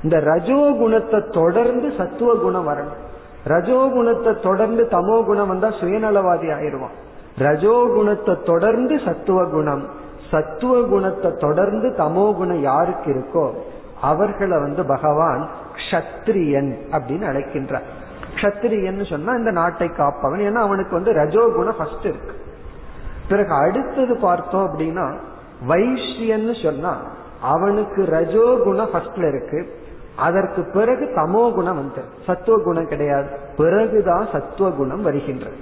இந்த 0.03 0.17
ரஜோகுணத்தை 0.19 1.19
தொடர்ந்து 1.29 1.87
சத்துவ 1.97 2.33
குணம் 2.35 2.67
வரணும். 2.67 2.99
ரஜோகுணத்தை 3.45 4.39
தொடர்ந்து 4.39 4.83
தமோ 4.91 5.25
குணம் 5.25 5.47
வந்தா 5.47 5.69
சுயநலவாதி 5.81 6.47
ஆயிடுவான். 6.55 6.95
ரஜோகுணத்தை 7.37 8.43
தொடர்ந்து 8.43 8.99
சத்துவ 8.99 9.45
குணம் 9.45 9.83
சத்துவ 10.31 10.81
குணத்தை 10.81 11.29
தொடர்ந்து 11.37 11.87
தமோ 11.97 12.25
குணம் 12.35 12.61
யாருக்கு 12.61 13.07
இருக்கோ 13.13 13.45
அவர்களை 14.01 14.57
வந்து 14.59 14.85
பகவான் 14.85 15.41
கஷத்ரியன் 15.77 16.71
அப்படின்னு 16.91 17.25
அழைக்கின்றார். 17.31 17.87
கஷத்திரியன் 18.33 19.01
சொன்னா 19.05 19.31
இந்த 19.35 19.51
நாட்டை 19.51 19.87
காப்பவன். 19.87 20.41
ஏன்னா 20.47 20.59
அவனுக்கு 20.67 20.93
வந்து 20.93 21.11
ரஜோகுணம் 21.11 21.77
ஃபர்ஸ்ட் 21.77 22.05
இருக்கு. 22.05 22.35
பிறகு 23.29 23.53
அடுத்தது 23.53 24.13
பார்த்தோம் 24.17 24.67
அப்படின்னா 24.67 25.07
வைஷ்யன்னு 25.67 26.63
சொன்னா 26.63 26.93
அவனுக்கு 27.53 28.01
ரஜோகுணம் 28.11 28.91
ஃபர்ஸ்ட்ல 28.93 29.27
இருக்கு. 29.27 29.59
அதற்கு 30.19 30.61
பிறகு 30.73 31.05
தமோ 31.15 31.53
குணம் 31.53 31.75
வந்து 31.75 32.01
சத்துவ 32.25 32.63
குணம் 32.63 32.87
கிடையாது. 32.87 33.27
பிறகுதான் 33.57 34.27
சத்துவ 34.31 34.69
குணம் 34.71 35.01
வருகின்றது. 35.01 35.57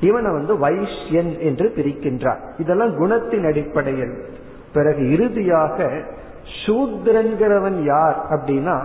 இவனை 0.00 0.30
வந்து 0.32 0.54
வைஷ்யன் 0.56 1.38
என்று 1.38 1.72
பிரிக்கின்றார். 1.76 2.40
இதெல்லாம் 2.58 2.94
குணத்தின் 3.00 3.46
அடிப்படையில். 3.46 4.14
பிறகு 4.72 5.10
இறுதியாக 5.10 5.90
சூத்ரன்கிறவன் 6.66 7.84
யார் 7.84 8.18
அப்படின்னா 8.30 8.76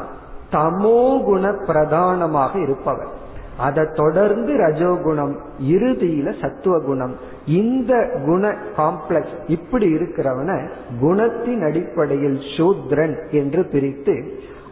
தமோ 0.51 1.23
குண 1.23 1.53
பிரதானமாக 1.67 2.59
இருப்பவன் 2.59 3.13
அதை 3.57 3.84
தொடர்ந்து 3.93 4.53
ரஜோகுணம் 4.53 5.34
இறுதியில 5.63 6.28
சத்துவ 6.41 6.80
குணம். 6.80 7.15
இந்த 7.45 7.93
குண 8.26 8.43
காம்ப்ளெக்ஸ் 8.78 9.36
இப்படி 9.47 9.88
இருக்கிறவன 9.93 10.69
குணத்தின் 11.01 11.61
அடிப்படையில் 11.65 12.39
சூத்ரன் 12.57 13.15
என்று 13.32 13.65
பிரித்து 13.65 14.15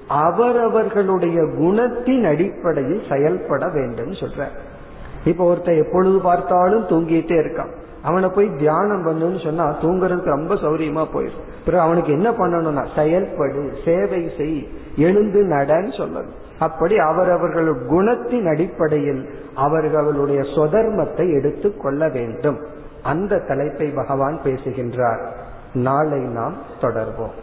அவரவர்களுடைய 0.07 1.41
குணத்தின் 1.41 2.27
அடிப்படையில் 2.27 3.03
செயல்பட 3.09 3.67
வேண்டும் 3.67 4.11
சொல்ற. 4.11 4.47
இப்ப 5.25 5.53
ஒருத்தர் 5.53 5.85
எப்பொழுது 5.85 6.19
பார்த்தாலும் 6.19 6.87
தூங்கிட்டே 6.87 7.37
இருக்கான். 7.37 7.71
அவனை 8.03 8.29
போய் 8.29 8.55
தியானம் 8.57 9.05
பண்ணுன்னு 9.05 9.43
சொன்னா 9.43 9.75
தூங்குறதுக்கு 9.81 10.23
ரொம்ப 10.23 10.55
சௌரியமா 10.55 11.05
போயிடும் 11.13 11.45
பிறகு 11.65 11.83
அவனுக்கு 11.83 12.11
என்ன 12.11 12.31
பண்ணணும்னா 12.31 12.87
செயல்படு 12.95 13.71
சேவை 13.85 14.31
செய் 14.37 14.67
எழுந்து 14.95 15.43
நடன்னு 15.43 15.91
சொல்லணும். 15.97 16.41
அப்படி 16.59 16.97
அவரவர்கள் 16.97 17.85
குணத்தின் 17.87 18.49
அடிப்படையில் 18.49 19.29
அவர்களுடைய 19.55 20.41
சொதர்மத்தை 20.41 21.33
எடுத்து 21.33 21.77
கொள்ள 21.77 22.09
வேண்டும். 22.09 22.59
அந்த 23.03 23.39
தலைப்பை 23.39 23.89
பகவான் 23.89 24.39
பேசுகின்றார். 24.43 25.23
நாளை 25.73 26.19
நாம் 26.19 26.57
தொடர்வோம். 26.81 27.42